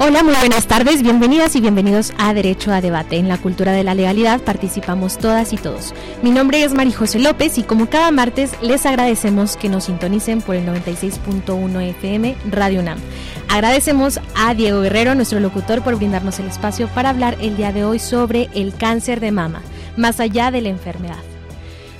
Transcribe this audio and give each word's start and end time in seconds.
Hola, 0.00 0.22
muy 0.22 0.34
buenas 0.34 0.68
tardes, 0.68 1.02
bienvenidas 1.02 1.56
y 1.56 1.60
bienvenidos 1.60 2.12
a 2.18 2.32
Derecho 2.32 2.72
a 2.72 2.80
Debate. 2.80 3.16
En 3.16 3.26
la 3.26 3.36
cultura 3.36 3.72
de 3.72 3.82
la 3.82 3.96
legalidad 3.96 4.40
participamos 4.40 5.18
todas 5.18 5.52
y 5.52 5.56
todos. 5.56 5.92
Mi 6.22 6.30
nombre 6.30 6.62
es 6.62 6.72
María 6.72 6.96
José 6.96 7.18
López 7.18 7.58
y 7.58 7.64
como 7.64 7.90
cada 7.90 8.12
martes 8.12 8.52
les 8.62 8.86
agradecemos 8.86 9.56
que 9.56 9.68
nos 9.68 9.84
sintonicen 9.84 10.40
por 10.40 10.54
el 10.54 10.66
96.1 10.66 11.82
FM 11.82 12.36
Radio 12.48 12.78
UNAM. 12.78 12.98
Agradecemos 13.48 14.20
a 14.36 14.54
Diego 14.54 14.82
Guerrero, 14.82 15.16
nuestro 15.16 15.40
locutor, 15.40 15.82
por 15.82 15.96
brindarnos 15.96 16.38
el 16.38 16.46
espacio 16.46 16.86
para 16.86 17.10
hablar 17.10 17.36
el 17.40 17.56
día 17.56 17.72
de 17.72 17.84
hoy 17.84 17.98
sobre 17.98 18.50
el 18.54 18.74
cáncer 18.74 19.18
de 19.18 19.32
mama, 19.32 19.62
más 19.96 20.20
allá 20.20 20.52
de 20.52 20.60
la 20.60 20.68
enfermedad. 20.68 21.18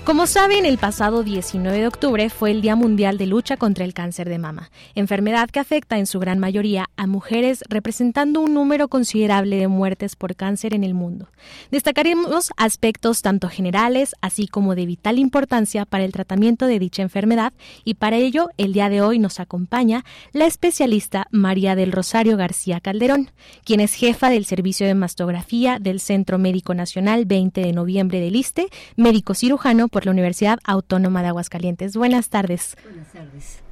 Como 0.09 0.27
saben, 0.27 0.65
el 0.65 0.79
pasado 0.79 1.23
19 1.23 1.81
de 1.81 1.87
octubre 1.87 2.31
fue 2.31 2.51
el 2.51 2.63
Día 2.63 2.77
Mundial 2.77 3.19
de 3.19 3.27
Lucha 3.27 3.59
contra 3.59 3.85
el 3.85 3.93
Cáncer 3.93 4.31
de 4.31 4.39
Mama, 4.39 4.71
enfermedad 4.95 5.51
que 5.51 5.61
afecta 5.61 5.99
en 5.99 6.07
su 6.07 6.19
gran 6.19 6.39
mayoría 6.39 6.87
a 6.97 7.07
mujeres, 7.07 7.63
representando 7.69 8.41
un 8.41 8.55
número 8.55 8.89
considerable 8.89 9.57
de 9.57 9.69
muertes 9.69 10.17
por 10.17 10.35
cáncer 10.35 10.73
en 10.73 10.83
el 10.83 10.95
mundo. 10.95 11.29
Destacaremos 11.71 12.53
aspectos 12.57 13.21
tanto 13.21 13.51
generales, 13.51 14.15
así 14.23 14.49
como 14.49 14.75
de 14.75 14.87
vital 14.87 15.19
importancia 15.19 15.85
para 15.85 16.05
el 16.05 16.13
tratamiento 16.13 16.65
de 16.65 16.79
dicha 16.79 17.03
enfermedad, 17.03 17.53
y 17.85 17.93
para 17.93 18.17
ello, 18.17 18.49
el 18.57 18.73
día 18.73 18.89
de 18.89 19.03
hoy 19.03 19.19
nos 19.19 19.41
acompaña 19.41 20.07
la 20.33 20.47
especialista 20.47 21.27
María 21.33 21.77
del 21.77 21.93
Rosario 21.93 22.39
García 22.39 22.81
Calderón, 22.81 23.31
quien 23.63 23.81
es 23.81 23.93
jefa 23.93 24.31
del 24.31 24.47
Servicio 24.47 24.87
de 24.87 24.95
Mastografía 24.95 25.79
del 25.79 26.01
Centro 26.01 26.39
Médico 26.39 26.73
Nacional 26.73 27.27
20 27.27 27.61
de 27.61 27.73
noviembre 27.75 28.21
del 28.21 28.37
ISTE, 28.37 28.69
médico 28.97 29.35
cirujano 29.35 29.89
por 29.98 29.98
la 30.05 30.13
Universidad 30.13 30.59
Autónoma 30.65 31.23
de 31.23 31.29
Aguascalientes. 31.29 31.97
Buenas 31.97 32.29
tardes. 32.29 32.77
Buenas 32.85 33.13
tardes. 33.13 33.69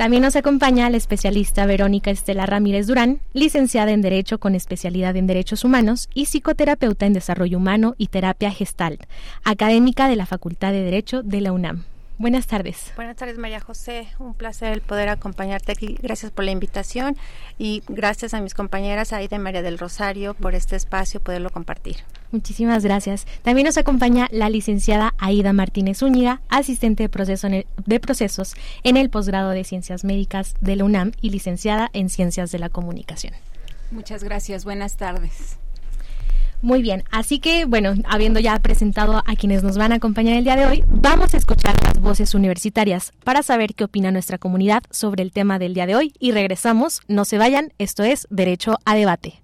También 0.00 0.22
nos 0.22 0.34
acompaña 0.34 0.88
la 0.88 0.96
especialista 0.96 1.66
Verónica 1.66 2.10
Estela 2.10 2.46
Ramírez 2.46 2.86
Durán, 2.86 3.20
licenciada 3.34 3.90
en 3.90 4.00
Derecho 4.00 4.40
con 4.40 4.54
especialidad 4.54 5.14
en 5.16 5.26
Derechos 5.26 5.62
Humanos 5.62 6.08
y 6.14 6.24
psicoterapeuta 6.24 7.04
en 7.04 7.12
Desarrollo 7.12 7.58
Humano 7.58 7.94
y 7.98 8.06
Terapia 8.06 8.50
Gestalt, 8.50 9.02
académica 9.44 10.08
de 10.08 10.16
la 10.16 10.24
Facultad 10.24 10.72
de 10.72 10.82
Derecho 10.82 11.22
de 11.22 11.42
la 11.42 11.52
UNAM. 11.52 11.84
Buenas 12.20 12.46
tardes. 12.46 12.92
Buenas 12.96 13.16
tardes, 13.16 13.38
María 13.38 13.60
José. 13.60 14.06
Un 14.18 14.34
placer 14.34 14.74
el 14.74 14.82
poder 14.82 15.08
acompañarte 15.08 15.72
aquí. 15.72 15.96
Gracias 16.02 16.30
por 16.30 16.44
la 16.44 16.50
invitación 16.50 17.16
y 17.56 17.82
gracias 17.88 18.34
a 18.34 18.42
mis 18.42 18.52
compañeras 18.52 19.14
Aida 19.14 19.36
y 19.36 19.38
María 19.38 19.62
del 19.62 19.78
Rosario 19.78 20.34
por 20.34 20.54
este 20.54 20.76
espacio, 20.76 21.20
poderlo 21.20 21.48
compartir. 21.48 21.96
Muchísimas 22.30 22.84
gracias. 22.84 23.26
También 23.40 23.64
nos 23.64 23.78
acompaña 23.78 24.28
la 24.32 24.50
licenciada 24.50 25.14
Aida 25.16 25.54
Martínez 25.54 26.02
Úñiga, 26.02 26.42
asistente 26.50 27.04
de, 27.04 27.08
proceso 27.08 27.48
de 27.48 28.00
procesos 28.00 28.54
en 28.84 28.98
el 28.98 29.08
posgrado 29.08 29.48
de 29.48 29.64
Ciencias 29.64 30.04
Médicas 30.04 30.56
de 30.60 30.76
la 30.76 30.84
UNAM 30.84 31.12
y 31.22 31.30
licenciada 31.30 31.88
en 31.94 32.10
Ciencias 32.10 32.52
de 32.52 32.58
la 32.58 32.68
Comunicación. 32.68 33.32
Muchas 33.90 34.24
gracias. 34.24 34.66
Buenas 34.66 34.98
tardes. 34.98 35.56
Muy 36.62 36.82
bien, 36.82 37.04
así 37.10 37.38
que 37.38 37.64
bueno, 37.64 37.94
habiendo 38.06 38.38
ya 38.38 38.58
presentado 38.58 39.22
a 39.26 39.34
quienes 39.34 39.62
nos 39.62 39.78
van 39.78 39.92
a 39.92 39.94
acompañar 39.94 40.36
el 40.36 40.44
día 40.44 40.56
de 40.56 40.66
hoy, 40.66 40.84
vamos 40.88 41.32
a 41.32 41.38
escuchar 41.38 41.74
las 41.82 42.00
voces 42.00 42.34
universitarias 42.34 43.12
para 43.24 43.42
saber 43.42 43.74
qué 43.74 43.84
opina 43.84 44.10
nuestra 44.10 44.36
comunidad 44.36 44.82
sobre 44.90 45.22
el 45.22 45.32
tema 45.32 45.58
del 45.58 45.72
día 45.72 45.86
de 45.86 45.96
hoy 45.96 46.12
y 46.18 46.32
regresamos, 46.32 47.00
no 47.08 47.24
se 47.24 47.38
vayan, 47.38 47.72
esto 47.78 48.02
es 48.02 48.26
Derecho 48.28 48.76
a 48.84 48.94
Debate. 48.94 49.42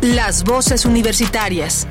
Las 0.00 0.42
voces 0.44 0.86
universitarias. 0.86 1.86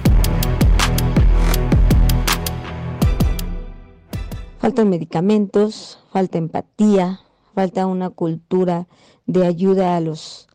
Faltan 4.58 4.90
medicamentos, 4.90 6.00
falta 6.12 6.40
empatía, 6.40 7.20
falta 7.54 7.86
una 7.86 8.10
cultura 8.10 8.88
de 9.28 9.46
ayuda 9.46 9.96
a 9.98 10.00
los 10.00 10.48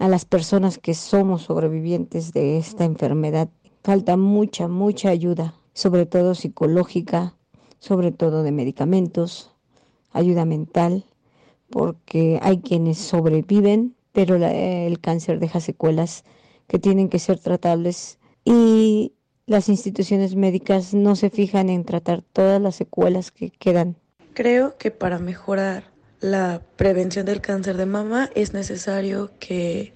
a 0.00 0.08
las 0.08 0.24
personas 0.24 0.78
que 0.78 0.94
somos 0.94 1.42
sobrevivientes 1.42 2.32
de 2.32 2.56
esta 2.56 2.84
enfermedad. 2.84 3.50
Falta 3.84 4.16
mucha, 4.16 4.66
mucha 4.66 5.10
ayuda, 5.10 5.54
sobre 5.74 6.06
todo 6.06 6.34
psicológica, 6.34 7.36
sobre 7.78 8.10
todo 8.10 8.42
de 8.42 8.50
medicamentos, 8.50 9.54
ayuda 10.10 10.46
mental, 10.46 11.04
porque 11.68 12.38
hay 12.42 12.60
quienes 12.60 12.96
sobreviven, 12.96 13.94
pero 14.12 14.36
el 14.36 15.00
cáncer 15.00 15.38
deja 15.38 15.60
secuelas 15.60 16.24
que 16.66 16.78
tienen 16.78 17.10
que 17.10 17.18
ser 17.18 17.38
tratables 17.38 18.18
y 18.44 19.12
las 19.44 19.68
instituciones 19.68 20.34
médicas 20.34 20.94
no 20.94 21.14
se 21.14 21.28
fijan 21.28 21.68
en 21.68 21.84
tratar 21.84 22.22
todas 22.22 22.60
las 22.60 22.74
secuelas 22.74 23.30
que 23.30 23.50
quedan. 23.50 23.96
Creo 24.32 24.78
que 24.78 24.90
para 24.90 25.18
mejorar 25.18 25.84
la 26.20 26.60
prevención 26.76 27.24
del 27.24 27.40
cáncer 27.40 27.76
de 27.76 27.86
mama 27.86 28.30
es 28.34 28.52
necesario 28.52 29.30
que 29.38 29.94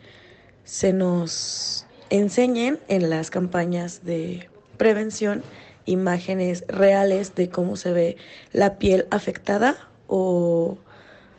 se 0.65 0.93
nos 0.93 1.87
enseñen 2.09 2.81
en 2.89 3.11
las 3.11 3.31
campañas 3.31 4.05
de 4.05 4.49
prevención 4.79 5.43
imágenes 5.85 6.65
reales 6.67 7.35
de 7.35 7.51
cómo 7.51 7.77
se 7.77 7.93
ve 7.93 8.17
la 8.53 8.79
piel 8.79 9.07
afectada 9.11 9.77
o 10.07 10.79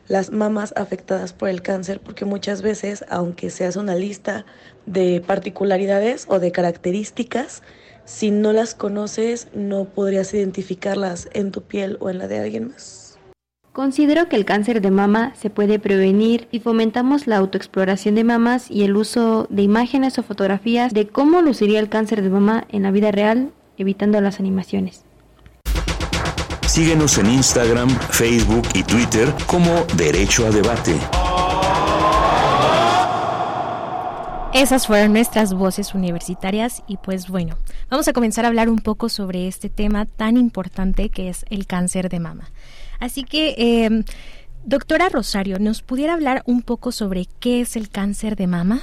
las 0.06 0.30
mamas 0.30 0.72
afectadas 0.76 1.32
por 1.32 1.48
el 1.48 1.62
cáncer, 1.62 1.98
porque 1.98 2.24
muchas 2.24 2.62
veces, 2.62 3.04
aunque 3.08 3.50
se 3.50 3.64
hace 3.64 3.80
una 3.80 3.96
lista 3.96 4.46
de 4.86 5.20
particularidades 5.26 6.26
o 6.28 6.38
de 6.38 6.52
características, 6.52 7.62
si 8.04 8.30
no 8.30 8.52
las 8.52 8.76
conoces 8.76 9.48
no 9.52 9.86
podrías 9.86 10.32
identificarlas 10.32 11.28
en 11.32 11.50
tu 11.50 11.62
piel 11.62 11.96
o 11.98 12.08
en 12.08 12.18
la 12.18 12.28
de 12.28 12.38
alguien 12.38 12.68
más. 12.68 13.05
Considero 13.76 14.30
que 14.30 14.36
el 14.36 14.46
cáncer 14.46 14.80
de 14.80 14.90
mama 14.90 15.34
se 15.38 15.50
puede 15.50 15.78
prevenir 15.78 16.48
y 16.50 16.60
fomentamos 16.60 17.26
la 17.26 17.36
autoexploración 17.36 18.14
de 18.14 18.24
mamas 18.24 18.70
y 18.70 18.84
el 18.84 18.96
uso 18.96 19.46
de 19.50 19.60
imágenes 19.60 20.18
o 20.18 20.22
fotografías 20.22 20.94
de 20.94 21.08
cómo 21.08 21.42
luciría 21.42 21.78
el 21.78 21.90
cáncer 21.90 22.22
de 22.22 22.30
mama 22.30 22.64
en 22.70 22.84
la 22.84 22.90
vida 22.90 23.10
real, 23.12 23.52
evitando 23.76 24.18
las 24.22 24.40
animaciones. 24.40 25.04
Síguenos 26.66 27.18
en 27.18 27.26
Instagram, 27.26 27.90
Facebook 27.90 28.66
y 28.72 28.82
Twitter 28.82 29.30
como 29.44 29.84
Derecho 29.98 30.46
a 30.46 30.50
Debate. 30.50 30.98
Esas 34.54 34.86
fueron 34.86 35.12
nuestras 35.12 35.52
voces 35.52 35.92
universitarias 35.92 36.82
y 36.88 36.96
pues 36.96 37.28
bueno, 37.28 37.58
vamos 37.90 38.08
a 38.08 38.14
comenzar 38.14 38.46
a 38.46 38.48
hablar 38.48 38.70
un 38.70 38.78
poco 38.78 39.10
sobre 39.10 39.48
este 39.48 39.68
tema 39.68 40.06
tan 40.06 40.38
importante 40.38 41.10
que 41.10 41.28
es 41.28 41.44
el 41.50 41.66
cáncer 41.66 42.08
de 42.08 42.20
mama. 42.20 42.48
Así 43.00 43.24
que, 43.24 43.54
eh, 43.58 44.04
doctora 44.64 45.08
Rosario, 45.08 45.58
¿nos 45.58 45.82
pudiera 45.82 46.14
hablar 46.14 46.42
un 46.46 46.62
poco 46.62 46.92
sobre 46.92 47.26
qué 47.40 47.60
es 47.60 47.76
el 47.76 47.88
cáncer 47.88 48.36
de 48.36 48.46
mama? 48.46 48.80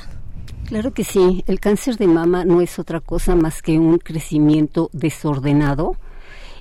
Claro 0.66 0.94
que 0.94 1.04
sí, 1.04 1.44
el 1.48 1.60
cáncer 1.60 1.98
de 1.98 2.08
mama 2.08 2.46
no 2.46 2.62
es 2.62 2.80
otra 2.80 3.00
cosa 3.00 3.36
más 3.36 3.62
que 3.62 3.78
un 3.78 3.98
crecimiento 3.98 4.90
desordenado 4.94 5.98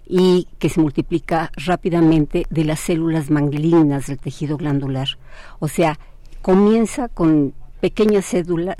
y 0.06 0.48
que 0.58 0.68
se 0.68 0.80
multiplica 0.80 1.50
rápidamente 1.56 2.46
de 2.50 2.64
las 2.64 2.80
células 2.80 3.30
malignas 3.30 4.08
del 4.08 4.18
tejido 4.18 4.56
glandular. 4.56 5.08
O 5.60 5.68
sea, 5.68 5.98
comienza 6.42 7.08
con 7.08 7.54
pequeñas 7.82 8.24
células. 8.26 8.78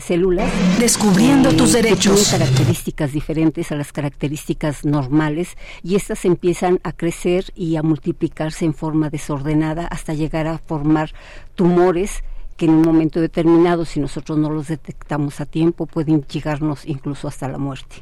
Descubriendo 0.78 1.52
tus 1.54 1.72
derechos. 1.72 2.30
Que 2.30 2.36
tienen 2.36 2.46
características 2.46 3.12
diferentes 3.12 3.72
a 3.72 3.74
las 3.74 3.90
características 3.92 4.84
normales 4.84 5.56
y 5.82 5.96
estas 5.96 6.24
empiezan 6.24 6.78
a 6.84 6.92
crecer 6.92 7.46
y 7.56 7.74
a 7.74 7.82
multiplicarse 7.82 8.64
en 8.64 8.74
forma 8.74 9.10
desordenada 9.10 9.88
hasta 9.88 10.14
llegar 10.14 10.46
a 10.46 10.58
formar 10.58 11.10
tumores 11.56 12.22
que 12.56 12.66
en 12.66 12.74
un 12.74 12.82
momento 12.82 13.20
determinado, 13.20 13.84
si 13.84 13.98
nosotros 13.98 14.38
no 14.38 14.50
los 14.50 14.68
detectamos 14.68 15.40
a 15.40 15.46
tiempo, 15.46 15.86
pueden 15.86 16.22
llegarnos 16.22 16.86
incluso 16.86 17.26
hasta 17.26 17.48
la 17.48 17.58
muerte. 17.58 17.96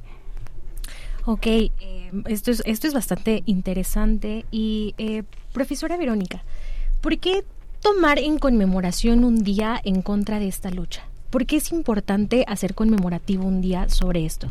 Ok, 1.24 1.46
eh, 1.46 1.70
esto, 2.26 2.50
es, 2.50 2.62
esto 2.66 2.86
es 2.86 2.92
bastante 2.92 3.42
interesante. 3.46 4.44
Y, 4.50 4.94
eh, 4.98 5.22
profesora 5.54 5.96
Verónica, 5.96 6.42
¿por 7.00 7.18
qué 7.18 7.44
tomar 7.80 8.18
en 8.18 8.38
conmemoración 8.38 9.24
un 9.24 9.42
día 9.42 9.80
en 9.84 10.02
contra 10.02 10.38
de 10.38 10.48
esta 10.48 10.70
lucha? 10.70 11.02
¿Por 11.30 11.46
qué 11.46 11.56
es 11.56 11.72
importante 11.72 12.44
hacer 12.48 12.74
conmemorativo 12.74 13.44
un 13.44 13.60
día 13.60 13.88
sobre 13.88 14.24
esto? 14.24 14.48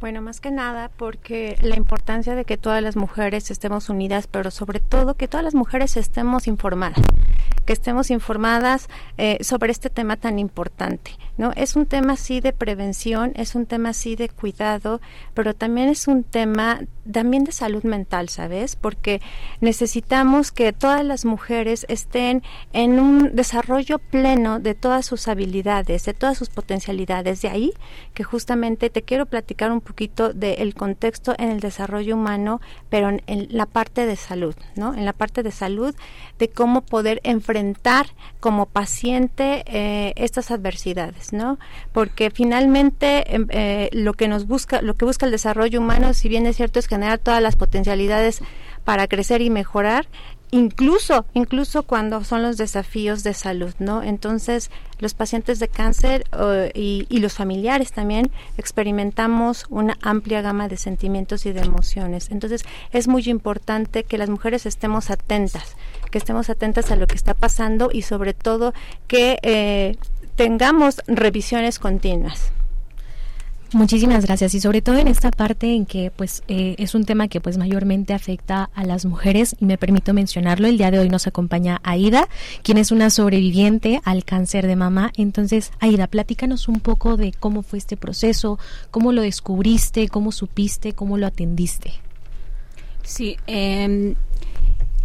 Bueno, 0.00 0.20
más 0.20 0.40
que 0.40 0.50
nada 0.50 0.90
porque 0.96 1.56
la 1.62 1.76
importancia 1.76 2.34
de 2.34 2.44
que 2.44 2.56
todas 2.58 2.82
las 2.82 2.96
mujeres 2.96 3.50
estemos 3.50 3.88
unidas, 3.88 4.26
pero 4.26 4.50
sobre 4.50 4.80
todo 4.80 5.14
que 5.14 5.28
todas 5.28 5.44
las 5.44 5.54
mujeres 5.54 5.96
estemos 5.96 6.46
informadas 6.46 7.02
que 7.66 7.72
estemos 7.72 8.10
informadas 8.10 8.88
eh, 9.18 9.38
sobre 9.42 9.72
este 9.72 9.90
tema 9.90 10.16
tan 10.16 10.38
importante. 10.38 11.10
¿No? 11.36 11.52
Es 11.56 11.76
un 11.76 11.86
tema 11.86 12.14
así 12.14 12.40
de 12.40 12.52
prevención, 12.52 13.32
es 13.34 13.54
un 13.54 13.66
tema 13.66 13.90
así 13.90 14.16
de 14.16 14.28
cuidado, 14.28 15.00
pero 15.34 15.54
también 15.54 15.88
es 15.88 16.08
un 16.08 16.24
tema 16.24 16.80
también 17.10 17.44
de 17.44 17.52
salud 17.52 17.84
mental, 17.84 18.28
¿sabes? 18.28 18.76
Porque 18.76 19.20
necesitamos 19.60 20.50
que 20.52 20.72
todas 20.72 21.04
las 21.04 21.24
mujeres 21.24 21.86
estén 21.88 22.42
en 22.72 22.98
un 22.98 23.34
desarrollo 23.34 23.98
pleno 23.98 24.58
de 24.58 24.74
todas 24.74 25.06
sus 25.06 25.28
habilidades, 25.28 26.04
de 26.04 26.14
todas 26.14 26.36
sus 26.36 26.48
potencialidades. 26.48 27.42
De 27.42 27.48
ahí 27.48 27.72
que 28.12 28.24
justamente 28.24 28.90
te 28.90 29.02
quiero 29.02 29.26
platicar 29.26 29.70
un 29.72 29.80
poquito 29.80 30.32
del 30.32 30.74
contexto 30.74 31.34
en 31.38 31.50
el 31.50 31.60
desarrollo 31.60 32.16
humano, 32.16 32.60
pero 32.90 33.08
en, 33.08 33.46
la 33.50 33.66
parte 33.66 34.06
de 34.06 34.16
salud, 34.16 34.54
¿no? 34.74 34.94
En 34.94 35.04
la 35.04 35.12
parte 35.12 35.42
de 35.42 35.52
salud, 35.52 35.94
de 36.38 36.48
cómo 36.48 36.82
poder 36.82 37.20
enfrentar 37.22 37.46
enfrentar 37.46 38.06
como 38.40 38.66
paciente 38.66 39.64
eh, 39.66 40.12
estas 40.16 40.50
adversidades, 40.50 41.25
¿no? 41.32 41.58
Porque 41.92 42.30
finalmente 42.30 43.34
em, 43.34 43.46
eh, 43.50 43.88
lo 43.92 44.14
que 44.14 44.28
nos 44.28 44.46
busca, 44.46 44.82
lo 44.82 44.94
que 44.94 45.04
busca 45.04 45.26
el 45.26 45.32
desarrollo 45.32 45.80
humano, 45.80 46.14
si 46.14 46.28
bien 46.28 46.46
es 46.46 46.56
cierto, 46.56 46.78
es 46.78 46.86
generar 46.86 47.18
todas 47.18 47.42
las 47.42 47.56
potencialidades 47.56 48.40
para 48.84 49.08
crecer 49.08 49.42
y 49.42 49.50
mejorar, 49.50 50.06
incluso 50.50 51.26
incluso 51.34 51.82
cuando 51.82 52.22
son 52.24 52.42
los 52.42 52.56
desafíos 52.56 53.24
de 53.24 53.34
salud 53.34 53.74
no 53.78 54.02
entonces 54.02 54.70
los 55.00 55.12
pacientes 55.12 55.58
de 55.58 55.68
cáncer 55.68 56.24
y, 56.72 57.06
y, 57.08 57.18
los 57.18 57.34
familiares 57.34 57.92
también 57.92 58.30
experimentamos 58.56 59.66
una 59.68 59.98
amplia 60.02 60.40
gama 60.40 60.68
de 60.68 60.76
sentimientos 60.76 61.46
y 61.46 61.52
de 61.52 61.60
emociones 61.60 62.30
entonces 62.30 62.62
es 62.92 63.08
muy 63.08 63.22
importante 63.24 64.04
que 64.04 64.18
las 64.18 64.30
mujeres 64.30 64.66
estemos 64.66 65.10
atentas 65.10 65.76
que 66.10 66.18
estemos 66.18 66.48
atentas 66.48 66.90
a 66.90 66.96
lo 66.96 67.06
que 67.06 67.16
está 67.16 67.34
pasando 67.34 67.90
y 67.92 68.02
sobre 68.02 68.32
todo 68.32 68.72
que 69.08 69.38
eh, 69.42 69.96
tengamos 70.36 71.02
revisiones 71.06 71.78
continuas. 71.78 72.52
Muchísimas 73.72 74.24
gracias. 74.24 74.54
Y 74.54 74.60
sobre 74.60 74.80
todo 74.80 74.96
en 74.98 75.08
esta 75.08 75.30
parte 75.32 75.74
en 75.74 75.86
que 75.86 76.12
pues 76.14 76.44
eh, 76.46 76.76
es 76.78 76.94
un 76.94 77.04
tema 77.04 77.26
que 77.26 77.40
pues 77.40 77.58
mayormente 77.58 78.14
afecta 78.14 78.70
a 78.74 78.84
las 78.84 79.04
mujeres 79.04 79.56
y 79.60 79.64
me 79.64 79.76
permito 79.76 80.14
mencionarlo 80.14 80.68
el 80.68 80.78
día 80.78 80.92
de 80.92 81.00
hoy 81.00 81.08
nos 81.08 81.26
acompaña 81.26 81.80
Aida 81.82 82.28
quien 82.62 82.78
es 82.78 82.92
una 82.92 83.10
sobreviviente 83.10 84.00
al 84.04 84.24
cáncer 84.24 84.68
de 84.68 84.76
mama. 84.76 85.10
Entonces 85.16 85.72
Aida 85.80 86.06
platícanos 86.06 86.68
un 86.68 86.78
poco 86.78 87.16
de 87.16 87.32
cómo 87.32 87.62
fue 87.62 87.78
este 87.78 87.96
proceso 87.96 88.58
cómo 88.92 89.12
lo 89.12 89.22
descubriste 89.22 90.08
cómo 90.08 90.30
supiste 90.30 90.92
cómo 90.92 91.18
lo 91.18 91.26
atendiste. 91.26 91.94
Sí 93.02 93.36
eh, 93.48 94.14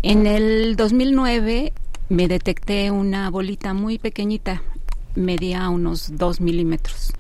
en 0.04 0.28
el 0.28 0.76
2009 0.76 1.74
me 2.10 2.28
detecté 2.28 2.92
una 2.92 3.30
bolita 3.32 3.74
muy 3.74 3.98
pequeñita 3.98 4.62
medía 5.16 5.70
unos 5.70 6.18
dos 6.18 6.42
milímetros 6.42 7.14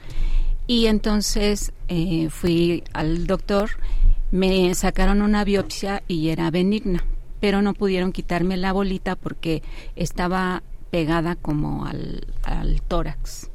y 0.71 0.87
entonces 0.87 1.73
eh, 1.89 2.29
fui 2.29 2.85
al 2.93 3.27
doctor, 3.27 3.71
me 4.31 4.73
sacaron 4.73 5.21
una 5.21 5.43
biopsia 5.43 6.01
y 6.07 6.29
era 6.29 6.49
benigna, 6.49 7.03
pero 7.41 7.61
no 7.61 7.73
pudieron 7.73 8.13
quitarme 8.13 8.55
la 8.55 8.71
bolita 8.71 9.17
porque 9.17 9.63
estaba 9.97 10.63
pegada 10.89 11.35
como 11.35 11.85
al, 11.85 12.25
tórax. 12.87 13.49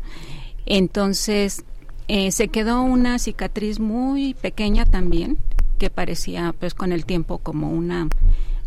Entonces 0.67 1.65
eh, 2.09 2.33
se 2.33 2.49
quedó 2.49 2.83
una 2.83 3.19
cicatriz 3.19 3.81
muy 3.81 4.35
pequeña 4.35 4.85
también, 4.85 5.39
que 5.79 5.89
parecía 5.89 6.55
pues 6.59 6.75
con 6.75 6.93
el 6.93 7.07
tiempo 7.07 7.39
como 7.39 7.71
una, 7.71 8.09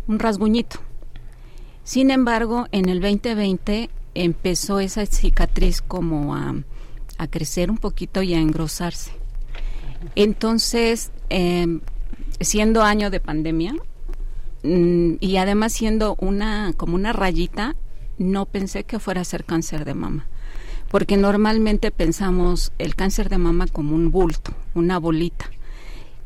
un 0.08 0.18
rasguñito. 0.18 0.80
Sin 1.84 2.10
embargo, 2.10 2.66
en 2.72 2.88
el 2.88 3.00
2020 3.00 3.90
empezó 4.24 4.80
esa 4.80 5.04
cicatriz 5.06 5.82
como 5.82 6.34
a 6.34 6.54
a 7.20 7.26
crecer 7.26 7.70
un 7.70 7.76
poquito 7.76 8.22
y 8.22 8.32
a 8.32 8.40
engrosarse. 8.40 9.10
Entonces, 10.14 11.12
em, 11.28 11.80
siendo 12.40 12.82
año 12.82 13.10
de 13.10 13.20
pandemia 13.20 13.74
mm, 14.62 15.16
y 15.20 15.36
además 15.36 15.74
siendo 15.74 16.16
una 16.18 16.72
como 16.78 16.94
una 16.94 17.12
rayita, 17.12 17.76
no 18.16 18.46
pensé 18.46 18.84
que 18.84 18.98
fuera 18.98 19.20
a 19.20 19.24
ser 19.24 19.44
cáncer 19.44 19.84
de 19.84 19.92
mama, 19.92 20.28
porque 20.90 21.18
normalmente 21.18 21.90
pensamos 21.90 22.72
el 22.78 22.94
cáncer 22.94 23.28
de 23.28 23.36
mama 23.36 23.66
como 23.66 23.94
un 23.94 24.10
bulto, 24.10 24.54
una 24.74 24.98
bolita. 24.98 25.50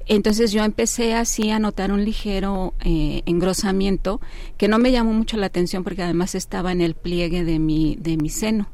Entonces 0.07 0.53
yo 0.53 0.63
empecé 0.65 1.15
así 1.15 1.51
a 1.51 1.59
notar 1.59 1.91
un 1.91 2.05
ligero 2.05 2.75
eh, 2.81 3.23
engrosamiento 3.25 4.21
que 4.59 4.69
no 4.69 4.79
me 4.79 4.93
llamó 4.93 5.13
mucho 5.13 5.37
la 5.39 5.47
atención 5.47 5.83
porque 5.83 6.03
además 6.03 6.35
estaba 6.35 6.73
en 6.73 6.83
el 6.83 6.95
pliegue 6.95 7.45
de 7.45 7.59
mi, 7.59 7.97
de 7.99 8.17
mi 8.17 8.29
seno. 8.29 8.69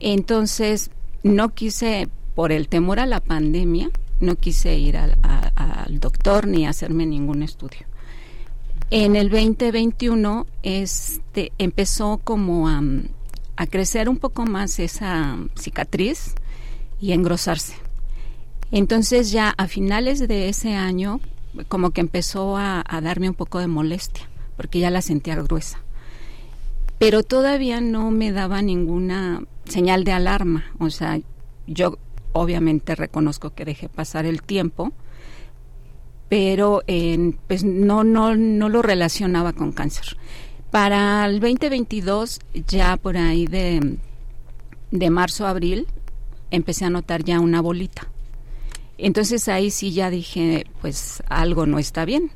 Entonces 0.00 0.90
no 1.22 1.50
quise, 1.50 2.08
por 2.34 2.50
el 2.50 2.68
temor 2.68 2.98
a 2.98 3.06
la 3.06 3.20
pandemia, 3.20 3.90
no 4.18 4.34
quise 4.36 4.76
ir 4.76 4.96
al, 4.96 5.16
doctor 6.00 6.46
ni 6.46 6.66
hacerme 6.66 7.04
ningún 7.04 7.42
estudio. 7.42 7.86
En 8.90 9.16
el 9.16 9.28
2021 9.28 10.46
este, 10.62 11.52
empezó 11.58 12.20
como 12.22 12.68
a, 12.68 12.82
a 13.56 13.66
crecer 13.66 14.08
un 14.08 14.16
poco 14.16 14.46
más 14.46 14.78
esa 14.78 15.36
cicatriz 15.56 16.34
y 17.00 17.12
a 17.12 17.14
engrosarse. 17.14 17.74
Entonces 18.72 19.32
ya 19.32 19.54
a 19.56 19.66
finales 19.66 20.26
de 20.26 20.48
ese 20.48 20.74
año 20.74 21.20
como 21.68 21.90
que 21.90 22.00
empezó 22.00 22.56
a, 22.56 22.84
darme 23.02 23.28
un 23.28 23.34
poco 23.34 23.58
de 23.58 23.66
molestia, 23.66 24.28
porque 24.56 24.78
ya 24.78 24.90
la 24.90 25.02
sentía 25.02 25.36
gruesa. 25.36 25.80
Pero 26.98 27.22
todavía 27.22 27.80
no 27.80 28.10
me 28.10 28.30
daba 28.30 28.62
ninguna 28.62 29.42
señal 29.64 30.04
de 30.04 30.12
alarma. 30.12 30.66
O 30.78 30.90
sea, 30.90 31.18
yo 31.66 31.98
obviamente 32.32 32.94
reconozco 32.94 33.50
que 33.50 33.64
dejé 33.64 33.88
pasar 33.88 34.26
el 34.26 34.42
tiempo, 34.42 34.92
pero 36.28 36.82
pues 37.48 37.64
no, 37.64 38.04
no, 38.04 38.36
no 38.36 38.68
lo 38.68 38.82
relacionaba 38.82 39.52
con 39.52 39.72
cáncer. 39.72 40.16
Para 40.70 41.26
el 41.26 41.40
2022, 41.40 42.38
ya 42.68 42.96
por 42.96 43.16
ahí 43.16 43.46
de, 43.46 43.98
de 44.92 45.10
marzo 45.10 45.46
a 45.46 45.50
abril, 45.50 45.88
empecé 46.52 46.84
a 46.84 46.90
notar 46.90 47.24
ya 47.24 47.40
una 47.40 47.60
bolita. 47.60 48.08
Entonces 49.02 49.48
ahí 49.48 49.70
sí 49.70 49.92
ya 49.92 50.10
dije, 50.10 50.66
pues 50.80 51.22
algo 51.28 51.66
no 51.66 51.78
está 51.78 52.04
bien. 52.04 52.30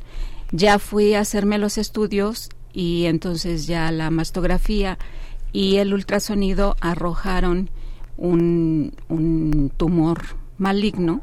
Ya 0.50 0.78
fui 0.78 1.14
a 1.14 1.20
hacerme 1.20 1.58
los 1.58 1.78
estudios 1.78 2.48
y 2.72 3.04
entonces 3.04 3.66
ya 3.66 3.90
la 3.92 4.10
mastografía 4.10 4.98
y 5.52 5.76
el 5.76 5.92
ultrasonido 5.92 6.76
arrojaron 6.80 7.70
un, 8.16 8.92
tumor 9.76 10.22
maligno 10.56 11.22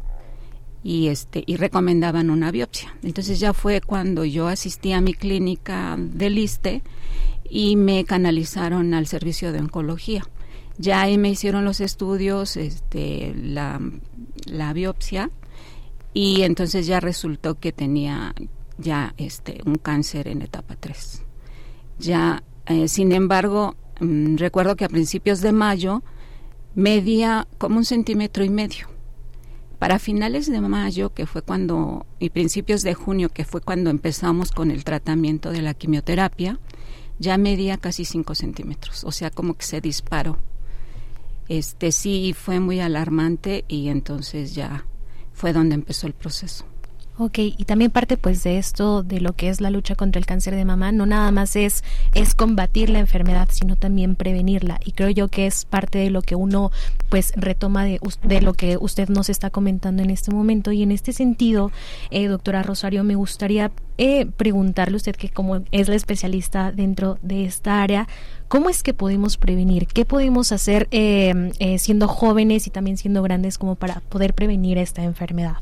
y 0.83 1.07
este 1.07 1.43
y 1.45 1.57
recomendaban 1.57 2.29
una 2.29 2.51
biopsia. 2.51 2.95
Entonces 3.01 3.39
ya 3.39 3.53
fue 3.53 3.81
cuando 3.81 4.25
yo 4.25 4.47
asistí 4.47 4.93
a 4.93 5.01
mi 5.01 5.13
clínica 5.13 5.95
del 5.97 6.37
ISTE 6.37 6.83
y 7.49 7.75
me 7.75 8.05
canalizaron 8.05 8.93
al 8.93 9.07
servicio 9.07 9.51
de 9.51 9.59
oncología. 9.59 10.23
Ya 10.81 11.01
ahí 11.01 11.17
me 11.17 11.29
hicieron 11.29 11.63
los 11.63 11.79
estudios, 11.79 12.57
este, 12.57 13.33
la, 13.35 13.79
biopsia 14.73 15.29
y 16.13 16.41
entonces 16.41 16.87
ya 16.87 16.99
resultó 16.99 17.59
que 17.59 17.71
tenía 17.71 18.33
ya 18.77 19.13
este 19.17 19.61
un 19.65 19.75
cáncer 19.75 20.27
en 20.27 20.41
etapa 20.41 20.75
3. 20.75 21.23
Ya, 21.99 22.43
eh, 22.65 22.87
sin 22.87 23.11
embargo, 23.11 23.75
Mm, 24.01 24.37
recuerdo 24.37 24.75
que 24.75 24.83
a 24.83 24.89
principios 24.89 25.41
de 25.41 25.51
mayo 25.51 26.01
medía 26.73 27.47
como 27.59 27.77
un 27.77 27.85
centímetro 27.85 28.43
y 28.43 28.49
medio. 28.49 28.87
Para 29.77 29.99
finales 29.99 30.49
de 30.49 30.59
mayo, 30.59 31.13
que 31.13 31.27
fue 31.27 31.43
cuando, 31.43 32.07
y 32.19 32.31
principios 32.31 32.81
de 32.81 32.95
junio, 32.95 33.29
que 33.29 33.45
fue 33.45 33.61
cuando 33.61 33.91
empezamos 33.91 34.51
con 34.51 34.71
el 34.71 34.83
tratamiento 34.83 35.51
de 35.51 35.61
la 35.61 35.75
quimioterapia, 35.75 36.59
ya 37.19 37.37
medía 37.37 37.77
casi 37.77 38.03
cinco 38.03 38.33
centímetros, 38.33 39.03
o 39.03 39.11
sea, 39.11 39.29
como 39.29 39.53
que 39.53 39.65
se 39.65 39.81
disparó. 39.81 40.39
Este 41.51 41.91
sí 41.91 42.33
fue 42.33 42.61
muy 42.61 42.79
alarmante 42.79 43.65
y 43.67 43.89
entonces 43.89 44.55
ya 44.55 44.85
fue 45.33 45.51
donde 45.51 45.75
empezó 45.75 46.07
el 46.07 46.13
proceso. 46.13 46.70
Ok, 47.23 47.37
y 47.37 47.65
también 47.65 47.91
parte 47.91 48.17
pues 48.17 48.41
de 48.41 48.57
esto, 48.57 49.03
de 49.03 49.21
lo 49.21 49.33
que 49.33 49.49
es 49.49 49.61
la 49.61 49.69
lucha 49.69 49.93
contra 49.93 50.17
el 50.17 50.25
cáncer 50.25 50.55
de 50.55 50.65
mama, 50.65 50.91
no 50.91 51.05
nada 51.05 51.29
más 51.29 51.55
es, 51.55 51.83
es 52.15 52.33
combatir 52.33 52.89
la 52.89 52.97
enfermedad, 52.97 53.47
sino 53.51 53.75
también 53.75 54.15
prevenirla. 54.15 54.79
Y 54.83 54.93
creo 54.93 55.11
yo 55.11 55.27
que 55.27 55.45
es 55.45 55.65
parte 55.65 55.99
de 55.99 56.09
lo 56.09 56.23
que 56.23 56.33
uno 56.33 56.71
pues 57.09 57.31
retoma 57.35 57.85
de, 57.85 57.99
de 58.23 58.41
lo 58.41 58.55
que 58.55 58.75
usted 58.77 59.07
nos 59.07 59.29
está 59.29 59.51
comentando 59.51 60.01
en 60.01 60.09
este 60.09 60.31
momento. 60.31 60.71
Y 60.71 60.81
en 60.81 60.91
este 60.91 61.13
sentido, 61.13 61.71
eh, 62.09 62.25
doctora 62.25 62.63
Rosario, 62.63 63.03
me 63.03 63.13
gustaría 63.13 63.71
eh, 63.99 64.25
preguntarle 64.25 64.97
usted 64.97 65.15
que 65.15 65.29
como 65.29 65.61
es 65.71 65.89
la 65.89 65.95
especialista 65.95 66.71
dentro 66.71 67.19
de 67.21 67.45
esta 67.45 67.83
área, 67.83 68.07
¿cómo 68.47 68.67
es 68.71 68.81
que 68.81 68.95
podemos 68.95 69.37
prevenir? 69.37 69.85
¿Qué 69.85 70.05
podemos 70.05 70.51
hacer 70.51 70.87
eh, 70.89 71.51
siendo 71.77 72.07
jóvenes 72.07 72.65
y 72.65 72.71
también 72.71 72.97
siendo 72.97 73.21
grandes 73.21 73.59
como 73.59 73.75
para 73.75 73.99
poder 74.09 74.33
prevenir 74.33 74.79
esta 74.79 75.03
enfermedad? 75.03 75.57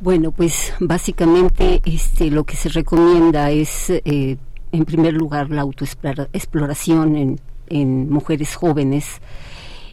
Bueno, 0.00 0.32
pues 0.32 0.72
básicamente 0.80 1.82
este, 1.84 2.30
lo 2.30 2.44
que 2.44 2.56
se 2.56 2.70
recomienda 2.70 3.50
es, 3.50 3.90
eh, 3.90 4.38
en 4.72 4.84
primer 4.86 5.12
lugar, 5.12 5.50
la 5.50 5.60
autoexploración 5.60 7.16
en, 7.16 7.40
en 7.68 8.10
mujeres 8.10 8.54
jóvenes. 8.54 9.20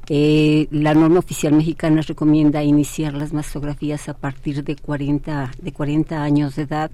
Eh, 0.10 0.70
la 0.72 0.94
norma 0.94 1.20
oficial 1.20 1.52
mexicana 1.52 2.02
recomienda 2.02 2.64
iniciar 2.64 3.16
las 3.16 3.34
mastografías 3.34 4.08
a 4.08 4.14
partir 4.14 4.64
de 4.64 4.78
40, 4.78 5.52
de 5.62 5.74
40 5.74 6.24
años 6.24 6.56
de 6.56 6.62
edad. 6.62 6.90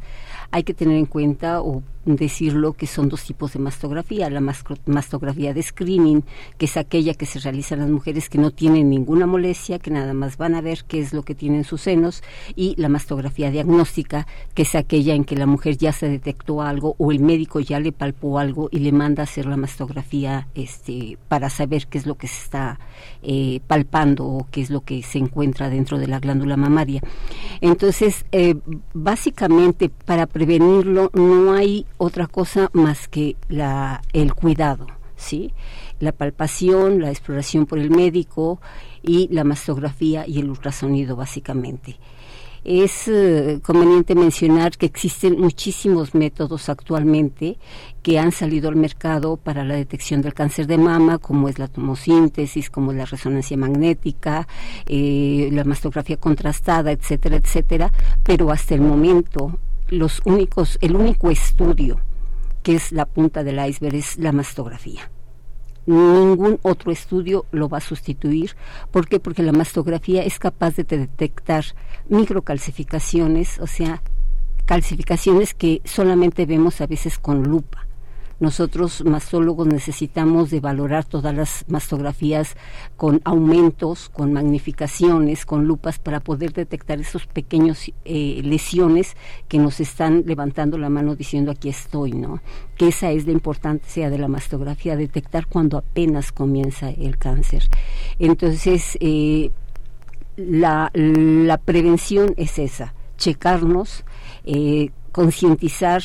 Hay 0.50 0.64
que 0.64 0.74
tener 0.74 0.98
en 0.98 1.06
cuenta 1.06 1.62
o 1.62 1.84
decirlo 2.06 2.74
que 2.74 2.88
son 2.88 3.10
dos 3.10 3.24
tipos 3.24 3.54
de 3.54 3.60
mastografía. 3.60 4.30
La 4.30 4.42
mastografía 4.42 5.54
de 5.54 5.64
screening, 5.64 6.24
que 6.58 6.66
es 6.66 6.78
aquella 6.78 7.14
que 7.14 7.26
se 7.26 7.40
realiza 7.40 7.76
en 7.76 7.82
las 7.82 7.90
mujeres 7.90 8.30
que 8.30 8.38
no 8.38 8.52
tienen 8.52 8.90
ninguna 8.90 9.26
molestia, 9.26 9.80
que 9.80 9.92
nada 9.92 10.14
más 10.14 10.38
van 10.38 10.56
a 10.56 10.62
ver 10.62 10.86
qué 10.88 11.00
es 11.00 11.14
lo 11.14 11.24
que 11.24 11.36
tienen 11.36 11.64
sus 11.64 11.82
senos, 11.82 12.24
y 12.56 12.76
la 12.78 12.90
mastografía 12.90 13.52
diagnóstica, 13.52 14.28
que 14.54 14.64
es 14.64 14.76
aquella 14.76 15.14
en 15.14 15.24
que 15.24 15.36
la 15.36 15.46
mujer 15.46 15.78
ya 15.78 15.92
se 15.92 16.10
detectó 16.10 16.62
algo 16.62 16.96
o 16.98 17.12
el 17.12 17.20
médico 17.20 17.60
ya 17.60 17.80
le 17.80 17.92
palpó 17.92 18.40
algo 18.40 18.70
y 18.72 18.80
le 18.80 18.92
manda 18.92 19.24
a 19.24 19.26
hacer 19.26 19.46
la 19.46 19.58
mastografía 19.58 20.48
este, 20.56 21.18
para 21.28 21.50
saber 21.50 21.88
qué 21.88 21.98
es 21.98 22.06
lo 22.06 22.16
que 22.16 22.28
se 22.28 22.42
está 22.44 22.80
eh, 23.22 23.62
palpando 23.68 24.26
o 24.26 24.48
qué 24.52 24.62
es 24.62 24.70
lo 24.70 24.82
que 24.82 25.02
se 25.04 25.18
encuentra 25.18 25.70
dentro 25.70 25.98
de 25.98 26.08
la 26.08 26.20
glándula 26.20 26.58
mamaria. 26.58 27.02
Entonces, 27.62 28.26
eh, 28.32 28.56
básicamente, 28.94 29.90
para 29.90 30.28
prevenirlo 30.28 31.10
no 31.14 31.54
hay 31.54 31.86
otra 32.04 32.28
cosa 32.28 32.70
más 32.74 33.08
que 33.08 33.38
la, 33.48 34.02
el 34.12 34.34
cuidado, 34.34 34.88
¿sí? 35.16 35.54
La 36.00 36.12
palpación, 36.12 37.00
la 37.00 37.10
exploración 37.10 37.66
por 37.66 37.80
el 37.80 37.90
médico 37.90 38.60
y 39.02 39.30
la 39.32 39.46
mastografía 39.46 40.28
y 40.28 40.40
el 40.40 40.50
ultrasonido, 40.50 41.16
básicamente. 41.16 41.98
Es 42.66 43.08
eh, 43.08 43.60
conveniente 43.62 44.16
mencionar 44.16 44.78
que 44.78 44.86
existen 44.86 45.40
muchísimos 45.40 46.14
métodos 46.14 46.68
actualmente 46.68 47.58
que 48.02 48.20
han 48.20 48.32
salido 48.34 48.70
al 48.70 48.76
mercado 48.76 49.38
para 49.38 49.64
la 49.64 49.76
detección 49.76 50.22
del 50.22 50.34
cáncer 50.34 50.68
de 50.68 50.78
mama, 50.78 51.20
como 51.20 51.48
es 51.48 51.58
la 51.58 51.70
tomosíntesis, 51.70 52.70
como 52.70 52.92
la 52.92 53.06
resonancia 53.06 53.56
magnética, 53.56 54.46
eh, 54.88 55.50
la 55.54 55.64
mastografía 55.64 56.18
contrastada, 56.18 56.92
etcétera, 56.92 57.38
etcétera, 57.38 57.92
pero 58.24 58.52
hasta 58.52 58.76
el 58.76 58.82
momento 58.82 59.58
los 59.94 60.22
únicos, 60.26 60.78
el 60.82 60.96
único 60.96 61.30
estudio 61.30 62.00
que 62.64 62.76
es 62.76 62.92
la 62.92 63.06
punta 63.06 63.44
del 63.44 63.64
iceberg 63.66 63.96
es 63.96 64.18
la 64.18 64.32
mastografía. 64.32 65.12
Ningún 65.86 66.60
otro 66.62 66.92
estudio 66.92 67.46
lo 67.52 67.68
va 67.68 67.80
a 67.80 67.82
sustituir. 67.82 68.56
¿Por 68.90 69.08
qué? 69.08 69.20
Porque 69.20 69.44
la 69.44 69.52
mastografía 69.52 70.24
es 70.24 70.40
capaz 70.40 70.78
de 70.78 70.86
detectar 70.86 71.66
microcalcificaciones, 72.08 73.60
o 73.60 73.68
sea, 73.68 74.02
calcificaciones 74.66 75.54
que 75.54 75.82
solamente 75.84 76.46
vemos 76.46 76.80
a 76.80 76.88
veces 76.88 77.20
con 77.20 77.44
lupa. 77.44 77.86
Nosotros 78.44 79.06
mastólogos 79.06 79.68
necesitamos 79.68 80.50
de 80.50 80.60
valorar 80.60 81.06
todas 81.06 81.34
las 81.34 81.64
mastografías 81.70 82.58
con 82.98 83.22
aumentos, 83.24 84.10
con 84.10 84.34
magnificaciones, 84.34 85.46
con 85.46 85.64
lupas 85.64 85.98
para 85.98 86.20
poder 86.20 86.52
detectar 86.52 87.00
esos 87.00 87.26
pequeños 87.26 87.90
eh, 88.04 88.42
lesiones 88.44 89.16
que 89.48 89.60
nos 89.60 89.80
están 89.80 90.26
levantando 90.26 90.78
la 90.78 90.90
mano 90.90 91.16
diciendo 91.16 91.52
aquí 91.52 91.70
estoy, 91.70 92.12
¿no? 92.12 92.42
Que 92.76 92.90
esa 92.90 93.12
es 93.12 93.26
la 93.26 93.32
importancia 93.32 94.10
de 94.10 94.18
la 94.18 94.28
mastografía, 94.28 94.98
detectar 94.98 95.48
cuando 95.48 95.78
apenas 95.78 96.34
comienza 96.34 96.90
el 96.90 97.18
cáncer. 97.18 97.70
Entonces, 98.20 98.98
eh, 99.00 99.52
la, 100.36 100.92
prevención 101.64 102.34
es 102.36 102.60
esa, 102.60 102.94
checarnos, 103.16 104.04
eh, 104.44 104.90
concientizar 105.14 106.04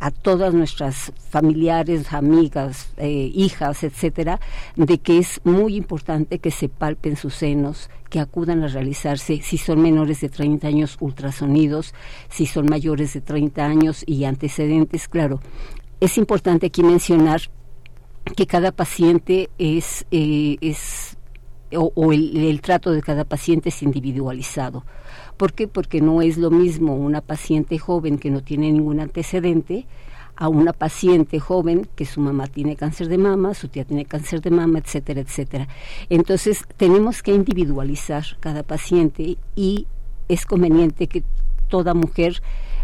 a 0.00 0.10
todas 0.10 0.54
nuestras 0.54 1.12
familiares, 1.28 2.12
amigas, 2.12 2.88
eh, 2.96 3.30
hijas, 3.34 3.84
etcétera, 3.84 4.40
de 4.74 4.98
que 4.98 5.18
es 5.18 5.40
muy 5.44 5.76
importante 5.76 6.38
que 6.38 6.50
se 6.50 6.68
palpen 6.68 7.16
sus 7.16 7.34
senos, 7.34 7.90
que 8.08 8.18
acudan 8.18 8.64
a 8.64 8.68
realizarse, 8.68 9.40
si 9.42 9.58
son 9.58 9.82
menores 9.82 10.20
de 10.22 10.30
30 10.30 10.66
años, 10.66 10.96
ultrasonidos, 11.00 11.94
si 12.30 12.46
son 12.46 12.66
mayores 12.66 13.12
de 13.12 13.20
30 13.20 13.64
años 13.64 14.02
y 14.06 14.24
antecedentes, 14.24 15.06
claro. 15.06 15.40
Es 16.00 16.16
importante 16.16 16.66
aquí 16.66 16.82
mencionar 16.82 17.42
que 18.36 18.46
cada 18.46 18.72
paciente 18.72 19.50
es, 19.58 20.06
eh, 20.10 20.56
es 20.60 21.09
o, 21.76 22.12
el 22.12 22.60
trato 22.60 22.92
de 22.92 23.02
cada 23.02 23.24
paciente 23.24 23.68
es 23.68 23.82
individualizado. 23.82 24.84
¿Por 25.36 25.52
qué? 25.52 25.68
Porque 25.68 26.00
no 26.00 26.22
es 26.22 26.36
lo 26.36 26.50
mismo 26.50 26.94
una 26.94 27.20
paciente 27.20 27.78
joven 27.78 28.18
que 28.18 28.30
no 28.30 28.42
tiene 28.42 28.72
ningún 28.72 29.00
antecedente 29.00 29.86
a 30.36 30.48
una 30.48 30.72
paciente 30.72 31.38
joven 31.38 31.86
que 31.96 32.06
su 32.06 32.20
mamá 32.20 32.46
tiene 32.46 32.76
cáncer 32.76 33.08
de 33.08 33.18
mama, 33.18 33.54
su 33.54 33.68
tía 33.68 33.84
tiene 33.84 34.06
cáncer 34.06 34.40
de 34.40 34.50
mama, 34.50 34.78
etcétera, 34.78 35.20
etcétera. 35.20 35.68
Entonces, 36.08 36.64
tenemos 36.76 37.22
que 37.22 37.34
individualizar 37.34 38.24
cada 38.40 38.62
paciente 38.62 39.36
y 39.54 39.86
es 40.28 40.46
conveniente 40.46 41.08
que 41.08 41.24
toda 41.68 41.92
mujer 41.92 42.42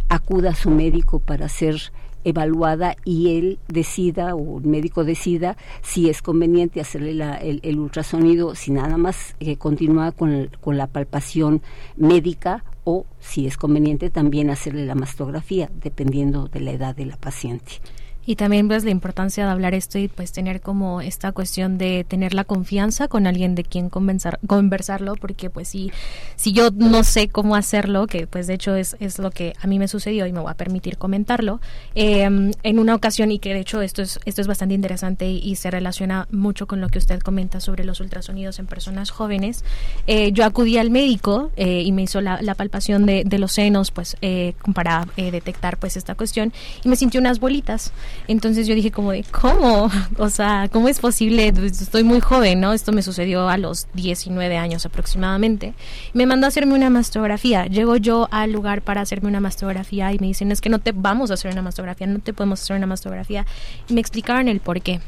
acuda 0.08 0.50
a 0.50 0.54
su 0.54 0.70
médico 0.70 1.18
para 1.18 1.48
ser 1.48 1.92
evaluada 2.26 2.97
y 3.04 3.38
él 3.38 3.59
decida 3.68 4.35
o 4.35 4.59
el 4.59 4.66
médico 4.66 5.04
decida 5.04 5.56
si 5.80 6.11
es 6.11 6.23
conveniente 6.23 6.80
hacerle 6.80 7.12
el, 7.40 7.78
ultrasonido, 7.78 8.54
si 8.54 8.73
nada 8.73 8.97
más 8.97 9.37
eh, 9.38 9.56
continúa 9.56 10.11
con, 10.12 10.50
con 10.61 10.76
la 10.76 10.88
palpación 10.88 11.62
médica 11.97 12.64
o 12.83 13.06
si 13.21 13.47
es 13.47 13.56
conveniente 13.56 14.11
también 14.11 14.50
hacerle 14.50 14.87
la 14.87 14.95
mastografía, 14.95 15.71
dependiendo 15.83 16.49
de 16.49 16.61
la 16.61 16.73
edad 16.73 16.97
de 16.97 17.06
la 17.06 17.16
paciente. 17.16 17.80
Y 18.26 18.37
también 18.37 18.66
pues 18.66 18.85
la 18.85 18.90
importancia 18.90 19.45
de 19.45 19.50
hablar 19.52 19.75
esto 19.75 19.99
y 19.99 20.09
pues 20.09 20.33
tener 20.33 20.61
como 20.61 21.00
esta 21.00 21.33
cuestión 21.33 21.78
de 21.78 22.04
tener 22.04 22.35
la 22.35 22.45
confianza 22.45 23.09
con 23.09 23.26
alguien 23.26 23.54
de 23.54 23.62
quien 23.62 23.88
conversar, 23.88 24.40
conversarlo, 24.47 25.14
porque 25.14 25.49
pues 25.49 25.68
si, 25.68 25.92
si 26.35 26.52
yo 26.52 26.71
no 26.75 27.04
sé 27.04 27.28
cómo 27.28 27.54
hacerlo, 27.54 28.06
que 28.06 28.26
pues 28.26 28.47
de 28.47 28.54
hecho 28.54 28.75
es, 28.75 28.97
es 29.00 29.18
lo 29.18 29.30
que 29.30 29.54
a 29.61 29.66
mí 29.66 29.78
me 29.78 29.88
sucedió 29.88 30.26
y 30.26 30.33
me 30.33 30.40
voy 30.40 30.50
a 30.50 30.54
permitir 30.54 30.99
comentarlo, 30.99 31.61
em, 31.95 32.52
en 32.62 32.78
una 32.78 32.95
ocasión 32.95 33.30
y 33.30 33.38
que 33.38 33.54
de 33.54 33.61
hecho 33.61 33.80
esto 33.80 34.02
es, 34.02 34.18
esto 34.25 34.40
es 34.40 34.47
bastante 34.47 34.75
interesante 34.75 35.28
y, 35.30 35.56
se 35.56 35.71
relaciona 35.71 36.28
mucho 36.30 36.66
con 36.66 36.83
lo 36.83 36.88
que 36.90 36.99
usted 36.99 37.18
comenta 37.21 37.61
sobre 37.61 37.85
los 37.85 38.00
ultrasonidos 38.00 38.59
en 38.59 38.66
personas 38.66 39.11
jóvenes, 39.11 39.64
eh, 40.06 40.33
yo 40.33 40.45
acudí 40.45 40.76
al 40.76 40.90
médico 40.90 41.50
eh, 41.56 41.80
y 41.83 41.92
me 41.92 42.02
hizo 42.02 42.21
la, 42.21 42.42
la 42.42 42.54
palpación 42.54 43.06
de, 43.06 43.25
de, 43.25 43.38
los 43.38 43.52
senos 43.52 43.90
pues 43.90 44.18
eh, 44.21 44.52
para 44.75 45.06
detectar 45.16 45.78
pues 45.78 45.97
esta 45.97 46.14
cuestión 46.14 46.52
y 46.85 46.90
me 46.90 46.97
sintió 46.97 47.21
unas 47.21 47.40
bolitas. 47.40 47.92
Entonces 48.28 48.66
yo 48.66 48.75
dije 48.75 48.90
como 48.90 49.12
de, 49.12 49.25
¿cómo? 49.30 49.90
O 50.18 50.30
sea, 50.30 50.68
¿cómo 50.73 50.88
es 50.88 51.00
posible? 51.00 51.52
Pues, 51.52 51.80
estoy 51.80 52.04
muy 52.04 52.20
joven, 52.20 52.61
¿no? 52.61 52.73
Esto 52.73 52.92
me 52.92 53.02
sucedió 53.02 53.49
a 53.49 53.58
los 53.58 53.87
19 53.94 54.56
años 54.56 54.87
aproximadamente. 54.87 55.75
Me 56.12 56.26
mandó 56.26 56.46
a 56.46 56.49
hacerme 56.49 56.75
una 56.75 56.90
mastografía. 56.90 57.66
Llego 57.66 57.96
yo 57.96 58.28
al 58.30 58.52
lugar 58.52 58.82
para 58.82 59.00
hacerme 59.00 59.28
una 59.28 59.40
mastografía 59.40 60.12
y 60.12 60.18
me 60.18 60.28
dicen, 60.28 60.52
es 60.52 60.61
que 60.61 60.68
no 60.68 60.78
te 60.78 60.92
vamos 60.92 61.30
a 61.30 61.35
hacer 61.35 61.52
una 61.52 61.62
mastografía, 61.62 62.06
no 62.06 62.20
te 62.20 62.32
podemos 62.32 62.62
hacer 62.62 62.76
una 62.76 62.87
mastografía. 62.87 63.46
Y 63.88 63.94
me 63.94 64.00
explicaron 64.00 64.49
el 64.49 64.61
por 64.61 64.80
qué. 64.80 65.00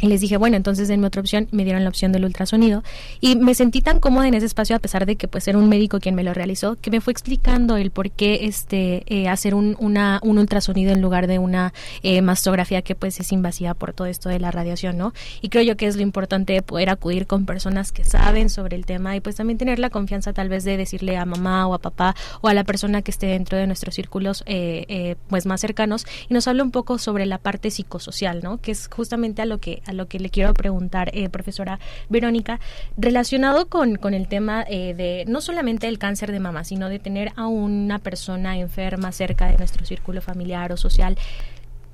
Y 0.00 0.06
les 0.06 0.20
dije, 0.20 0.36
bueno, 0.36 0.56
entonces 0.56 0.88
denme 0.88 1.06
otra 1.06 1.20
opción. 1.20 1.48
Me 1.50 1.64
dieron 1.64 1.82
la 1.82 1.88
opción 1.88 2.12
del 2.12 2.24
ultrasonido. 2.24 2.82
Y 3.20 3.36
me 3.36 3.54
sentí 3.54 3.80
tan 3.80 4.00
cómoda 4.00 4.28
en 4.28 4.34
ese 4.34 4.46
espacio, 4.46 4.76
a 4.76 4.78
pesar 4.78 5.06
de 5.06 5.16
que 5.16 5.28
pues 5.28 5.48
era 5.48 5.58
un 5.58 5.68
médico 5.68 5.98
quien 5.98 6.14
me 6.14 6.22
lo 6.22 6.34
realizó, 6.34 6.76
que 6.80 6.90
me 6.90 7.00
fue 7.00 7.12
explicando 7.12 7.76
el 7.76 7.90
por 7.90 8.10
qué 8.10 8.40
este, 8.42 9.02
eh, 9.06 9.28
hacer 9.28 9.54
un, 9.54 9.76
una, 9.80 10.20
un 10.22 10.38
ultrasonido 10.38 10.92
en 10.92 11.00
lugar 11.00 11.26
de 11.26 11.38
una 11.38 11.72
eh, 12.02 12.22
mastografía 12.22 12.82
que 12.82 12.94
pues 12.94 13.18
es 13.20 13.32
invasiva 13.32 13.74
por 13.74 13.92
todo 13.92 14.06
esto 14.06 14.28
de 14.28 14.38
la 14.38 14.50
radiación, 14.50 14.96
¿no? 14.96 15.12
Y 15.40 15.48
creo 15.48 15.64
yo 15.64 15.76
que 15.76 15.86
es 15.86 15.96
lo 15.96 16.02
importante 16.02 16.62
poder 16.62 16.90
acudir 16.90 17.26
con 17.26 17.44
personas 17.44 17.92
que 17.92 18.04
saben 18.04 18.50
sobre 18.50 18.76
el 18.76 18.86
tema 18.86 19.16
y 19.16 19.20
pues 19.20 19.36
también 19.36 19.58
tener 19.58 19.78
la 19.78 19.90
confianza 19.90 20.32
tal 20.32 20.48
vez 20.48 20.64
de 20.64 20.76
decirle 20.76 21.16
a 21.16 21.24
mamá 21.24 21.66
o 21.66 21.74
a 21.74 21.78
papá 21.78 22.14
o 22.40 22.48
a 22.48 22.54
la 22.54 22.64
persona 22.64 23.02
que 23.02 23.10
esté 23.10 23.26
dentro 23.26 23.58
de 23.58 23.66
nuestros 23.66 23.94
círculos 23.94 24.44
eh, 24.46 25.16
pues 25.28 25.46
más 25.46 25.60
cercanos 25.60 26.06
y 26.28 26.34
nos 26.34 26.46
habla 26.46 26.62
un 26.62 26.70
poco 26.70 26.98
sobre 26.98 27.26
la 27.26 27.38
parte 27.38 27.70
psicosocial, 27.70 28.42
¿no? 28.42 28.58
Que 28.58 28.70
es 28.72 28.88
justamente 28.88 29.42
a 29.42 29.46
lo 29.46 29.58
que 29.58 29.82
a 29.88 29.92
lo 29.92 30.06
que 30.06 30.20
le 30.20 30.30
quiero 30.30 30.54
preguntar, 30.54 31.10
eh, 31.14 31.28
profesora 31.28 31.80
Verónica, 32.08 32.60
relacionado 32.96 33.66
con, 33.66 33.96
con 33.96 34.14
el 34.14 34.28
tema 34.28 34.64
eh, 34.68 34.94
de 34.94 35.24
no 35.26 35.40
solamente 35.40 35.88
el 35.88 35.98
cáncer 35.98 36.30
de 36.30 36.40
mama, 36.40 36.64
sino 36.64 36.88
de 36.88 36.98
tener 36.98 37.32
a 37.36 37.46
una 37.46 37.98
persona 37.98 38.58
enferma 38.58 39.10
cerca 39.12 39.46
de 39.46 39.56
nuestro 39.56 39.84
círculo 39.84 40.20
familiar 40.20 40.72
o 40.72 40.76
social. 40.76 41.16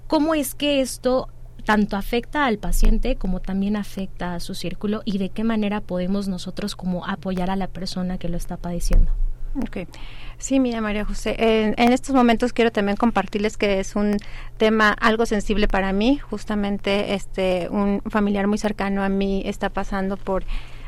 ¿Cómo 0.06 0.34
es 0.34 0.54
que 0.54 0.80
esto 0.80 1.28
tanto 1.64 1.96
afecta 1.96 2.46
al 2.46 2.58
paciente 2.58 3.16
como 3.16 3.40
también 3.40 3.76
afecta 3.76 4.34
a 4.34 4.40
su 4.40 4.54
círculo 4.54 5.02
y 5.04 5.18
de 5.18 5.30
qué 5.30 5.44
manera 5.44 5.80
podemos 5.80 6.28
nosotros 6.28 6.76
como 6.76 7.06
apoyar 7.06 7.50
a 7.50 7.56
la 7.56 7.68
persona 7.68 8.18
que 8.18 8.28
lo 8.28 8.36
está 8.36 8.56
padeciendo? 8.56 9.10
Okay. 9.62 9.86
Sí, 10.38 10.58
mira 10.58 10.80
María 10.80 11.04
José, 11.04 11.36
en, 11.38 11.92
estos 11.92 12.14
momentos 12.14 12.52
quiero 12.52 12.72
también 12.72 12.96
compartirles 12.96 13.56
que 13.56 13.78
es 13.78 13.94
un 13.94 14.16
tema 14.56 14.90
algo 14.90 15.26
sensible 15.26 15.68
para 15.68 15.92
mí. 15.92 16.18
Justamente, 16.18 17.14
este, 17.14 17.68
un 17.70 18.02
familiar 18.10 18.46
muy 18.46 18.58
cercano 18.58 19.04
a 19.04 19.08
mí 19.08 19.42
está 19.46 19.70
pasando 19.70 20.16
por 20.16 20.44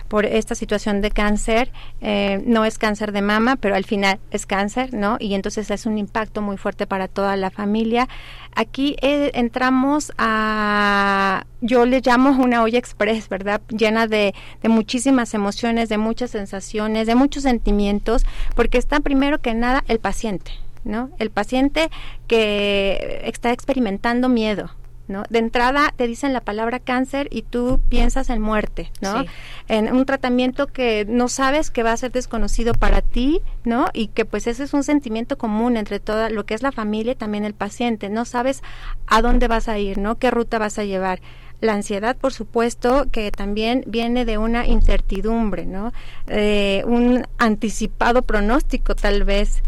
por 0.08 0.26
esta 0.26 0.54
situación 0.54 1.00
de 1.00 1.10
cáncer. 1.10 1.70
Eh, 2.00 2.42
no 2.46 2.64
es 2.64 2.78
cáncer 2.78 3.12
de 3.12 3.22
mama, 3.22 3.56
pero 3.56 3.74
al 3.74 3.84
final 3.84 4.18
es 4.30 4.46
cáncer, 4.46 4.94
¿no? 4.94 5.16
Y 5.20 5.34
entonces 5.34 5.70
es 5.70 5.86
un 5.86 5.98
impacto 5.98 6.42
muy 6.42 6.56
fuerte 6.56 6.86
para 6.86 7.08
toda 7.08 7.36
la 7.36 7.50
familia. 7.50 8.08
Aquí 8.54 8.96
eh, 9.02 9.30
entramos 9.34 10.12
a, 10.18 11.44
yo 11.60 11.84
le 11.84 12.00
llamo 12.00 12.30
una 12.42 12.62
olla 12.62 12.78
express, 12.78 13.28
¿verdad? 13.28 13.60
Llena 13.68 14.06
de, 14.06 14.34
de 14.62 14.68
muchísimas 14.68 15.34
emociones, 15.34 15.88
de 15.88 15.98
muchas 15.98 16.30
sensaciones, 16.30 17.06
de 17.06 17.14
muchos 17.14 17.42
sentimientos, 17.42 18.24
porque 18.54 18.78
está 18.78 19.00
primero 19.00 19.40
que 19.40 19.54
nada 19.54 19.84
el 19.88 19.98
paciente, 19.98 20.52
¿no? 20.84 21.10
El 21.18 21.30
paciente 21.30 21.90
que 22.26 23.22
está 23.24 23.52
experimentando 23.52 24.28
miedo, 24.28 24.70
¿no? 25.08 25.24
De 25.30 25.38
entrada 25.38 25.92
te 25.96 26.06
dicen 26.06 26.32
la 26.32 26.40
palabra 26.40 26.78
cáncer 26.78 27.28
y 27.30 27.42
tú 27.42 27.80
piensas 27.88 28.30
en 28.30 28.40
muerte, 28.40 28.90
¿no? 29.00 29.24
En 29.68 29.94
un 29.94 30.04
tratamiento 30.04 30.66
que 30.66 31.04
no 31.08 31.28
sabes 31.28 31.70
que 31.70 31.82
va 31.82 31.92
a 31.92 31.96
ser 31.96 32.12
desconocido 32.12 32.72
para 32.74 33.02
ti, 33.02 33.40
¿no? 33.64 33.86
Y 33.92 34.08
que 34.08 34.24
pues 34.24 34.46
ese 34.46 34.64
es 34.64 34.74
un 34.74 34.84
sentimiento 34.84 35.38
común 35.38 35.76
entre 35.76 36.00
toda 36.00 36.30
lo 36.30 36.46
que 36.46 36.54
es 36.54 36.62
la 36.62 36.72
familia 36.72 37.12
y 37.12 37.16
también 37.16 37.44
el 37.44 37.54
paciente, 37.54 38.08
no 38.08 38.24
sabes 38.24 38.62
a 39.06 39.22
dónde 39.22 39.48
vas 39.48 39.68
a 39.68 39.78
ir, 39.78 39.98
¿no? 39.98 40.18
¿Qué 40.18 40.30
ruta 40.30 40.58
vas 40.58 40.78
a 40.78 40.84
llevar? 40.84 41.20
La 41.60 41.72
ansiedad, 41.72 42.16
por 42.16 42.32
supuesto, 42.32 43.06
que 43.10 43.30
también 43.30 43.82
viene 43.86 44.24
de 44.24 44.38
una 44.38 44.66
incertidumbre, 44.66 45.64
¿no? 45.64 45.92
Eh, 46.26 46.82
un 46.86 47.26
anticipado 47.38 48.22
pronóstico, 48.22 48.94
tal 48.94 49.24
vez, 49.24 49.62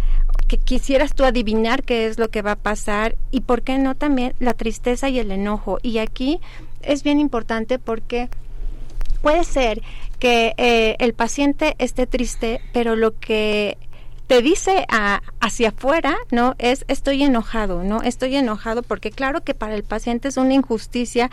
que 0.49 0.59
quisieras 0.59 1.15
tú 1.15 1.25
adivinar 1.25 1.83
qué 1.83 2.07
es 2.07 2.19
lo 2.19 2.29
que 2.29 2.43
va 2.43 2.53
a 2.53 2.57
pasar 2.57 3.17
y 3.31 3.41
por 3.41 3.63
qué 3.63 3.79
no 3.79 3.95
también 3.95 4.35
la 4.39 4.55
tristeza 4.55 5.09
y 5.09 5.19
el 5.19 5.31
enojo. 5.31 5.79
Y 5.83 5.99
aquí 5.99 6.41
es 6.83 7.03
bien 7.03 7.21
importante 7.21 7.79
porque 7.79 8.29
puede 9.23 9.45
ser 9.45 9.83
que 10.19 10.55
eh, 10.57 10.97
el 10.99 11.15
paciente 11.15 11.75
esté 11.79 12.07
triste, 12.07 12.61
pero 12.73 12.97
lo 12.97 13.19
que 13.19 13.79
te 14.29 14.43
dice 14.43 14.87
hacia 15.41 15.71
afuera, 15.71 16.15
¿no? 16.31 16.55
Es 16.59 16.85
estoy 16.87 17.25
enojado, 17.25 17.83
¿no? 17.83 18.03
Estoy 18.03 18.37
enojado 18.37 18.83
porque 18.83 19.11
claro 19.11 19.43
que 19.43 19.55
para 19.55 19.75
el 19.75 19.83
paciente 19.83 20.29
es 20.29 20.37
una 20.37 20.53
injusticia 20.55 21.31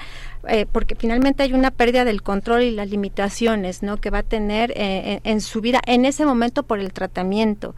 eh, 0.48 0.66
porque 0.72 0.96
finalmente 0.96 1.44
hay 1.44 1.54
una 1.54 1.72
pérdida 1.72 2.06
del 2.06 2.24
control 2.24 2.64
y 2.64 2.72
las 2.72 2.90
limitaciones, 2.90 3.84
¿no? 3.84 3.98
Que 3.98 4.10
va 4.10 4.20
a 4.20 4.24
tener 4.24 4.72
eh, 4.76 5.20
en 5.26 5.42
su 5.42 5.60
vida 5.60 5.82
en 5.86 6.06
ese 6.06 6.26
momento 6.26 6.64
por 6.64 6.80
el 6.80 6.94
tratamiento 6.94 7.76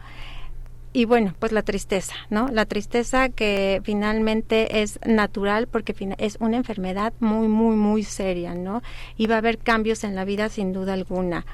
y 0.92 1.04
bueno, 1.04 1.34
pues 1.38 1.52
la 1.52 1.62
tristeza, 1.62 2.14
¿no? 2.30 2.48
La 2.48 2.64
tristeza 2.64 3.28
que 3.28 3.80
finalmente 3.84 4.82
es 4.82 4.98
natural 5.06 5.66
porque 5.66 5.94
es 6.18 6.38
una 6.40 6.56
enfermedad 6.56 7.12
muy, 7.20 7.48
muy, 7.48 7.76
muy 7.76 8.04
seria, 8.04 8.54
¿no? 8.54 8.82
Y 9.16 9.26
va 9.26 9.36
a 9.36 9.38
haber 9.38 9.58
cambios 9.58 10.04
en 10.04 10.14
la 10.14 10.24
vida 10.24 10.48
sin 10.48 10.72
duda 10.72 10.94
alguna. 10.94 11.44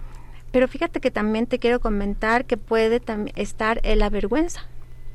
Pero 0.54 0.68
fíjate 0.68 1.00
que 1.00 1.10
también 1.10 1.48
te 1.48 1.58
quiero 1.58 1.80
comentar 1.80 2.44
que 2.44 2.56
puede 2.56 3.02
estar 3.34 3.80
la 3.82 4.08
vergüenza, 4.08 4.68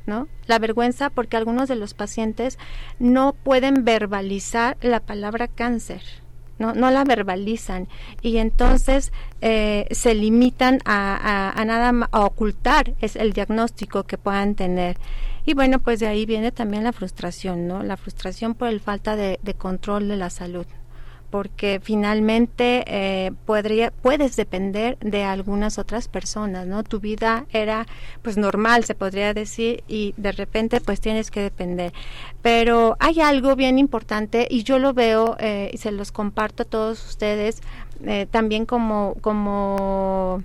¿no? 0.04 0.28
La 0.46 0.58
vergüenza 0.58 1.08
porque 1.08 1.38
algunos 1.38 1.66
de 1.66 1.76
los 1.76 1.94
pacientes 1.94 2.58
no 2.98 3.32
pueden 3.32 3.82
verbalizar 3.86 4.76
la 4.82 5.00
palabra 5.00 5.48
cáncer, 5.48 6.02
no, 6.58 6.74
no 6.74 6.90
la 6.90 7.04
verbalizan 7.04 7.88
y 8.20 8.36
entonces 8.36 9.14
eh, 9.40 9.86
se 9.92 10.14
limitan 10.14 10.80
a, 10.84 11.58
a, 11.58 11.64
nada 11.64 12.06
a 12.12 12.20
ocultar 12.20 12.92
es 13.00 13.16
el 13.16 13.32
diagnóstico 13.32 14.04
que 14.04 14.18
puedan 14.18 14.54
tener. 14.54 14.98
Y 15.46 15.54
bueno, 15.54 15.78
pues 15.78 16.00
de 16.00 16.06
ahí 16.06 16.26
viene 16.26 16.52
también 16.52 16.84
la 16.84 16.92
frustración, 16.92 17.66
¿no? 17.66 17.82
La 17.82 17.96
frustración 17.96 18.54
por 18.54 18.68
el 18.68 18.80
falta 18.80 19.16
de 19.16 19.54
control 19.56 20.06
de 20.08 20.16
la 20.18 20.28
salud 20.28 20.66
porque 21.30 21.80
finalmente 21.82 22.84
eh, 22.86 23.32
podría, 23.46 23.92
puedes 23.92 24.36
depender 24.36 24.98
de 24.98 25.22
algunas 25.22 25.78
otras 25.78 26.08
personas, 26.08 26.66
¿no? 26.66 26.82
Tu 26.82 27.00
vida 27.00 27.46
era 27.52 27.86
pues 28.22 28.36
normal, 28.36 28.84
se 28.84 28.94
podría 28.94 29.32
decir, 29.32 29.84
y 29.86 30.12
de 30.16 30.32
repente 30.32 30.80
pues 30.80 31.00
tienes 31.00 31.30
que 31.30 31.40
depender. 31.40 31.92
Pero 32.42 32.96
hay 32.98 33.20
algo 33.20 33.54
bien 33.54 33.78
importante 33.78 34.48
y 34.50 34.64
yo 34.64 34.78
lo 34.78 34.92
veo 34.92 35.36
eh, 35.38 35.70
y 35.72 35.78
se 35.78 35.92
los 35.92 36.10
comparto 36.10 36.64
a 36.64 36.66
todos 36.66 37.06
ustedes 37.06 37.62
eh, 38.04 38.26
también 38.30 38.66
como, 38.66 39.14
como 39.20 40.42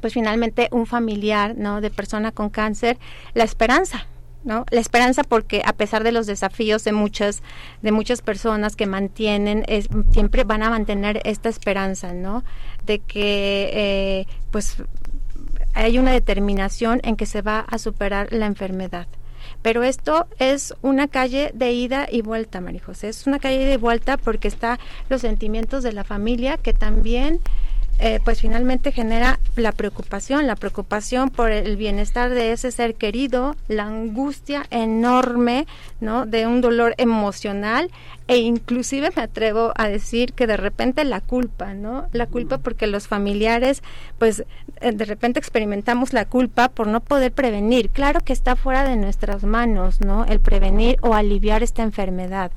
pues 0.00 0.12
finalmente 0.12 0.68
un 0.72 0.86
familiar, 0.86 1.56
¿no? 1.56 1.80
De 1.80 1.90
persona 1.90 2.32
con 2.32 2.48
cáncer, 2.48 2.98
la 3.34 3.44
esperanza, 3.44 4.06
¿no? 4.46 4.64
La 4.70 4.80
esperanza 4.80 5.24
porque 5.24 5.60
a 5.66 5.74
pesar 5.74 6.04
de 6.04 6.12
los 6.12 6.26
desafíos 6.26 6.84
de 6.84 6.92
muchas 6.92 7.42
de 7.82 7.92
muchas 7.92 8.22
personas 8.22 8.76
que 8.76 8.86
mantienen 8.86 9.64
es, 9.68 9.88
siempre 10.12 10.44
van 10.44 10.62
a 10.62 10.70
mantener 10.70 11.20
esta 11.24 11.50
esperanza, 11.50 12.14
¿no? 12.14 12.44
De 12.86 13.00
que 13.00 13.70
eh, 13.74 14.26
pues 14.50 14.76
hay 15.74 15.98
una 15.98 16.12
determinación 16.12 17.00
en 17.02 17.16
que 17.16 17.26
se 17.26 17.42
va 17.42 17.60
a 17.60 17.76
superar 17.78 18.32
la 18.32 18.46
enfermedad. 18.46 19.06
Pero 19.62 19.82
esto 19.82 20.26
es 20.38 20.74
una 20.80 21.08
calle 21.08 21.50
de 21.54 21.72
ida 21.72 22.06
y 22.10 22.22
vuelta, 22.22 22.60
María 22.60 22.82
José. 22.82 23.08
Es 23.08 23.26
una 23.26 23.38
calle 23.38 23.64
de 23.64 23.76
vuelta 23.76 24.16
porque 24.16 24.48
está 24.48 24.78
los 25.08 25.20
sentimientos 25.20 25.82
de 25.82 25.92
la 25.92 26.04
familia 26.04 26.56
que 26.56 26.72
también 26.72 27.40
eh, 27.98 28.20
pues 28.22 28.40
finalmente 28.42 28.92
genera 28.92 29.38
la 29.56 29.72
preocupación, 29.72 30.46
la 30.46 30.56
preocupación 30.56 31.30
por 31.30 31.50
el 31.50 31.76
bienestar 31.76 32.28
de 32.28 32.52
ese 32.52 32.70
ser 32.70 32.94
querido, 32.94 33.56
la 33.68 33.84
angustia 33.84 34.66
enorme, 34.70 35.66
¿no? 36.00 36.26
De 36.26 36.46
un 36.46 36.60
dolor 36.60 36.94
emocional 36.98 37.90
e 38.28 38.38
inclusive 38.38 39.10
me 39.16 39.22
atrevo 39.22 39.72
a 39.76 39.88
decir 39.88 40.34
que 40.34 40.46
de 40.46 40.56
repente 40.56 41.04
la 41.04 41.20
culpa, 41.20 41.72
¿no? 41.72 42.08
La 42.12 42.26
culpa 42.26 42.58
porque 42.58 42.86
los 42.86 43.08
familiares, 43.08 43.82
pues 44.18 44.44
eh, 44.80 44.92
de 44.92 45.04
repente 45.06 45.38
experimentamos 45.38 46.12
la 46.12 46.26
culpa 46.26 46.68
por 46.68 46.88
no 46.88 47.00
poder 47.00 47.32
prevenir. 47.32 47.88
Claro 47.90 48.20
que 48.20 48.34
está 48.34 48.56
fuera 48.56 48.84
de 48.84 48.96
nuestras 48.96 49.44
manos, 49.44 50.00
¿no? 50.00 50.26
El 50.26 50.40
prevenir 50.40 50.98
o 51.00 51.14
aliviar 51.14 51.62
esta 51.62 51.82
enfermedad 51.82 52.50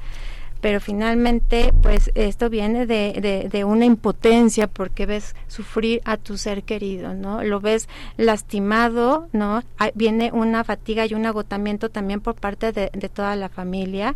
pero 0.61 0.81
finalmente 0.81 1.73
pues 1.81 2.11
esto 2.15 2.49
viene 2.49 2.85
de, 2.85 3.49
de, 3.51 3.63
una 3.63 3.85
impotencia 3.85 4.67
porque 4.67 5.05
ves 5.05 5.35
sufrir 5.47 6.01
a 6.05 6.17
tu 6.17 6.37
ser 6.37 6.63
querido, 6.63 7.13
¿no? 7.13 7.43
Lo 7.43 7.61
ves 7.61 7.87
lastimado, 8.17 9.27
¿no? 9.31 9.63
viene 9.95 10.31
una 10.33 10.63
fatiga 10.63 11.05
y 11.05 11.13
un 11.13 11.25
agotamiento 11.25 11.89
también 11.89 12.19
por 12.19 12.35
parte 12.35 12.71
de, 12.71 12.89
toda 13.13 13.35
la 13.35 13.49
familia, 13.49 14.15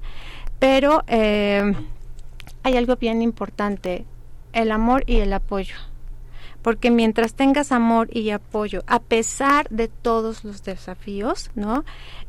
pero 0.60 1.04
eh, 1.08 1.74
hay 2.64 2.78
algo 2.78 2.96
bien 2.98 3.22
importante, 3.22 4.06
el 4.52 4.72
amor 4.72 5.04
y 5.08 5.18
el 5.18 5.34
apoyo 5.34 5.76
porque 6.62 6.92
mientras 6.92 7.34
tengas 7.34 7.74
amor 7.74 8.08
y 8.16 8.30
apoyo, 8.30 8.84
a 8.88 9.00
pesar 9.00 9.68
de 9.70 9.90
todos 9.90 10.46
los 10.46 10.64
desafíos, 10.64 11.52
¿no? 11.56 11.84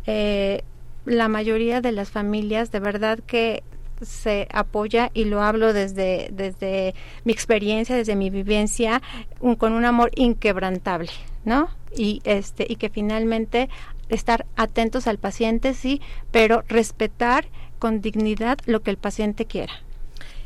Eh, 0.07 0.65
la 1.07 1.29
mayoría 1.29 1.81
de 1.81 1.93
las 1.93 2.11
familias 2.11 2.73
de 2.73 2.81
verdad 2.81 3.21
que 3.27 3.63
se 4.05 4.49
apoya 4.53 5.11
y 5.15 5.25
lo 5.25 5.43
hablo 5.43 5.73
desde, 5.73 6.31
desde 6.33 6.95
mi 7.25 7.33
experiencia, 7.33 7.97
desde 7.97 8.17
mi 8.17 8.31
vivencia, 8.31 9.03
con 9.59 9.73
un 9.73 9.85
amor 9.85 10.11
inquebrantable, 10.15 11.11
¿no? 11.45 11.69
Y, 11.97 12.21
este, 12.25 12.67
y 12.69 12.77
que 12.77 12.89
finalmente 12.89 13.69
estar 14.09 14.47
atentos 14.57 15.07
al 15.07 15.19
paciente, 15.19 15.75
sí, 15.75 16.01
pero 16.31 16.63
respetar 16.69 17.47
con 17.79 18.01
dignidad 18.01 18.59
lo 18.67 18.83
que 18.83 18.91
el 18.91 18.97
paciente 18.97 19.47
quiera. 19.47 19.75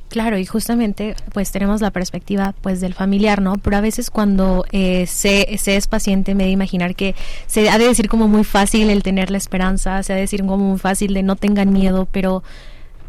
Claro, 0.08 0.38
y 0.38 0.46
justamente 0.46 1.14
pues 1.34 1.52
tenemos 1.52 1.82
la 1.82 1.90
perspectiva 1.90 2.54
pues 2.62 2.80
del 2.80 2.94
familiar, 2.94 3.42
¿no? 3.42 3.56
Pero 3.56 3.76
a 3.76 3.82
veces 3.82 4.10
cuando 4.10 4.64
eh, 4.72 5.06
se, 5.06 5.58
se, 5.58 5.76
es 5.76 5.86
paciente 5.86 6.34
me 6.34 6.44
de 6.44 6.50
imaginar 6.50 6.94
que 6.94 7.14
se 7.46 7.68
ha 7.68 7.76
de 7.76 7.86
decir 7.86 8.08
como 8.08 8.26
muy 8.26 8.42
fácil 8.42 8.88
el 8.88 9.02
tener 9.02 9.30
la 9.30 9.36
esperanza, 9.36 10.02
se 10.02 10.14
ha 10.14 10.16
de 10.16 10.22
decir 10.22 10.40
como 10.40 10.56
muy 10.56 10.78
fácil 10.78 11.12
de 11.12 11.22
no 11.22 11.36
tengan 11.36 11.74
miedo, 11.74 12.08
pero 12.10 12.42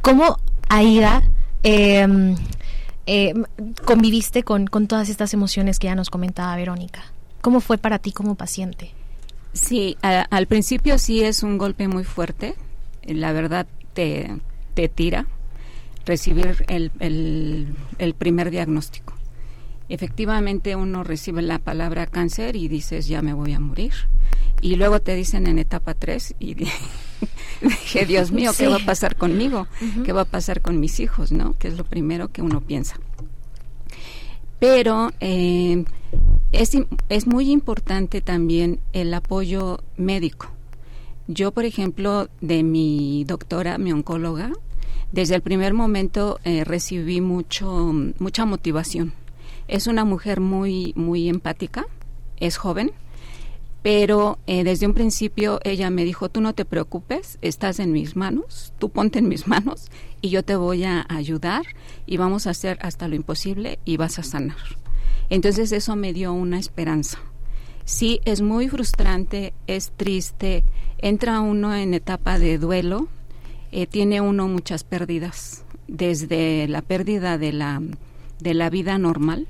¿Cómo, 0.01 0.37
Aida, 0.69 1.23
em, 1.63 2.35
conviviste 3.85 4.43
con, 4.43 4.67
todas 4.67 5.09
estas 5.09 5.33
emociones 5.33 5.79
que 5.79 5.87
ya 5.87 5.95
nos 5.95 6.09
comentaba 6.09 6.55
Verónica? 6.55 7.03
¿Cómo 7.41 7.59
fue 7.59 7.77
para 7.77 7.99
ti 7.99 8.11
como 8.11 8.35
paciente? 8.35 8.91
Sí, 9.53 9.97
al 10.01 10.47
principio 10.47 10.97
sí 10.97 11.23
es 11.23 11.43
un 11.43 11.57
golpe 11.57 11.87
muy 11.87 12.03
fuerte, 12.03 12.55
la 13.03 13.31
verdad 13.31 13.67
te, 13.93 14.37
te 14.73 14.89
tira. 14.89 15.25
recibir 16.05 16.65
el, 16.69 16.91
el, 17.99 18.13
primer 18.13 18.49
diagnóstico. 18.49 19.13
Efectivamente 19.89 20.75
uno 20.75 21.03
recibe 21.03 21.41
la 21.41 21.59
palabra 21.59 22.07
cáncer 22.07 22.55
y 22.55 22.67
dices 22.67 23.07
ya 23.07 23.21
me 23.21 23.33
voy 23.33 23.53
a 23.53 23.59
morir. 23.59 23.93
Y 24.61 24.75
luego 24.75 24.99
te 24.99 25.15
dicen 25.15 25.47
en 25.47 25.59
etapa 25.59 25.93
3 25.93 26.35
y 26.39 26.55
dije, 27.67 28.05
Dios 28.05 28.31
mío, 28.33 28.51
¿qué 28.57 28.67
va 28.67 28.77
a 28.77 28.85
pasar 28.85 29.15
conmigo? 29.15 29.67
¿Qué 30.05 30.13
va 30.13 30.21
a 30.21 30.25
pasar 30.25 30.61
con 30.61 30.79
mis 30.79 30.99
hijos? 30.99 31.31
¿No? 31.31 31.57
Que 31.57 31.67
es 31.69 31.77
lo 31.77 31.83
primero 31.83 32.31
que 32.31 32.41
uno 32.41 32.61
piensa. 32.61 32.99
Pero 34.59 35.11
eh, 35.19 35.85
es, 36.51 36.71
es 37.07 37.27
muy 37.27 37.51
importante 37.51 38.21
también 38.21 38.79
el 38.93 39.13
apoyo 39.13 39.81
médico. 39.95 40.47
Yo, 41.27 41.51
por 41.51 41.65
ejemplo, 41.65 42.27
de 42.41 42.63
mi 42.63 43.23
doctora, 43.25 43.77
mi 43.77 43.91
oncóloga, 43.91 44.51
desde 45.11 45.35
el 45.35 45.41
primer 45.41 45.73
momento 45.73 46.39
eh, 46.43 46.63
recibí 46.63 47.21
mucho, 47.21 47.93
mucha 48.19 48.45
motivación. 48.45 49.13
Es 49.67 49.87
una 49.87 50.05
mujer 50.05 50.39
muy, 50.39 50.93
muy 50.95 51.29
empática, 51.29 51.85
es 52.37 52.57
joven, 52.57 52.91
pero 53.81 54.39
eh, 54.45 54.63
desde 54.63 54.87
un 54.87 54.93
principio 54.93 55.59
ella 55.63 55.89
me 55.89 56.03
dijo, 56.03 56.29
tú 56.29 56.41
no 56.41 56.53
te 56.53 56.65
preocupes, 56.65 57.37
estás 57.41 57.79
en 57.79 57.91
mis 57.91 58.15
manos, 58.15 58.73
tú 58.77 58.89
ponte 58.89 59.19
en 59.19 59.29
mis 59.29 59.47
manos 59.47 59.89
y 60.21 60.29
yo 60.29 60.43
te 60.43 60.55
voy 60.55 60.83
a 60.83 61.05
ayudar 61.09 61.63
y 62.05 62.17
vamos 62.17 62.47
a 62.47 62.51
hacer 62.51 62.77
hasta 62.81 63.07
lo 63.07 63.15
imposible 63.15 63.79
y 63.85 63.97
vas 63.97 64.19
a 64.19 64.23
sanar. 64.23 64.57
Entonces 65.29 65.71
eso 65.71 65.95
me 65.95 66.11
dio 66.11 66.33
una 66.33 66.59
esperanza. 66.59 67.19
Sí, 67.85 68.21
es 68.25 68.41
muy 68.41 68.67
frustrante, 68.67 69.53
es 69.65 69.91
triste, 69.95 70.63
entra 70.99 71.39
uno 71.39 71.73
en 71.73 71.93
etapa 71.93 72.37
de 72.37 72.57
duelo, 72.57 73.07
eh, 73.71 73.87
tiene 73.87 74.21
uno 74.21 74.47
muchas 74.47 74.83
pérdidas, 74.83 75.63
desde 75.87 76.67
la 76.67 76.81
pérdida 76.81 77.37
de 77.37 77.51
la, 77.51 77.81
de 78.39 78.53
la 78.53 78.69
vida 78.69 78.97
normal, 78.97 79.47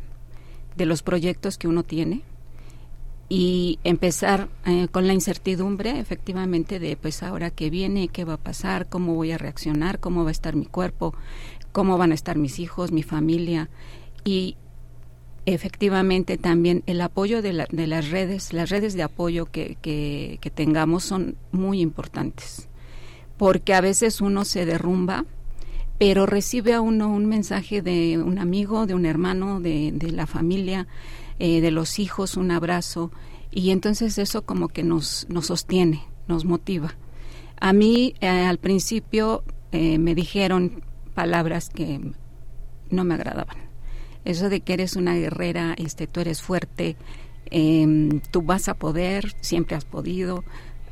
de 0.78 0.86
los 0.86 1.04
proyectos 1.04 1.58
que 1.58 1.68
uno 1.68 1.84
tiene, 1.84 2.22
y 3.30 3.78
empezar 3.84 4.50
eh, 4.66 4.88
con 4.92 5.06
la 5.06 5.14
incertidumbre 5.14 6.00
efectivamente 6.00 6.80
de 6.80 6.98
pues 6.98 7.22
ahora 7.22 7.52
qué 7.52 7.70
viene, 7.70 8.08
qué 8.08 8.26
va 8.26 8.34
a 8.34 8.38
pasar, 8.38 8.90
cómo 8.90 9.14
voy 9.14 9.32
a 9.32 9.38
reaccionar, 9.38 10.00
cómo 10.00 10.24
va 10.24 10.30
a 10.30 10.32
estar 10.32 10.56
mi 10.56 10.66
cuerpo, 10.66 11.14
cómo 11.72 12.00
van 12.00 12.12
a 12.12 12.16
estar 12.16 12.38
mis 12.38 12.58
hijos, 12.58 12.92
mi 12.92 13.04
familia. 13.04 13.70
Y 14.26 14.58
efectivamente 15.46 16.38
también 16.38 16.84
el 16.88 17.02
apoyo 17.02 17.44
de, 17.44 17.68
de 17.70 17.88
las 17.88 18.10
redes, 18.10 18.52
las 18.52 18.72
redes 18.72 18.96
de 18.96 19.04
apoyo 19.04 19.46
que, 19.46 19.78
que, 19.80 20.40
que, 20.42 20.50
tengamos 20.50 21.04
son 21.04 21.36
muy 21.52 21.82
importantes. 21.82 22.68
Porque 23.38 23.76
a 23.76 23.82
veces 23.82 24.22
uno 24.22 24.44
se 24.44 24.66
derrumba 24.66 25.26
pero 26.00 26.26
recibe 26.26 26.74
a 26.74 26.80
uno 26.80 27.10
un 27.10 27.26
mensaje 27.26 27.82
de 27.82 28.18
un 28.18 28.40
amigo, 28.40 28.88
de 28.88 28.94
un 28.94 29.06
hermano, 29.06 29.60
de, 29.60 29.92
de 29.92 30.12
la 30.12 30.28
familia, 30.28 30.88
eh, 31.40 31.62
de 31.62 31.72
los 31.72 32.00
hijos, 32.00 32.38
un 32.38 32.52
abrazo, 32.52 33.12
y 33.52 33.72
entonces 33.72 34.18
eso 34.18 34.44
como 34.44 34.68
que 34.68 34.84
nos, 34.84 35.26
nos 35.30 35.48
sostiene, 35.48 36.04
nos 36.28 36.46
motiva. 36.46 36.96
A 37.60 37.74
mí 37.74 38.14
eh, 38.22 38.28
al 38.28 38.58
principio 38.58 39.44
eh, 39.72 39.98
me 39.98 40.16
dijeron 40.16 40.84
palabras 41.14 41.70
que 41.70 42.00
no 42.90 43.04
me 43.04 43.16
agradaban. 43.16 43.58
Eso 44.26 44.50
de 44.50 44.62
que 44.62 44.74
eres 44.74 44.96
una 44.96 45.16
guerrera, 45.16 45.74
este, 45.78 46.08
tú 46.08 46.20
eres 46.20 46.42
fuerte, 46.42 46.96
em, 47.46 48.22
tú 48.32 48.42
vas 48.42 48.70
a 48.70 48.76
poder, 48.76 49.34
siempre 49.42 49.76
has 49.76 49.86
podido. 49.86 50.44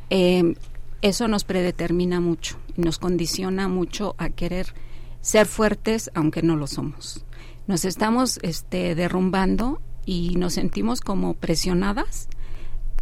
Em, 0.10 0.55
eso 1.01 1.27
nos 1.27 1.43
predetermina 1.43 2.19
mucho, 2.19 2.57
nos 2.75 2.97
condiciona 2.97 3.67
mucho 3.67 4.15
a 4.17 4.29
querer 4.29 4.73
ser 5.21 5.45
fuertes 5.45 6.10
aunque 6.13 6.41
no 6.41 6.55
lo 6.55 6.67
somos. 6.67 7.25
Nos 7.67 7.86
estamos 7.86 8.39
este, 8.41 8.95
derrumbando 8.95 9.81
y 10.07 10.35
nos 10.37 10.53
sentimos 10.53 11.01
como 11.01 11.33
presionadas 11.33 12.29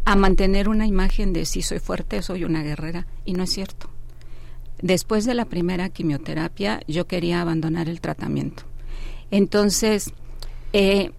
a 0.05 0.15
mantener 0.15 0.67
una 0.67 0.87
imagen 0.87 1.33
de 1.33 1.45
si 1.45 1.61
soy 1.61 1.77
fuerte, 1.77 2.21
soy 2.23 2.43
una 2.43 2.63
guerrera, 2.63 3.05
y 3.25 3.33
no 3.33 3.43
es 3.43 3.51
cierto. 3.51 3.89
Después 4.81 5.23
de 5.25 5.35
la 5.35 5.45
primera 5.45 5.89
quimioterapia, 5.89 6.81
yo 6.87 7.05
quería 7.05 7.41
abandonar 7.41 7.89
el 7.89 8.01
tratamiento. 8.01 8.63
Entonces, 9.29 10.13
eh, 10.73 11.11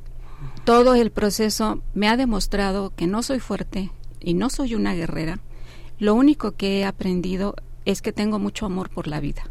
todo 0.64 0.96
el 0.96 1.12
proceso 1.12 1.80
me 1.94 2.08
ha 2.08 2.16
demostrado 2.16 2.92
que 2.94 3.06
no 3.06 3.22
soy 3.22 3.38
fuerte 3.38 3.92
y 4.20 4.34
no 4.34 4.50
soy 4.50 4.74
una 4.74 4.92
guerrera. 4.92 5.38
Lo 6.00 6.14
único 6.14 6.56
que 6.56 6.80
he 6.80 6.84
aprendido 6.84 7.54
es 7.84 8.02
que 8.02 8.12
tengo 8.12 8.40
mucho 8.40 8.66
amor 8.66 8.90
por 8.90 9.06
la 9.06 9.20
vida. 9.20 9.44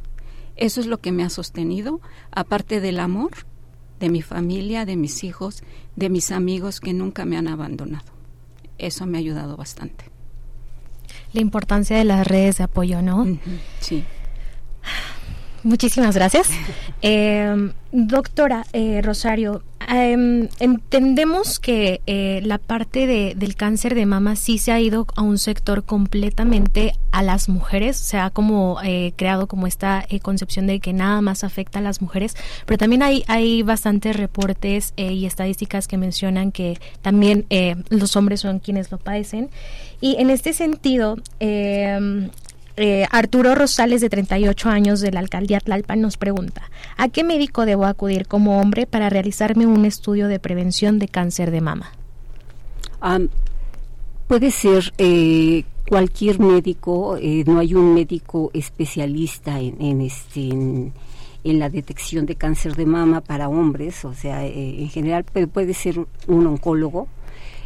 Eso 0.57 0.81
es 0.81 0.87
lo 0.87 0.97
que 0.99 1.13
me 1.13 1.23
ha 1.23 1.29
sostenido, 1.29 2.01
aparte 2.31 2.81
del 2.81 2.99
amor 2.99 3.31
de 3.99 4.09
mi 4.09 4.21
familia, 4.21 4.85
de 4.85 4.95
mis 4.95 5.23
hijos, 5.23 5.63
de 5.95 6.09
mis 6.09 6.31
amigos 6.31 6.79
que 6.79 6.93
nunca 6.93 7.25
me 7.25 7.37
han 7.37 7.47
abandonado. 7.47 8.05
Eso 8.77 9.05
me 9.05 9.17
ha 9.17 9.19
ayudado 9.19 9.55
bastante. 9.57 10.05
La 11.33 11.41
importancia 11.41 11.97
de 11.97 12.03
las 12.03 12.25
redes 12.27 12.57
de 12.57 12.65
apoyo, 12.65 13.01
¿no? 13.01 13.25
Sí. 13.79 14.03
Muchísimas 15.65 16.13
gracias. 16.13 16.51
Eh, 17.01 17.71
doctora 17.91 18.67
eh, 18.71 19.01
Rosario, 19.01 19.63
em, 19.87 20.47
entendemos 20.59 21.59
que 21.59 22.01
eh, 22.05 22.39
la 22.43 22.59
parte 22.59 23.07
de, 23.07 23.33
del 23.35 23.55
cáncer 23.55 23.95
de 23.95 24.05
mama 24.05 24.35
sí 24.35 24.59
se 24.59 24.71
ha 24.71 24.79
ido 24.79 25.07
a 25.15 25.23
un 25.23 25.39
sector 25.39 25.83
completamente 25.83 26.93
a 27.11 27.23
las 27.23 27.49
mujeres, 27.49 27.97
se 27.97 28.19
ha 28.19 28.29
como 28.29 28.77
creado 29.15 29.47
como 29.47 29.65
esta 29.65 30.05
concepción 30.21 30.67
de 30.67 30.79
que 30.79 30.93
nada 30.93 31.21
más 31.21 31.43
afecta 31.43 31.79
a 31.79 31.81
las 31.81 31.99
mujeres, 31.99 32.35
pero 32.67 32.77
también 32.77 33.01
hay, 33.01 33.23
hay 33.27 33.63
bastantes 33.63 34.15
reportes 34.15 34.93
y 34.97 35.25
estadísticas 35.25 35.87
que 35.87 35.97
mencionan 35.97 36.51
que 36.51 36.77
también 37.01 37.45
los 37.89 38.15
hombres 38.15 38.41
son 38.41 38.59
quienes 38.59 38.91
lo 38.91 38.99
padecen. 38.99 39.49
Y 40.01 40.17
en 40.17 40.29
este 40.29 40.53
sentido, 40.53 41.17
em, 41.39 42.29
eh, 42.77 43.05
Arturo 43.09 43.55
Rosales, 43.55 44.01
de 44.01 44.09
38 44.09 44.69
años, 44.69 44.99
de 44.99 45.11
la 45.11 45.19
alcaldía 45.19 45.59
Tlalpan, 45.59 46.01
nos 46.01 46.17
pregunta, 46.17 46.69
¿a 46.97 47.07
qué 47.07 47.23
médico 47.23 47.65
debo 47.65 47.85
acudir 47.85 48.27
como 48.27 48.59
hombre 48.59 48.85
para 48.85 49.09
realizarme 49.09 49.65
un 49.65 49.85
estudio 49.85 50.27
de 50.27 50.39
prevención 50.39 50.99
de 50.99 51.07
cáncer 51.07 51.51
de 51.51 51.61
mama? 51.61 51.91
puede 54.27 54.49
ser 54.49 54.91
eh, 54.97 55.63
cualquier 55.87 56.39
médico, 56.39 57.17
eh, 57.17 57.43
no 57.45 57.59
hay 57.59 57.75
un 57.75 57.93
médico 57.93 58.51
especialista 58.53 59.59
en, 59.59 60.01
este... 60.01 60.49
En, 60.49 60.93
la 61.43 61.69
detección 61.69 62.25
de 62.25 62.35
cáncer 62.35 62.75
de 62.75 62.87
mama 62.87 63.21
para 63.21 63.49
hombres, 63.49 64.03
o 64.03 64.15
sea, 64.15 64.43
en 64.43 64.89
general 64.89 65.23
puede 65.23 65.75
ser 65.75 66.03
un 66.25 66.47
oncólogo, 66.47 67.07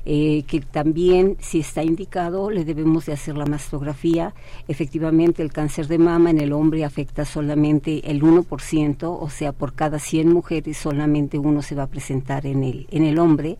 eh, 0.05 0.43
que 0.47 0.61
también 0.61 1.37
si 1.39 1.59
está 1.59 1.83
indicado 1.83 2.49
le 2.49 2.65
debemos 2.65 3.05
de 3.05 3.13
hacer 3.13 3.37
la 3.37 3.45
mastografía. 3.45 4.33
Efectivamente 4.67 5.41
el 5.43 5.51
cáncer 5.51 5.87
de 5.87 5.97
mama 5.97 6.29
en 6.29 6.39
el 6.39 6.53
hombre 6.53 6.85
afecta 6.85 7.25
solamente 7.25 8.09
el 8.09 8.21
1%, 8.21 9.17
o 9.19 9.29
sea, 9.29 9.51
por 9.51 9.73
cada 9.73 9.99
100 9.99 10.31
mujeres 10.31 10.77
solamente 10.77 11.37
uno 11.37 11.61
se 11.61 11.75
va 11.75 11.83
a 11.83 11.87
presentar 11.87 12.45
en 12.45 12.63
el, 12.63 12.87
en 12.91 13.03
el 13.03 13.19
hombre. 13.19 13.57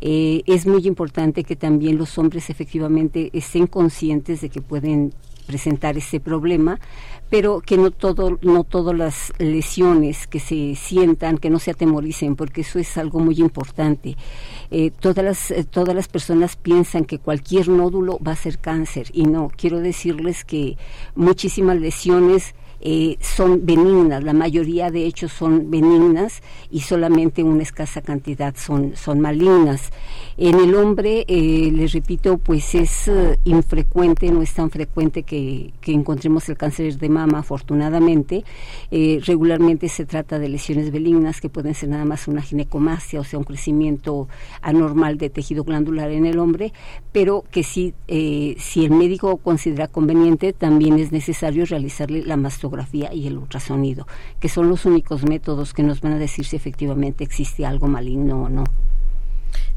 Eh, 0.00 0.42
es 0.46 0.66
muy 0.66 0.86
importante 0.86 1.44
que 1.44 1.56
también 1.56 1.96
los 1.96 2.18
hombres 2.18 2.50
efectivamente 2.50 3.30
estén 3.32 3.66
conscientes 3.66 4.40
de 4.40 4.50
que 4.50 4.60
pueden 4.60 5.12
presentar 5.46 5.96
ese 5.96 6.20
problema, 6.20 6.78
pero 7.30 7.60
que 7.60 7.76
no 7.76 7.90
todo 7.90 8.38
no 8.42 8.64
todas 8.64 8.96
las 8.96 9.32
lesiones 9.38 10.26
que 10.26 10.40
se 10.40 10.74
sientan 10.76 11.38
que 11.38 11.50
no 11.50 11.58
se 11.58 11.72
atemoricen 11.72 12.36
porque 12.36 12.60
eso 12.60 12.78
es 12.78 12.96
algo 12.98 13.20
muy 13.20 13.36
importante. 13.36 14.16
Eh, 14.70 14.90
todas 15.00 15.24
las 15.24 15.50
eh, 15.50 15.64
todas 15.64 15.94
las 15.94 16.08
personas 16.08 16.56
piensan 16.56 17.04
que 17.04 17.18
cualquier 17.18 17.68
nódulo 17.68 18.18
va 18.18 18.32
a 18.32 18.36
ser 18.36 18.58
cáncer 18.58 19.08
y 19.12 19.24
no 19.24 19.50
quiero 19.56 19.80
decirles 19.80 20.44
que 20.44 20.76
muchísimas 21.14 21.80
lesiones 21.80 22.54
eh, 22.80 23.16
son 23.20 23.64
benignas, 23.64 24.22
la 24.22 24.32
mayoría 24.32 24.90
de 24.90 25.06
hecho 25.06 25.28
son 25.28 25.70
benignas 25.70 26.42
y 26.70 26.80
solamente 26.80 27.42
una 27.42 27.62
escasa 27.62 28.02
cantidad 28.02 28.54
son, 28.56 28.94
son 28.96 29.20
malignas. 29.20 29.90
En 30.36 30.60
el 30.60 30.74
hombre, 30.74 31.24
eh, 31.26 31.70
les 31.72 31.92
repito, 31.92 32.36
pues 32.36 32.74
es 32.74 33.08
eh, 33.08 33.38
infrecuente, 33.44 34.30
no 34.30 34.42
es 34.42 34.52
tan 34.52 34.70
frecuente 34.70 35.22
que, 35.22 35.72
que, 35.80 35.92
encontremos 35.92 36.48
el 36.50 36.58
cáncer 36.58 36.98
de 36.98 37.08
mama, 37.08 37.38
afortunadamente. 37.38 38.44
regularmente 38.90 39.88
se 39.88 40.04
trata 40.04 40.38
de 40.38 40.48
lesiones 40.48 40.90
benignas 40.90 41.40
que 41.40 41.48
pueden 41.48 41.74
ser 41.74 41.88
nada 41.88 42.04
más 42.04 42.28
una 42.28 42.42
ginecomastia, 42.42 43.20
o 43.20 43.24
sea, 43.24 43.38
un 43.38 43.44
crecimiento 43.44 44.28
anormal 44.60 45.16
de 45.16 45.30
tejido 45.30 45.64
glandular 45.64 46.10
en 46.10 46.26
el 46.26 46.38
hombre, 46.38 46.72
pero 47.12 47.44
que 47.50 47.62
si, 47.62 47.94
si 48.06 48.84
el 48.84 48.90
médico 48.90 49.38
considera 49.38 49.88
conveniente, 49.88 50.52
también 50.52 50.98
es 50.98 51.12
necesario 51.12 51.64
realizarle 51.64 52.22
la 52.22 52.36
y 53.12 53.26
el 53.26 53.38
ultrasonido, 53.38 54.06
que 54.40 54.48
son 54.48 54.68
los 54.68 54.84
únicos 54.84 55.24
métodos 55.24 55.72
que 55.72 55.82
nos 55.82 56.00
van 56.00 56.14
a 56.14 56.18
decir 56.18 56.44
si 56.44 56.56
efectivamente 56.56 57.24
existe 57.24 57.66
algo 57.66 57.86
maligno 57.86 58.44
o 58.44 58.48
no. 58.48 58.64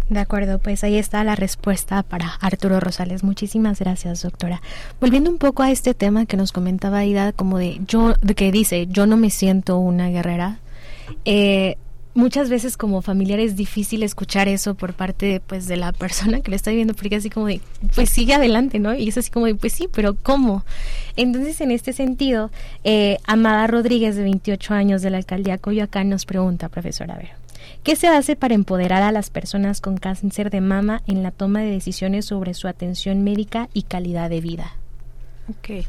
De 0.09 0.19
acuerdo, 0.19 0.57
pues 0.57 0.83
ahí 0.83 0.97
está 0.97 1.23
la 1.23 1.35
respuesta 1.35 2.01
para 2.01 2.33
Arturo 2.41 2.79
Rosales. 2.79 3.23
Muchísimas 3.23 3.79
gracias, 3.79 4.23
doctora. 4.23 4.59
Volviendo 4.99 5.29
un 5.29 5.37
poco 5.37 5.61
a 5.61 5.69
este 5.69 5.93
tema 5.93 6.25
que 6.25 6.35
nos 6.35 6.51
comentaba 6.51 7.05
Ida, 7.05 7.31
como 7.31 7.59
de 7.59 7.79
yo, 7.87 8.15
de 8.19 8.33
que 8.33 8.51
dice, 8.51 8.87
yo 8.87 9.05
no 9.05 9.17
me 9.17 9.29
siento 9.29 9.77
una 9.77 10.09
guerrera. 10.09 10.59
Eh, 11.25 11.77
muchas 12.13 12.49
veces 12.49 12.75
como 12.75 13.01
familiar 13.01 13.39
es 13.39 13.55
difícil 13.55 14.03
escuchar 14.03 14.47
eso 14.47 14.75
por 14.75 14.93
parte 14.93 15.41
pues 15.45 15.67
de 15.67 15.77
la 15.77 15.91
persona 15.93 16.41
que 16.41 16.51
lo 16.51 16.55
está 16.55 16.71
viendo 16.71 16.93
porque 16.93 17.15
así 17.15 17.29
como 17.29 17.47
de 17.47 17.61
pues 17.95 18.09
sigue 18.09 18.33
adelante 18.33 18.79
no 18.79 18.93
y 18.93 19.09
es 19.09 19.17
así 19.17 19.29
como 19.29 19.45
de 19.45 19.55
pues 19.55 19.73
sí 19.73 19.87
pero 19.93 20.15
cómo 20.15 20.63
entonces 21.15 21.61
en 21.61 21.71
este 21.71 21.93
sentido 21.93 22.51
eh, 22.83 23.17
Amada 23.25 23.67
Rodríguez 23.67 24.15
de 24.15 24.23
28 24.23 24.73
años 24.73 25.01
de 25.01 25.11
la 25.11 25.17
alcaldía 25.17 25.57
Coyoacán 25.57 26.09
nos 26.09 26.25
pregunta 26.25 26.69
profesora 26.69 27.15
a 27.15 27.17
ver 27.17 27.39
¿Qué 27.83 27.95
se 27.95 28.07
hace 28.07 28.35
para 28.35 28.55
empoderar 28.55 29.03
a 29.03 29.11
las 29.11 29.29
personas 29.29 29.79
con 29.79 29.97
cáncer 29.97 30.49
de 30.49 30.59
mama 30.59 31.01
en 31.07 31.23
la 31.23 31.31
toma 31.31 31.61
de 31.61 31.71
decisiones 31.71 32.25
sobre 32.25 32.53
su 32.53 32.67
atención 32.67 33.23
médica 33.23 33.69
y 33.73 33.83
calidad 33.83 34.29
de 34.29 34.41
vida? 34.41 34.73
Ok. 35.49 35.85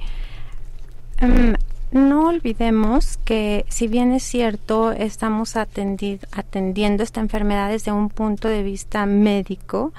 Em, 1.19 1.55
no 1.93 2.29
olvidemos 2.29 3.19
que 3.25 3.65
si 3.69 3.89
bien 3.89 4.13
es 4.13 4.23
cierto, 4.23 4.93
estamos 4.93 5.57
atendiendo 5.57 7.03
esta 7.03 7.21
enfermedad 7.21 7.71
desde 7.71 7.93
un 7.93 8.09
punto 8.09 8.49
de 8.49 8.63
vista 8.63 9.07
médico, 9.07 9.93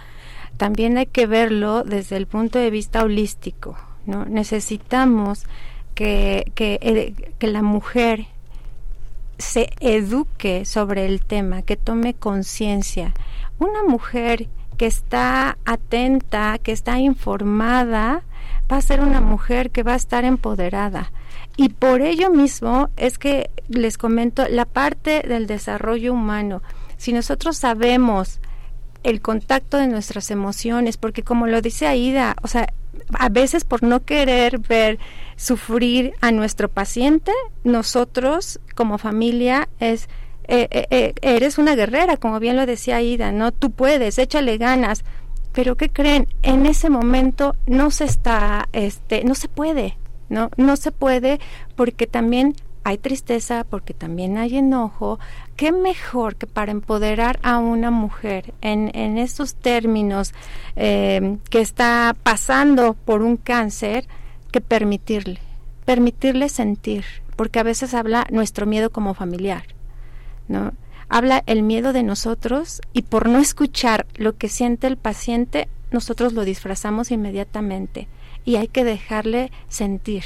también 0.58 0.98
hay 0.98 1.08
que 1.08 1.28
verlo 1.28 1.84
desde 1.84 2.18
el 2.18 2.28
punto 2.28 2.60
de 2.60 2.70
vista 2.70 3.04
holístico. 3.04 3.78
¿no? 4.06 4.26
Necesitamos 4.26 5.46
que, 5.96 6.52
que, 6.56 7.14
que 7.38 7.48
la 7.48 7.62
mujer 7.62 8.28
se 9.38 9.72
eduque 9.80 10.66
sobre 10.66 11.06
el 11.06 11.22
tema, 11.26 11.64
que 11.64 11.76
tome 11.76 12.14
conciencia. 12.14 13.14
Una 13.60 13.84
mujer 13.84 14.48
que 14.78 14.86
está 14.86 15.58
atenta, 15.66 16.58
que 16.60 16.72
está 16.72 17.00
informada, 17.00 18.24
va 18.72 18.78
a 18.78 18.82
ser 18.82 19.02
una 19.02 19.20
mujer 19.20 19.72
que 19.72 19.84
va 19.84 19.94
a 19.94 19.98
estar 19.98 20.24
empoderada. 20.24 21.12
Y 21.58 21.70
por 21.70 22.02
ello 22.02 22.30
mismo 22.30 22.90
es 22.98 23.18
que 23.18 23.50
les 23.68 23.98
comento 23.98 24.48
la 24.50 24.66
parte 24.66 25.24
del 25.28 25.48
desarrollo 25.48 26.14
humano. 26.14 26.62
Si 26.98 27.14
nosotros 27.14 27.58
sabemos 27.58 28.40
el 29.04 29.22
contacto 29.22 29.78
de 29.78 29.88
nuestras 29.88 30.32
emociones, 30.32 30.98
porque 30.98 31.24
como 31.24 31.48
lo 31.48 31.62
dice 31.62 31.88
Aida, 31.88 32.36
o 32.44 32.48
sea, 32.48 32.72
a 33.14 33.30
veces 33.30 33.64
por 33.64 33.84
no 33.84 34.04
querer 34.06 34.60
ver 34.60 35.00
sufrir 35.36 36.14
a 36.22 36.32
nuestro 36.32 36.70
paciente, 36.70 37.32
nosotros 37.64 38.60
como 38.76 38.98
familia 38.98 39.68
es 39.80 40.08
eh, 40.48 40.68
eh, 40.72 40.88
eh, 40.90 41.14
eres 41.22 41.58
una 41.58 41.76
guerrera, 41.76 42.18
como 42.18 42.40
bien 42.40 42.58
lo 42.58 42.66
decía 42.66 42.98
Aida, 42.98 43.32
¿no? 43.32 43.52
Tú 43.52 43.72
puedes, 43.72 44.18
échale 44.18 44.58
ganas. 44.58 45.04
Pero 45.54 45.76
¿qué 45.76 45.90
creen? 45.90 46.28
En 46.44 46.66
ese 46.66 46.90
momento 46.90 47.56
no 47.68 47.92
se 47.92 48.06
está, 48.06 48.68
este, 48.72 49.24
no 49.24 49.36
se 49.36 49.48
puede, 49.48 49.98
¿no? 50.32 50.50
No 50.58 50.78
se 50.78 50.92
puede 50.92 51.40
porque 51.76 52.08
también 52.08 52.56
hay 52.84 52.98
tristeza, 52.98 53.64
porque 53.70 53.94
también 53.94 54.38
hay 54.38 54.58
enojo. 54.58 55.20
¿Qué 55.56 55.72
mejor 55.72 56.36
que 56.36 56.48
para 56.48 56.72
empoderar 56.72 57.38
a 57.44 57.60
una 57.60 57.92
mujer 57.92 58.54
en, 58.62 58.90
en 58.96 59.20
estos 59.20 59.54
términos 59.54 60.34
eh, 60.76 61.38
que 61.50 61.60
está 61.60 62.16
pasando 62.24 62.94
por 62.94 63.22
un 63.22 63.38
cáncer 63.38 64.08
que 64.52 64.62
permitirle? 64.62 65.40
Permitirle 65.86 66.50
sentir, 66.50 67.04
porque 67.36 67.60
a 67.60 67.64
veces 67.64 67.94
habla 67.94 68.26
nuestro 68.32 68.66
miedo 68.66 68.90
como 68.90 69.14
familiar, 69.14 69.64
¿no? 70.48 70.72
Habla 71.10 71.44
el 71.46 71.62
miedo 71.62 71.92
de 71.92 72.04
nosotros 72.04 72.82
y 72.94 73.02
por 73.02 73.28
no 73.28 73.40
escuchar 73.40 74.08
lo 74.16 74.38
que 74.38 74.48
siente 74.48 74.88
el 74.88 74.96
paciente, 74.96 75.68
nosotros 75.92 76.32
lo 76.32 76.46
disfrazamos 76.46 77.12
inmediatamente 77.12 78.08
y 78.46 78.56
hay 78.56 78.68
que 78.68 78.84
dejarle 78.84 79.52
sentir 79.68 80.24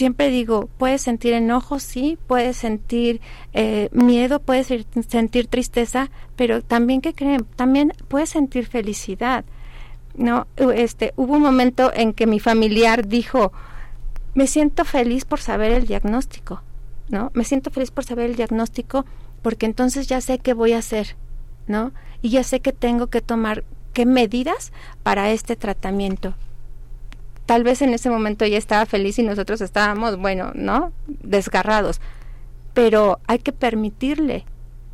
siempre 0.00 0.30
digo, 0.30 0.70
puedes 0.78 1.02
sentir 1.02 1.34
enojo, 1.34 1.78
sí, 1.78 2.18
puedes 2.26 2.56
sentir 2.56 3.20
eh, 3.52 3.90
miedo, 3.92 4.40
puedes 4.40 4.68
sentir 5.08 5.46
tristeza, 5.46 6.10
pero 6.36 6.62
también 6.62 7.02
que 7.02 7.12
creen, 7.12 7.44
también 7.56 7.92
puedes 8.08 8.30
sentir 8.30 8.66
felicidad. 8.66 9.44
No, 10.14 10.46
este, 10.56 11.12
hubo 11.16 11.34
un 11.34 11.42
momento 11.42 11.92
en 11.94 12.14
que 12.14 12.26
mi 12.26 12.40
familiar 12.40 13.08
dijo, 13.08 13.52
me 14.34 14.46
siento 14.46 14.86
feliz 14.86 15.26
por 15.26 15.40
saber 15.40 15.72
el 15.72 15.86
diagnóstico, 15.86 16.62
¿no? 17.10 17.30
Me 17.34 17.44
siento 17.44 17.70
feliz 17.70 17.90
por 17.90 18.04
saber 18.04 18.30
el 18.30 18.36
diagnóstico 18.36 19.04
porque 19.42 19.66
entonces 19.66 20.06
ya 20.06 20.22
sé 20.22 20.38
qué 20.38 20.54
voy 20.54 20.72
a 20.72 20.78
hacer, 20.78 21.16
¿no? 21.66 21.92
Y 22.22 22.30
ya 22.30 22.42
sé 22.42 22.60
que 22.60 22.72
tengo 22.72 23.08
que 23.08 23.20
tomar 23.20 23.64
qué 23.92 24.06
medidas 24.06 24.72
para 25.02 25.30
este 25.30 25.56
tratamiento 25.56 26.34
tal 27.50 27.64
vez 27.64 27.82
en 27.82 27.92
ese 27.92 28.10
momento 28.10 28.44
ella 28.44 28.58
estaba 28.58 28.86
feliz 28.86 29.18
y 29.18 29.24
nosotros 29.24 29.60
estábamos, 29.60 30.16
bueno, 30.16 30.52
¿no? 30.54 30.92
Desgarrados. 31.08 32.00
Pero 32.74 33.18
hay 33.26 33.40
que 33.40 33.50
permitirle. 33.50 34.44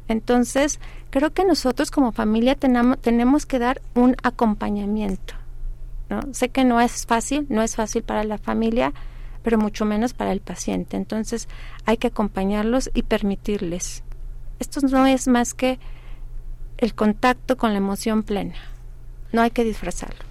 Entonces, 0.08 0.80
creo 1.10 1.34
que 1.34 1.44
nosotros 1.44 1.90
como 1.90 2.12
familia 2.12 2.54
tenemos, 2.54 3.44
que 3.44 3.58
dar 3.58 3.82
un 3.94 4.16
acompañamiento. 4.22 5.34
¿no? 6.08 6.20
Sé 6.32 6.48
que 6.48 6.64
no 6.64 6.80
es 6.80 7.04
fácil, 7.04 7.44
no 7.50 7.60
es 7.60 7.76
fácil 7.76 8.02
para 8.02 8.24
la 8.24 8.38
familia, 8.38 8.94
pero 9.42 9.58
mucho 9.58 9.84
menos 9.84 10.14
para 10.14 10.32
el 10.32 10.40
paciente. 10.40 10.96
Entonces, 10.96 11.48
hay 11.84 11.98
que 11.98 12.06
acompañarlos 12.06 12.90
y 12.94 13.02
permitirles. 13.02 14.02
Esto 14.60 14.80
no 14.80 15.06
es 15.06 15.28
más 15.28 15.52
que 15.52 15.78
el 16.78 16.94
contacto 16.94 17.58
con 17.58 17.72
la 17.72 17.76
emoción 17.76 18.22
plena. 18.22 18.54
No 19.32 19.42
hay 19.42 19.50
que 19.50 19.64
disfrazarlo. 19.64 20.24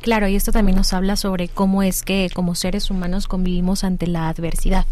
Claro, 0.00 0.28
y 0.28 0.36
esto 0.36 0.52
también 0.52 0.76
nos 0.76 0.92
habla 0.92 1.16
sobre 1.16 1.48
cómo 1.48 1.82
es 1.82 2.02
que 2.02 2.28
como 2.34 2.54
seres 2.54 2.90
humanos 2.90 3.26
convivimos 3.26 3.84
ante 3.84 4.06
la 4.06 4.28
adversidad. 4.28 4.84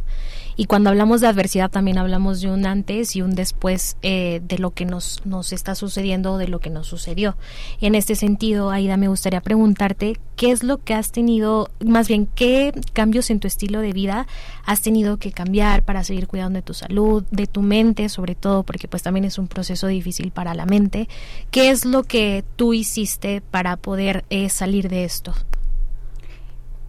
Y 0.57 0.67
cuando 0.67 0.91
hablamos 0.91 1.21
de 1.21 1.29
adversidad 1.29 1.71
también 1.71 1.99
hablamos 1.99 2.41
de 2.41 2.51
un 2.51 2.67
antes 2.67 3.17
y 3.17 3.23
un 3.23 3.35
después 3.35 3.97
eh, 4.03 4.41
de 4.47 4.59
lo 4.59 4.71
que 4.71 4.85
nos, 4.85 5.23
nos 5.25 5.53
está 5.53 5.75
sucediendo 5.75 6.33
o 6.33 6.39
de 6.39 6.49
lo 6.49 6.61
que 6.61 6.71
nos 6.71 6.87
sucedió. 6.87 7.37
En 7.81 7.95
este 7.95 8.15
sentido, 8.15 8.71
Aida, 8.71 8.97
me 8.97 9.09
gustaría 9.09 9.41
preguntarte 9.41 10.19
qué 10.37 10.51
es 10.51 10.63
lo 10.63 10.79
que 10.79 10.95
has 10.95 11.13
tenido, 11.13 11.71
más 11.85 12.09
bien, 12.09 12.29
qué 12.35 12.73
cambios 12.93 13.31
en 13.31 13.41
tu 13.41 13.47
estilo 13.47 13.81
de 13.81 13.93
vida 13.93 14.27
has 14.65 14.83
tenido 14.83 15.19
que 15.19 15.33
cambiar 15.33 15.85
para 15.85 16.05
seguir 16.05 16.27
cuidando 16.27 16.59
de 16.59 16.63
tu 16.63 16.75
salud, 16.75 17.25
de 17.31 17.47
tu 17.47 17.63
mente, 17.63 18.09
sobre 18.09 18.35
todo, 18.35 18.63
porque 18.63 18.89
pues 18.89 19.03
también 19.03 19.25
es 19.25 19.39
un 19.39 19.49
proceso 19.49 19.87
difícil 19.87 20.31
para 20.31 20.55
la 20.55 20.67
mente. 20.67 21.09
¿Qué 21.51 21.71
es 21.71 21.85
lo 21.85 22.03
que 22.05 22.45
tú 22.57 22.75
hiciste 22.75 23.41
para 23.41 23.77
poder 23.77 24.25
eh, 24.31 24.49
salir 24.49 24.89
de 24.89 25.05
esto? 25.05 25.35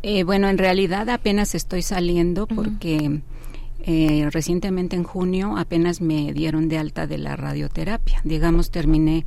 Eh, 0.04 0.24
bueno, 0.24 0.50
en 0.50 0.58
realidad 0.58 1.10
apenas 1.10 1.56
estoy 1.56 1.82
saliendo 1.82 2.46
porque 2.46 3.22
eh, 3.84 4.30
recientemente 4.32 4.96
en 4.96 5.04
junio 5.04 5.58
apenas 5.58 6.00
me 6.00 6.32
dieron 6.34 6.70
de 6.70 6.78
alta 6.78 7.06
de 7.06 7.18
la 7.18 7.36
radioterapia. 7.36 8.22
Digamos, 8.24 8.72
terminé 8.72 9.26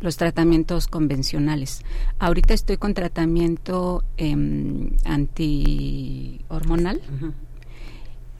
los 0.00 0.16
tratamientos 0.16 0.86
convencionales. 0.86 1.82
Ahorita 2.18 2.54
estoy 2.54 2.78
con 2.78 2.94
tratamiento 2.94 4.02
eh, 4.16 4.34
antihormonal. 5.04 7.00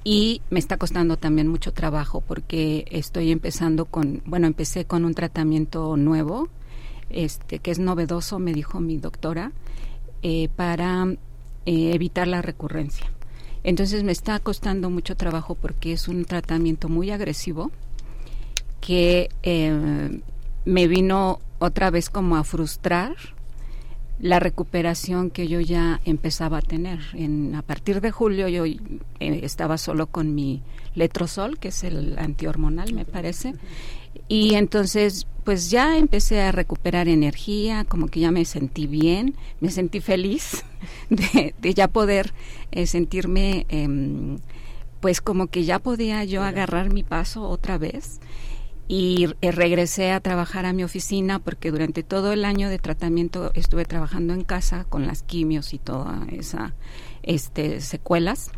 Y 0.04 0.40
me 0.48 0.58
está 0.58 0.78
costando 0.78 1.18
también 1.18 1.48
mucho 1.48 1.72
trabajo 1.72 2.22
porque 2.22 2.86
estoy 2.90 3.30
empezando 3.30 3.84
con, 3.84 4.22
bueno, 4.24 4.46
empecé 4.46 4.86
con 4.86 5.04
un 5.04 5.12
tratamiento 5.12 5.98
nuevo, 5.98 6.48
este, 7.10 7.58
que 7.58 7.70
es 7.72 7.78
novedoso, 7.78 8.38
me 8.38 8.54
dijo 8.54 8.80
mi 8.80 8.96
doctora, 8.96 9.52
eh, 10.22 10.48
para 10.56 11.04
eh, 11.66 11.92
evitar 11.92 12.26
la 12.26 12.40
recurrencia. 12.40 13.12
Entonces 13.64 14.04
me 14.04 14.12
está 14.12 14.38
costando 14.38 14.90
mucho 14.90 15.16
trabajo 15.16 15.54
porque 15.54 15.92
es 15.92 16.08
un 16.08 16.24
tratamiento 16.24 16.88
muy 16.88 17.10
agresivo 17.10 17.70
que 18.80 19.28
eh, 19.42 20.20
me 20.64 20.86
vino 20.88 21.40
otra 21.58 21.90
vez 21.90 22.10
como 22.10 22.36
a 22.36 22.44
frustrar 22.44 23.16
la 24.20 24.40
recuperación 24.40 25.30
que 25.30 25.46
yo 25.46 25.60
ya 25.60 26.00
empezaba 26.04 26.58
a 26.58 26.62
tener. 26.62 26.98
En, 27.14 27.54
a 27.54 27.62
partir 27.62 28.00
de 28.00 28.10
julio 28.10 28.48
yo 28.48 28.64
eh, 28.64 28.80
estaba 29.20 29.78
solo 29.78 30.06
con 30.06 30.34
mi 30.34 30.62
letrozol, 30.94 31.58
que 31.58 31.68
es 31.68 31.84
el 31.84 32.18
antihormonal, 32.18 32.92
me 32.94 33.04
parece, 33.04 33.54
y 34.28 34.54
entonces, 34.54 35.26
pues 35.44 35.70
ya 35.70 35.96
empecé 35.96 36.42
a 36.42 36.52
recuperar 36.52 37.08
energía, 37.08 37.84
como 37.84 38.08
que 38.08 38.20
ya 38.20 38.30
me 38.30 38.44
sentí 38.44 38.86
bien, 38.86 39.34
me 39.60 39.70
sentí 39.70 40.00
feliz 40.00 40.64
de, 41.10 41.74
ya 41.74 41.88
poder 41.88 42.32
eh, 42.70 42.86
sentirme, 42.86 43.66
em, 43.70 44.38
pues 45.00 45.20
como 45.20 45.46
que 45.46 45.64
ya 45.64 45.78
podía 45.78 46.24
yo 46.24 46.42
agarrar 46.42 46.92
mi 46.92 47.02
paso 47.02 47.48
otra 47.48 47.78
vez. 47.78 48.20
Y 48.90 49.28
eh, 49.42 49.52
regresé 49.52 50.12
a 50.12 50.20
trabajar 50.20 50.64
a 50.64 50.72
mi 50.72 50.82
oficina 50.82 51.38
porque 51.38 51.70
durante 51.70 52.02
todo 52.02 52.32
el 52.32 52.44
año 52.44 52.70
de 52.70 52.78
tratamiento 52.78 53.50
estuve 53.54 53.84
trabajando 53.84 54.32
en 54.32 54.44
casa 54.44 54.84
con 54.84 55.06
las 55.06 55.22
quimios 55.22 55.74
y 55.74 55.78
todas 55.78 56.26
esas 56.30 56.72
este, 57.22 57.82
secuelas 57.82 58.50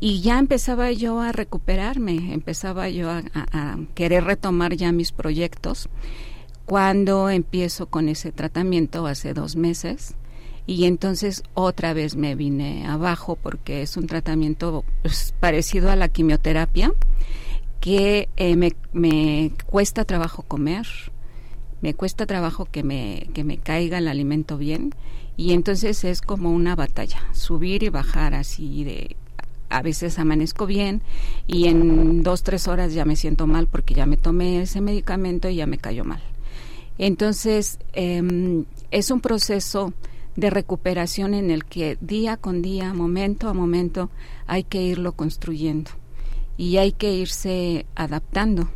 y 0.00 0.20
ya 0.20 0.38
empezaba 0.38 0.92
yo 0.92 1.20
a 1.20 1.32
recuperarme, 1.32 2.32
empezaba 2.32 2.88
yo 2.88 3.10
a, 3.10 3.78
querer 3.94 4.24
retomar 4.24 4.76
ya 4.76 4.92
mis 4.92 5.12
proyectos 5.12 5.88
cuando 6.66 7.30
empiezo 7.30 7.86
con 7.86 8.08
ese 8.08 8.30
tratamiento 8.30 9.06
hace 9.06 9.34
dos 9.34 9.56
meses 9.56 10.14
y 10.66 10.84
entonces 10.84 11.42
otra 11.54 11.94
vez 11.94 12.14
me 12.14 12.34
vine 12.34 12.86
abajo 12.86 13.36
porque 13.36 13.82
es 13.82 13.96
un 13.96 14.06
tratamiento 14.06 14.84
pues, 15.02 15.34
parecido 15.40 15.90
a 15.90 15.96
la 15.96 16.08
quimioterapia 16.08 16.92
que 17.80 18.28
eh, 18.36 18.56
me, 18.56 18.74
me, 18.92 19.52
cuesta 19.66 20.04
trabajo 20.04 20.42
comer, 20.42 20.86
me 21.80 21.94
cuesta 21.94 22.26
trabajo 22.26 22.66
que 22.66 22.82
me, 22.82 23.28
que 23.34 23.44
me 23.44 23.56
caiga 23.56 23.98
el 23.98 24.08
alimento 24.08 24.58
bien 24.58 24.94
y 25.36 25.52
entonces 25.54 26.04
es 26.04 26.20
como 26.20 26.50
una 26.50 26.76
batalla, 26.76 27.22
subir 27.32 27.82
y 27.82 27.88
bajar 27.88 28.34
así 28.34 28.84
de 28.84 29.16
a 29.70 29.82
veces 29.82 30.18
amanezco 30.18 30.66
bien 30.66 31.02
y 31.46 31.68
en 31.68 32.22
dos, 32.22 32.42
tres 32.42 32.68
horas 32.68 32.94
ya 32.94 33.04
me 33.04 33.16
siento 33.16 33.46
mal 33.46 33.66
porque 33.66 33.94
ya 33.94 34.06
me 34.06 34.16
tomé 34.16 34.62
ese 34.62 34.80
medicamento 34.80 35.48
y 35.48 35.56
ya 35.56 35.66
me 35.66 35.78
cayó 35.78 36.04
mal. 36.04 36.22
Entonces, 36.98 37.78
eh, 37.92 38.64
es 38.90 39.10
un 39.10 39.20
proceso 39.20 39.92
de 40.36 40.50
recuperación 40.50 41.34
en 41.34 41.50
el 41.50 41.64
que 41.64 41.98
día 42.00 42.36
con 42.36 42.62
día, 42.62 42.94
momento 42.94 43.48
a 43.48 43.54
momento, 43.54 44.10
hay 44.46 44.64
que 44.64 44.82
irlo 44.82 45.12
construyendo 45.12 45.90
y 46.56 46.76
hay 46.76 46.92
que 46.92 47.12
irse 47.12 47.86
adaptando. 47.94 48.68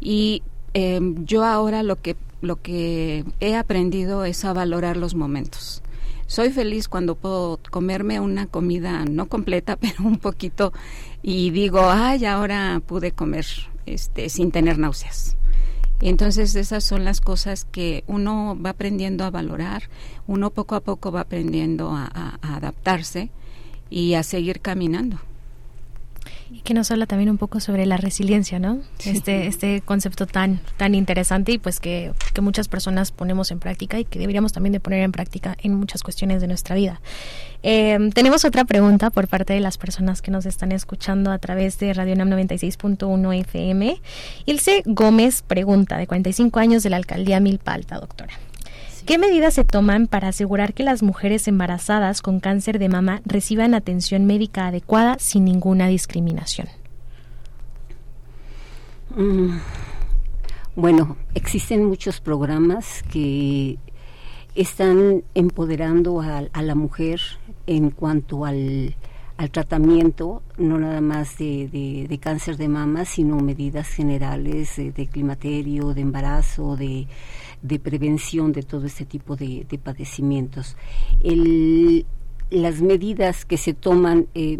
Y 0.00 0.42
eh, 0.74 1.00
yo 1.24 1.44
ahora 1.44 1.82
lo 1.82 2.02
que, 2.02 2.16
lo 2.40 2.60
que 2.60 3.24
he 3.40 3.54
aprendido 3.54 4.24
es 4.24 4.44
a 4.44 4.52
valorar 4.52 4.96
los 4.96 5.14
momentos. 5.14 5.82
Soy 6.26 6.50
feliz 6.50 6.88
cuando 6.88 7.14
puedo 7.14 7.60
comerme 7.70 8.20
una 8.20 8.46
comida 8.46 9.04
no 9.04 9.26
completa, 9.26 9.76
pero 9.80 10.04
un 10.04 10.18
poquito 10.18 10.72
y 11.22 11.50
digo, 11.50 11.90
ay, 11.90 12.24
ahora 12.24 12.80
pude 12.86 13.12
comer 13.12 13.46
este, 13.86 14.28
sin 14.28 14.50
tener 14.50 14.78
náuseas. 14.78 15.36
Entonces 16.00 16.54
esas 16.54 16.84
son 16.84 17.04
las 17.04 17.20
cosas 17.20 17.64
que 17.64 18.04
uno 18.06 18.58
va 18.60 18.70
aprendiendo 18.70 19.24
a 19.24 19.30
valorar, 19.30 19.84
uno 20.26 20.50
poco 20.50 20.74
a 20.74 20.80
poco 20.80 21.12
va 21.12 21.20
aprendiendo 21.20 21.92
a, 21.92 22.38
adaptarse 22.42 23.30
y 23.88 24.14
a 24.14 24.22
seguir 24.22 24.60
caminando. 24.60 25.18
Y 26.52 26.60
que 26.60 26.74
nos 26.74 26.90
habla 26.90 27.06
también 27.06 27.30
un 27.30 27.38
poco 27.38 27.60
sobre 27.60 27.86
la 27.86 27.96
resiliencia, 27.96 28.58
¿no? 28.58 28.78
Este, 29.04 29.46
este 29.46 29.80
concepto 29.80 30.26
tan, 30.26 30.60
tan 30.76 30.94
interesante 30.94 31.52
y 31.52 31.58
pues 31.58 31.80
que, 31.80 32.12
que, 32.32 32.40
muchas 32.40 32.68
personas 32.68 33.12
ponemos 33.12 33.50
en 33.50 33.58
práctica 33.58 33.98
y 33.98 34.04
que 34.04 34.18
deberíamos 34.18 34.52
también 34.52 34.72
de 34.72 34.80
poner 34.80 35.02
en 35.02 35.12
práctica 35.12 35.56
en 35.62 35.74
muchas 35.74 36.02
cuestiones 36.02 36.40
de 36.40 36.48
nuestra 36.48 36.74
vida. 36.74 37.00
Eh, 37.62 37.98
tenemos 38.12 38.44
otra 38.44 38.64
pregunta 38.64 39.08
por 39.08 39.26
parte 39.26 39.54
de 39.54 39.60
las 39.60 39.78
personas 39.78 40.20
que 40.20 40.30
nos 40.30 40.44
están 40.44 40.70
escuchando 40.70 41.30
a 41.30 41.38
través 41.38 41.78
de 41.78 41.94
Radio 41.94 42.14
NAM 42.14 42.28
96.1 42.30 43.40
FM. 43.40 44.00
Ilse 44.44 44.82
Gómez 44.84 45.42
pregunta, 45.42 45.96
de 45.96 46.06
45 46.06 46.60
años 46.60 46.82
de 46.82 46.90
la 46.90 46.96
alcaldía 46.96 47.40
Milpalta, 47.40 47.98
doctora. 47.98 48.34
¿Qué 49.06 49.18
medidas 49.18 49.52
se 49.52 49.64
toman 49.64 50.06
para 50.06 50.28
asegurar 50.28 50.72
que 50.72 50.82
las 50.82 51.02
mujeres 51.02 51.46
embarazadas 51.46 52.22
con 52.22 52.40
cáncer 52.40 52.78
de 52.78 52.88
mama 52.88 53.20
reciban 53.26 53.74
atención 53.74 54.24
médica 54.24 54.68
adecuada 54.68 55.18
sin 55.18 55.44
ninguna 55.44 55.88
discriminación? 55.88 56.68
Mm, 59.14 59.58
bueno, 60.74 61.18
existen 61.34 61.84
muchos 61.84 62.22
programas 62.22 63.02
que 63.02 63.76
están 64.54 65.22
empoderando 65.34 66.22
a, 66.22 66.62
la 66.62 66.74
mujer 66.74 67.20
en 67.66 67.90
cuanto 67.90 68.46
al, 68.46 68.96
tratamiento, 69.50 70.42
no 70.56 70.78
nada 70.78 71.02
más 71.02 71.36
de, 71.36 72.06
de, 72.08 72.18
cáncer 72.18 72.56
de 72.56 72.68
mama, 72.68 73.04
sino 73.04 73.36
medidas 73.36 73.88
generales 73.88 74.76
de, 74.76 74.92
de 74.92 75.06
climaterio, 75.08 75.92
de 75.92 76.00
embarazo, 76.00 76.76
de, 76.76 77.06
de 77.64 77.78
prevención 77.78 78.52
de 78.52 78.62
todo 78.62 78.86
este 78.86 79.06
tipo 79.06 79.36
de, 79.36 79.66
padecimientos. 79.82 80.76
El, 81.22 82.04
las 82.50 82.82
medidas 82.82 83.46
que 83.46 83.56
se 83.56 83.72
toman, 83.72 84.26
eh, 84.34 84.58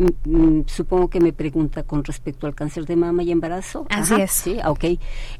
supongo 0.67 1.11
que 1.11 1.21
me 1.21 1.35
pregunta 1.35 1.83
con 1.83 2.03
respecto 2.03 2.47
al 2.47 2.55
cáncer 2.55 2.87
de 2.87 2.97
mama 2.97 3.23
y 3.23 3.31
embarazo. 3.31 3.87
Así 3.91 4.15
es. 4.15 4.31
Sí, 4.31 4.57
ah, 4.63 4.71
ok. 4.71 4.85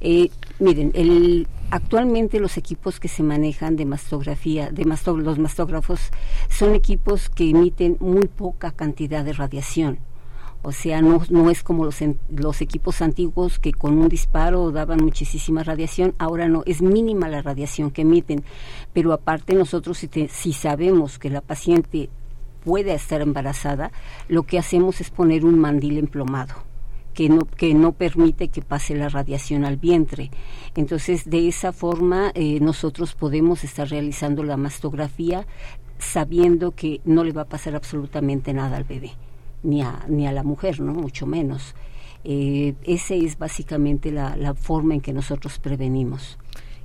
Eh, 0.03 0.31
miren, 0.61 0.93
el, 0.95 1.49
actualmente 1.71 2.39
los 2.39 2.59
equipos 2.59 3.01
que 3.01 3.09
se 3.09 3.23
manejan 3.23 3.77
de 3.77 3.87
mastografía, 3.87 4.71
de 4.71 4.85
los 4.85 5.39
mastógrafos, 5.39 6.11
son 6.51 6.75
equipos 6.75 7.31
que 7.31 7.49
emiten 7.49 7.97
muy 7.99 8.29
poca 8.29 8.73
cantidad 8.73 9.25
de 9.25 9.33
radiación 9.33 9.99
o 10.65 10.73
sea, 10.73 11.03
no, 11.03 11.23
no 11.29 11.51
es 11.51 11.63
como 11.63 11.85
los, 11.85 11.99
los 12.35 12.63
equipos 12.63 13.03
antiguos 13.03 13.59
que 13.59 13.75
con 13.75 13.99
un 13.99 14.09
disparo 14.09 14.73
daban 14.73 15.05
muchísima 15.05 15.63
radiación, 15.63 16.15
ahora 16.19 16.49
no, 16.49 16.63
es 16.65 16.81
mínima 16.81 17.29
la 17.29 17.43
radiación 17.43 17.91
que 17.91 18.01
emiten. 18.01 18.43
Pero 18.95 19.13
aparte 19.13 19.55
nosotros 19.55 19.99
si, 19.99 20.09
si 20.29 20.53
sabemos 20.55 21.19
que 21.19 21.29
la 21.29 21.43
paciente 21.43 22.09
puede 22.65 22.95
estar 22.95 23.21
embarazada, 23.21 23.93
lo 24.29 24.45
que 24.45 24.59
hacemos 24.59 25.03
es 25.03 25.11
poner 25.11 25.45
un 25.45 25.59
mandil 25.59 25.99
emplomado 25.99 26.55
que 27.13 27.29
no, 27.29 27.41
que 27.45 27.75
no 27.75 27.93
permite 27.93 28.49
que 28.49 28.63
pase 28.63 28.97
la 28.97 29.11
radiación 29.11 29.67
al 29.67 29.77
vientre. 29.77 30.31
Entonces, 30.75 31.29
de 31.29 31.47
esa 31.47 31.73
forma, 31.73 32.33
eh, 32.35 32.59
nosotros 32.61 33.15
podemos 33.15 33.65
estar 33.65 33.89
realizando 33.91 34.43
la 34.43 34.57
mastografía 34.57 35.47
sabiendo 35.99 36.71
que 36.71 37.03
no 37.05 37.23
le 37.23 37.33
va 37.33 37.43
a 37.43 37.49
pasar 37.49 37.77
absolutamente 37.77 38.55
nada 38.55 38.79
al 38.79 38.85
bebé 38.85 39.13
ni 39.65 39.83
a, 39.83 40.05
ni 40.09 40.27
a 40.27 40.33
la 40.33 40.43
mujer, 40.43 40.81
¿no? 40.81 40.95
Mucho 40.95 41.27
menos. 41.27 41.75
Eh, 42.23 42.75
esa 42.85 43.15
es 43.15 43.37
básicamente 43.37 44.11
la, 44.11 44.37
la 44.37 44.55
forma 44.55 44.95
en 44.95 45.01
que 45.01 45.13
nosotros 45.13 45.59
prevenimos. 45.59 46.39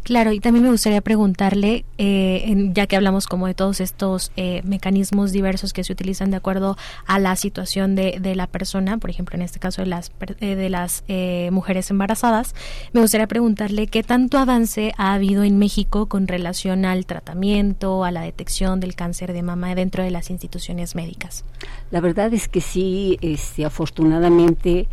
Claro, 0.10 0.32
y 0.32 0.40
también 0.40 0.64
me 0.64 0.72
gustaría 0.72 1.02
preguntarle, 1.02 1.86
eh, 2.00 2.72
ya 2.74 2.88
que 2.88 2.96
hablamos 2.96 3.28
como 3.28 3.46
de 3.46 3.54
todos 3.54 3.80
estos 3.80 4.32
eh, 4.38 4.64
mecanismos 4.64 5.32
diversos 5.32 5.72
que 5.72 5.84
se 5.84 5.94
utilizan 5.94 6.32
de 6.32 6.38
acuerdo 6.38 6.78
a 7.06 7.20
la 7.20 7.36
situación 7.36 7.94
de, 7.94 8.18
de 8.20 8.34
la 8.34 8.48
persona, 8.48 8.98
por 8.98 9.12
ejemplo, 9.12 9.36
en 9.36 9.44
este 9.44 9.60
caso 9.60 9.84
de 9.84 9.88
las, 9.88 10.12
eh, 10.40 10.56
de 10.56 10.70
las 10.72 11.04
mujeres 11.52 11.92
embarazadas, 11.92 12.56
me 12.92 13.02
gustaría 13.02 13.28
preguntarle 13.28 13.86
qué 13.86 14.02
tanto 14.02 14.40
avance 14.40 14.94
ha 14.98 15.14
habido 15.14 15.44
en 15.44 15.60
México 15.60 16.08
con 16.08 16.28
relación 16.28 16.86
al 16.86 17.06
tratamiento, 17.06 18.04
a 18.04 18.10
la 18.10 18.22
detección 18.22 18.80
del 18.80 18.96
cáncer 18.96 19.32
de 19.32 19.44
mama 19.44 19.76
dentro 19.76 20.04
de 20.04 20.10
las 20.10 20.32
instituciones 20.32 20.96
médicas. 20.96 21.46
La 21.92 22.02
verdad 22.02 22.34
es 22.34 22.48
que 22.48 22.62
sí, 22.62 23.20
este, 23.22 23.64
afortunadamente, 23.64 24.88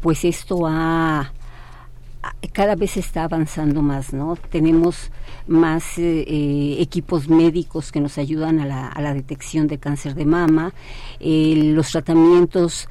pues 0.00 0.24
esto 0.24 0.66
ha 0.66 1.34
cada 2.52 2.74
vez 2.74 2.96
está 2.96 3.24
avanzando 3.24 3.82
más, 3.82 4.12
¿no? 4.12 4.36
Tenemos 4.36 5.10
más 5.46 5.98
eh, 5.98 6.24
eh, 6.26 6.76
equipos 6.80 7.28
médicos 7.28 7.92
que 7.92 8.00
nos 8.00 8.18
ayudan 8.18 8.60
a 8.60 8.66
la, 8.66 8.88
a 8.88 9.00
la 9.00 9.14
detección 9.14 9.66
de 9.66 9.78
cáncer 9.78 10.14
de 10.14 10.24
mama, 10.24 10.72
eh, 11.20 11.72
los 11.74 11.90
tratamientos 11.90 12.88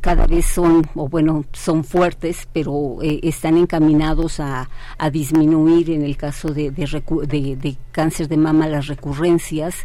cada 0.00 0.26
vez 0.26 0.46
son, 0.46 0.82
o 0.96 1.08
bueno, 1.08 1.44
son 1.52 1.84
fuertes, 1.84 2.48
pero 2.52 2.98
están 3.00 3.56
encaminados 3.56 4.40
a, 4.40 4.68
disminuir 5.12 5.90
en 5.90 6.02
el 6.02 6.16
caso 6.16 6.48
de, 6.48 6.72
de, 6.72 6.86
de, 7.28 7.56
de, 7.56 7.76
cáncer 7.92 8.26
de 8.26 8.36
mama 8.36 8.66
las 8.66 8.88
recurrencias 8.88 9.76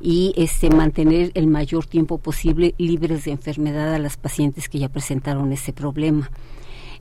y 0.00 0.32
este 0.36 0.70
mantener 0.70 1.32
el 1.34 1.48
mayor 1.48 1.86
tiempo 1.86 2.18
posible 2.18 2.74
libres 2.78 3.24
de 3.24 3.32
enfermedad 3.32 3.92
a 3.92 3.98
las 3.98 4.16
pacientes 4.16 4.68
que 4.68 4.78
ya 4.78 4.88
presentaron 4.88 5.52
ese 5.52 5.72
problema. 5.72 6.30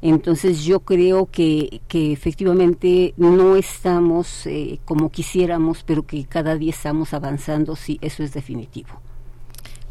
Entonces 0.03 0.65
yo 0.65 0.81
creo 0.81 1.27
que, 1.27 1.79
que 1.87 2.11
efectivamente 2.11 3.13
no 3.15 3.55
estamos 3.55 4.45
eh, 4.45 4.79
como 4.83 5.09
quisiéramos, 5.09 5.83
pero 5.83 6.05
que 6.05 6.25
cada 6.25 6.57
día 6.57 6.71
estamos 6.71 7.13
avanzando, 7.13 7.77
sí, 7.77 7.99
eso 8.01 8.21
es 8.21 8.33
definitivo. 8.33 8.89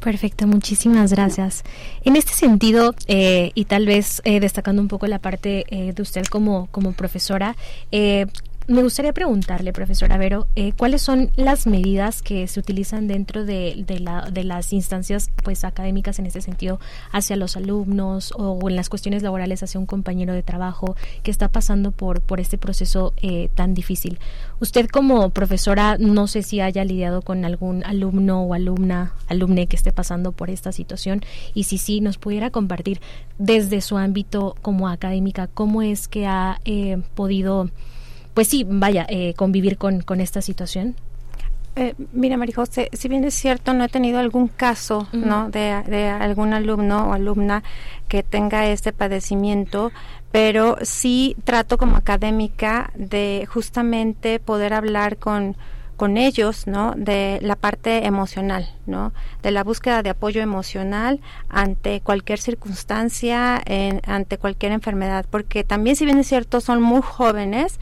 Perfecto, 0.01 0.47
muchísimas 0.47 1.13
gracias. 1.13 1.63
En 2.05 2.17
este 2.17 2.33
sentido, 2.35 2.95
eh, 3.07 3.53
y 3.55 3.65
tal 3.65 3.87
vez 3.87 4.21
eh, 4.25 4.39
destacando 4.41 4.83
un 4.83 4.89
poco 4.89 5.07
la 5.07 5.19
parte 5.19 5.65
eh, 5.69 5.93
de 5.95 6.03
usted 6.03 6.27
como, 6.27 6.67
como 6.73 6.93
profesora, 6.93 7.57
eh, 7.91 8.27
me 8.69 8.83
gustaría 8.83 9.13
preguntarle, 9.13 9.73
profesora 9.73 10.17
Vero, 10.17 10.47
eh, 10.55 10.73
¿cuáles 10.77 11.03
son 11.03 11.31
las 11.37 11.67
medidas 11.67 12.23
que 12.23 12.47
se 12.47 12.61
utilizan 12.61 13.09
dentro 13.09 13.45
de, 13.45 13.83
de, 13.87 13.99
la, 13.99 14.31
de, 14.31 14.45
las 14.45 14.73
instancias 14.73 15.31
pues, 15.43 15.65
académicas 15.65 16.19
en 16.19 16.27
este 16.27 16.41
sentido 16.41 16.79
hacia 17.11 17.37
los 17.37 17.57
alumnos 17.57 18.33
o 18.37 18.69
en 18.69 18.77
las 18.77 18.89
cuestiones 18.89 19.23
laborales 19.23 19.63
hacia 19.63 19.81
un 19.81 19.87
compañero 19.87 20.33
de 20.33 20.43
trabajo 20.43 20.97
que 21.23 21.31
está 21.31 21.49
pasando 21.49 21.91
por, 21.91 22.21
por 22.21 22.41
este 22.41 22.59
proceso 22.59 23.15
eh, 23.21 23.49
tan 23.55 23.75
difícil? 23.75 24.19
Usted 24.61 24.87
como 24.87 25.31
profesora, 25.31 25.97
no 25.99 26.27
sé 26.29 26.43
si 26.43 26.61
haya 26.61 26.85
lidiado 26.85 27.23
con 27.23 27.45
algún 27.45 27.85
alumno 27.85 28.43
o 28.43 28.55
alumna, 28.55 29.13
alumne 29.29 29.67
que 29.67 29.77
esté 29.77 29.93
pasando 29.93 30.33
por 30.33 30.51
esta 30.51 30.73
situación 30.73 31.23
y 31.55 31.65
si 31.65 31.79
sí, 31.79 32.01
nos 32.01 32.19
pudiera 32.19 32.51
compartir 32.51 33.01
desde 33.39 33.81
su 33.81 33.99
ámbito 33.99 34.55
como 34.63 34.89
académica 34.89 35.49
cómo 35.49 35.83
es 35.83 36.07
que 36.07 36.27
ha 36.27 36.61
eh, 36.65 37.03
podido 37.15 37.71
pues 38.35 38.49
sí, 38.49 38.65
vaya, 38.69 39.07
eh, 39.09 39.35
convivir 39.35 39.77
con, 39.79 40.01
con 40.01 40.21
esta 40.21 40.43
situación? 40.43 40.97
Eh, 41.75 41.95
mira, 42.13 42.37
María 42.37 42.57
José, 42.57 42.91
si 42.93 43.09
bien 43.09 43.25
es 43.25 43.35
cierto, 43.35 43.73
no 43.73 43.85
he 43.85 43.89
tenido 43.89 44.19
algún 44.19 44.49
caso, 44.49 45.09
¿no? 45.13 45.49
De, 45.49 45.83
de, 45.87 46.09
algún 46.09 46.53
alumno 46.53 47.09
o 47.09 47.13
alumna 47.15 47.63
que 48.09 48.23
tenga 48.23 48.67
este 48.67 48.93
padecimiento, 48.93 49.91
pero 50.31 50.77
sí 50.83 51.35
trato 51.45 51.79
como 51.79 51.97
académica 51.97 52.91
de 52.95 53.49
justamente 53.51 54.39
poder 54.39 54.75
hablar 54.75 55.17
con, 55.17 55.57
con 55.97 56.17
ellos, 56.17 56.67
¿no? 56.67 56.95
De 56.97 57.39
la 57.43 57.57
parte 57.57 58.07
emocional, 58.07 58.69
¿no? 58.87 59.13
De 59.43 59.51
la 59.51 59.65
búsqueda 59.65 60.03
de 60.03 60.11
apoyo 60.11 60.43
emocional 60.43 61.21
ante 61.49 62.01
cualquier 62.01 62.39
circunstancia, 62.39 63.63
en, 63.65 64.03
ante 64.07 64.37
cualquier 64.37 64.73
enfermedad, 64.73 65.25
porque 65.31 65.65
también 65.65 65.97
si 65.97 66.05
bien 66.05 66.19
es 66.19 66.27
cierto, 66.27 66.61
son 66.61 66.83
muy 66.83 67.03
jóvenes, 67.03 67.79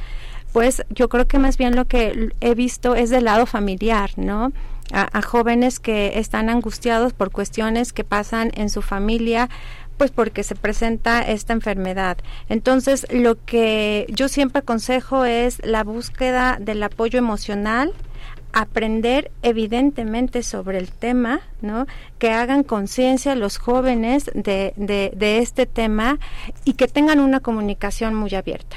pues 0.53 0.85
yo 0.91 1.09
creo 1.09 1.27
que 1.27 1.39
más 1.39 1.57
bien 1.57 1.77
lo 1.77 1.87
que 1.87 2.31
he 2.41 2.55
visto 2.55 2.95
es 2.95 3.11
del 3.11 3.25
lado 3.25 3.47
familiar, 3.47 4.11
¿no? 4.17 4.53
A, 4.93 5.23
jóvenes 5.23 5.79
que 5.79 6.19
están 6.19 6.51
angustiados 6.51 7.13
por 7.13 7.31
cuestiones 7.31 7.93
que 7.93 8.03
pasan 8.03 8.51
en 8.55 8.71
su 8.71 8.83
familia, 8.83 9.49
pues 9.97 10.11
porque 10.11 10.43
se 10.43 10.57
presenta 10.57 11.23
esta 11.23 11.53
enfermedad. 11.53 12.19
Entonces, 12.49 13.07
lo 13.11 13.37
que 13.45 14.07
yo 14.09 14.29
siempre 14.29 14.61
aconsejo 14.61 15.25
es 15.25 15.65
la 15.65 15.85
búsqueda 15.85 16.59
del 16.61 16.83
apoyo 16.83 17.21
emocional, 17.21 17.93
aprender 18.53 19.31
evidentemente 19.43 20.43
sobre 20.43 20.79
el 20.79 20.91
tema, 20.91 21.41
¿no? 21.61 21.87
Que 22.19 22.33
hagan 22.33 22.65
conciencia 22.65 23.37
los 23.37 23.59
jóvenes 23.59 24.31
de, 24.35 24.73
de, 24.75 25.13
de 25.15 25.39
este 25.39 25.67
tema 25.67 26.19
y 26.65 26.73
que 26.73 26.89
tengan 26.89 27.21
una 27.21 27.39
comunicación 27.39 28.15
muy 28.15 28.35
abierta, 28.35 28.77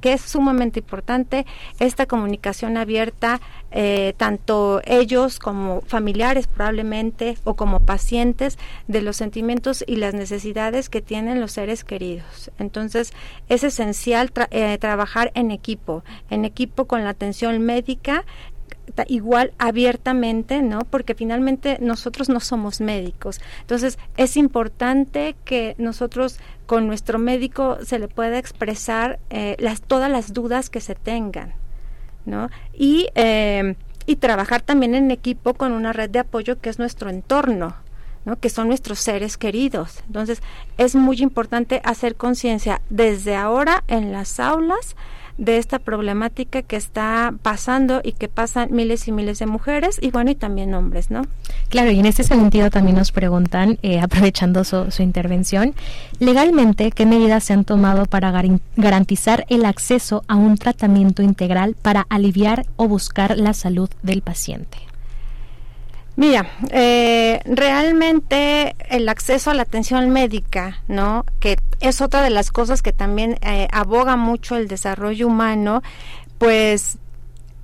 que 0.00 0.12
es 0.12 0.20
sumamente 0.20 0.80
importante 0.80 1.46
esta 1.78 2.06
comunicación 2.06 2.76
abierta, 2.76 3.40
eh, 3.70 4.14
tanto 4.16 4.80
ellos 4.84 5.38
como 5.38 5.80
familiares 5.82 6.46
probablemente 6.46 7.36
o 7.44 7.54
como 7.54 7.80
pacientes, 7.80 8.58
de 8.86 9.02
los 9.02 9.16
sentimientos 9.16 9.84
y 9.86 9.96
las 9.96 10.14
necesidades 10.14 10.88
que 10.88 11.02
tienen 11.02 11.40
los 11.40 11.52
seres 11.52 11.84
queridos. 11.84 12.50
Entonces, 12.58 13.12
es 13.48 13.64
esencial 13.64 14.32
eh, 14.50 14.78
trabajar 14.78 15.32
en 15.34 15.50
equipo, 15.50 16.04
en 16.30 16.44
equipo 16.44 16.86
con 16.86 17.04
la 17.04 17.10
atención 17.10 17.60
médica, 17.62 18.24
igual 19.08 19.52
abiertamente, 19.58 20.62
¿no? 20.62 20.80
Porque 20.80 21.14
finalmente 21.14 21.78
nosotros 21.80 22.28
no 22.28 22.40
somos 22.40 22.80
médicos. 22.80 23.40
Entonces, 23.60 23.98
es 24.16 24.36
importante 24.36 25.36
que 25.44 25.74
nosotros 25.78 26.38
con 26.66 26.86
nuestro 26.86 27.18
médico 27.18 27.78
se 27.84 27.98
le 27.98 28.08
pueda 28.08 28.38
expresar 28.38 29.18
eh, 29.30 29.56
todas 29.86 30.10
las 30.10 30.32
dudas 30.32 30.70
que 30.70 30.80
se 30.80 30.94
tengan, 30.94 31.54
¿no? 32.24 32.48
Y, 32.72 33.08
eh, 33.14 33.76
y 34.06 34.16
trabajar 34.16 34.62
también 34.62 34.94
en 34.94 35.10
equipo 35.10 35.54
con 35.54 35.72
una 35.72 35.92
red 35.92 36.10
de 36.10 36.20
apoyo 36.20 36.60
que 36.60 36.70
es 36.70 36.78
nuestro 36.78 37.10
entorno, 37.10 37.76
¿no? 38.24 38.36
que 38.38 38.50
son 38.50 38.68
nuestros 38.68 38.98
seres 39.00 39.36
queridos. 39.36 40.02
Entonces, 40.06 40.42
es 40.78 40.94
muy 40.94 41.18
importante 41.18 41.80
hacer 41.84 42.16
conciencia 42.16 42.80
desde 42.90 43.34
ahora 43.34 43.84
en 43.88 44.12
las 44.12 44.40
aulas 44.40 44.96
de 45.38 45.58
esta 45.58 45.78
problemática 45.78 46.62
que 46.62 46.76
está 46.76 47.34
pasando 47.42 48.00
y 48.04 48.12
que 48.12 48.28
pasan 48.28 48.68
miles 48.72 49.08
y 49.08 49.12
miles 49.12 49.38
de 49.38 49.46
mujeres 49.46 49.98
y 50.00 50.10
bueno, 50.10 50.30
y 50.30 50.34
también 50.34 50.74
hombres, 50.74 51.10
¿no? 51.10 51.22
Claro, 51.68 51.90
y 51.90 51.98
en 51.98 52.06
este 52.06 52.22
sentido 52.22 52.70
también 52.70 52.96
nos 52.96 53.12
preguntan, 53.12 53.78
eh, 53.82 54.00
aprovechando 54.00 54.64
su, 54.64 54.90
su, 54.90 55.02
intervención, 55.02 55.74
legalmente, 56.18 56.90
¿qué 56.90 57.06
medidas 57.06 57.44
se 57.44 57.52
han 57.52 57.64
tomado 57.64 58.06
para 58.06 58.32
garantizar 58.76 59.44
el 59.48 59.64
acceso 59.64 60.24
a 60.28 60.36
un 60.36 60.56
tratamiento 60.56 61.22
integral 61.22 61.74
para 61.80 62.06
aliviar 62.08 62.66
o 62.76 62.88
buscar 62.88 63.36
la 63.36 63.54
salud 63.54 63.90
del 64.02 64.22
paciente? 64.22 64.78
Mira, 66.16 66.46
eh, 66.70 67.40
realmente 67.44 68.76
el 68.88 69.08
acceso 69.08 69.50
a 69.50 69.54
la 69.54 69.62
atención 69.62 70.10
médica, 70.10 70.80
¿no? 70.86 71.24
Que 71.40 71.56
es 71.80 72.00
otra 72.00 72.22
de 72.22 72.30
las 72.30 72.52
cosas 72.52 72.82
que 72.82 72.92
también 72.92 73.36
eh, 73.42 73.66
aboga 73.72 74.16
mucho 74.16 74.56
el 74.56 74.68
desarrollo 74.68 75.26
humano, 75.26 75.82
pues 76.38 76.98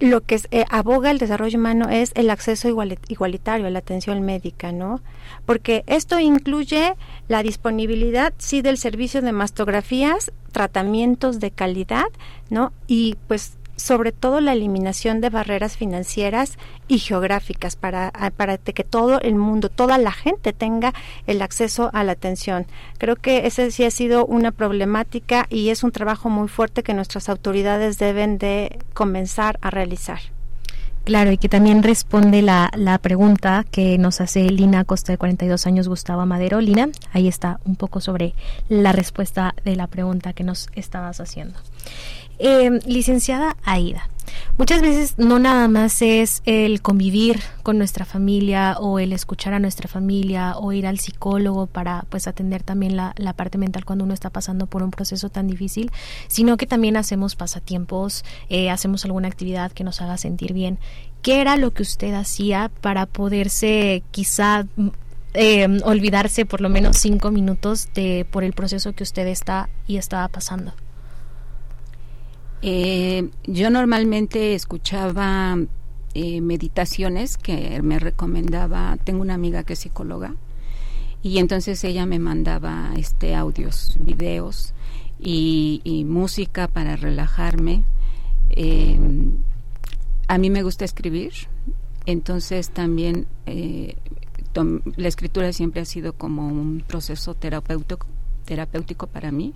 lo 0.00 0.22
que 0.22 0.40
eh, 0.50 0.64
aboga 0.68 1.12
el 1.12 1.18
desarrollo 1.18 1.58
humano 1.58 1.88
es 1.90 2.10
el 2.16 2.28
acceso 2.30 2.68
igualitario 3.08 3.66
a 3.66 3.70
la 3.70 3.78
atención 3.78 4.22
médica, 4.22 4.72
¿no? 4.72 5.00
Porque 5.46 5.84
esto 5.86 6.18
incluye 6.18 6.94
la 7.28 7.44
disponibilidad, 7.44 8.32
sí, 8.38 8.62
del 8.62 8.78
servicio 8.78 9.22
de 9.22 9.30
mastografías, 9.30 10.32
tratamientos 10.50 11.38
de 11.38 11.52
calidad, 11.52 12.06
¿no? 12.48 12.72
Y 12.88 13.16
pues 13.28 13.58
sobre 13.80 14.12
todo 14.12 14.40
la 14.40 14.52
eliminación 14.52 15.20
de 15.20 15.30
barreras 15.30 15.76
financieras 15.76 16.58
y 16.86 16.98
geográficas 16.98 17.76
para, 17.76 18.12
para 18.36 18.58
que 18.58 18.84
todo 18.84 19.20
el 19.20 19.34
mundo, 19.34 19.68
toda 19.68 19.98
la 19.98 20.12
gente 20.12 20.52
tenga 20.52 20.92
el 21.26 21.42
acceso 21.42 21.90
a 21.92 22.04
la 22.04 22.12
atención. 22.12 22.66
Creo 22.98 23.16
que 23.16 23.46
ese 23.46 23.70
sí 23.70 23.84
ha 23.84 23.90
sido 23.90 24.26
una 24.26 24.52
problemática 24.52 25.46
y 25.48 25.70
es 25.70 25.82
un 25.82 25.92
trabajo 25.92 26.28
muy 26.28 26.48
fuerte 26.48 26.82
que 26.82 26.94
nuestras 26.94 27.28
autoridades 27.28 27.98
deben 27.98 28.38
de 28.38 28.78
comenzar 28.92 29.58
a 29.62 29.70
realizar. 29.70 30.20
Claro, 31.04 31.32
y 31.32 31.38
que 31.38 31.48
también 31.48 31.82
responde 31.82 32.42
la, 32.42 32.70
la 32.76 32.98
pregunta 32.98 33.64
que 33.70 33.96
nos 33.96 34.20
hace 34.20 34.44
Lina 34.50 34.84
Costa 34.84 35.12
de 35.12 35.18
42 35.18 35.66
años, 35.66 35.88
Gustavo 35.88 36.26
Madero. 36.26 36.60
Lina, 36.60 36.90
ahí 37.12 37.26
está 37.26 37.58
un 37.64 37.74
poco 37.74 38.00
sobre 38.00 38.34
la 38.68 38.92
respuesta 38.92 39.54
de 39.64 39.76
la 39.76 39.86
pregunta 39.86 40.34
que 40.34 40.44
nos 40.44 40.68
estabas 40.74 41.20
haciendo. 41.20 41.58
Eh, 42.42 42.80
licenciada 42.86 43.54
Aida, 43.64 44.08
muchas 44.56 44.80
veces 44.80 45.18
no 45.18 45.38
nada 45.38 45.68
más 45.68 46.00
es 46.00 46.40
el 46.46 46.80
convivir 46.80 47.38
con 47.62 47.76
nuestra 47.76 48.06
familia 48.06 48.78
o 48.78 48.98
el 48.98 49.12
escuchar 49.12 49.52
a 49.52 49.58
nuestra 49.58 49.88
familia 49.88 50.56
o 50.56 50.72
ir 50.72 50.86
al 50.86 50.98
psicólogo 50.98 51.66
para 51.66 52.06
pues 52.08 52.26
atender 52.26 52.62
también 52.62 52.96
la, 52.96 53.12
parte 53.36 53.58
mental 53.58 53.84
cuando 53.84 54.06
uno 54.06 54.14
está 54.14 54.30
pasando 54.30 54.64
por 54.64 54.82
un 54.82 54.90
proceso 54.90 55.28
tan 55.28 55.48
difícil, 55.48 55.90
sino 56.28 56.56
que 56.56 56.66
también 56.66 56.96
hacemos 56.96 57.36
pasatiempos, 57.36 58.24
eh, 58.48 58.70
hacemos 58.70 59.04
alguna 59.04 59.28
actividad 59.28 59.70
que 59.72 59.84
nos 59.84 60.00
haga 60.00 60.16
sentir 60.16 60.54
bien. 60.54 60.78
¿Qué 61.20 61.42
era 61.42 61.58
lo 61.58 61.72
que 61.72 61.82
usted 61.82 62.14
hacía 62.14 62.70
para 62.80 63.04
poderse 63.04 64.02
quizá 64.12 64.66
eh, 65.34 65.68
olvidarse 65.84 66.46
por 66.46 66.62
lo 66.62 66.70
menos 66.70 66.96
cinco 66.96 67.30
minutos 67.30 67.90
de 67.92 68.26
por 68.30 68.44
el 68.44 68.54
proceso 68.54 68.94
que 68.94 69.02
usted 69.02 69.26
está 69.26 69.68
y 69.86 69.98
estaba 69.98 70.26
pasando? 70.28 70.72
Eh, 72.62 73.30
yo 73.44 73.70
normalmente 73.70 74.54
escuchaba 74.54 75.56
eh, 76.14 76.40
meditaciones 76.40 77.38
que 77.38 77.80
me 77.82 77.98
recomendaba, 77.98 78.98
tengo 79.02 79.22
una 79.22 79.34
amiga 79.34 79.64
que 79.64 79.72
es 79.72 79.78
psicóloga, 79.78 80.34
y 81.22 81.38
entonces 81.38 81.82
ella 81.84 82.06
me 82.06 82.18
mandaba 82.18 82.92
este 82.96 83.34
audios, 83.34 83.98
videos 84.00 84.74
y, 85.18 86.04
música 86.06 86.66
para 86.68 86.96
relajarme. 86.96 87.84
Eh, 88.50 88.98
a 90.28 90.38
mí 90.38 90.50
me 90.50 90.62
gusta 90.62 90.84
escribir, 90.84 91.32
entonces 92.06 92.70
también 92.70 93.26
la 94.96 95.08
escritura 95.08 95.52
siempre 95.52 95.82
ha 95.82 95.84
sido 95.84 96.12
como 96.12 96.46
un 96.46 96.82
proceso 96.86 97.34
terapéutico, 97.34 98.06
terapéutico 98.44 99.06
para 99.06 99.30
mí 99.30 99.54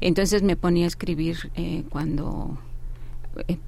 entonces 0.00 0.42
me 0.42 0.56
ponía 0.56 0.84
a 0.84 0.88
escribir 0.88 1.50
eh, 1.54 1.84
cuando 1.88 2.58
eh, 3.48 3.58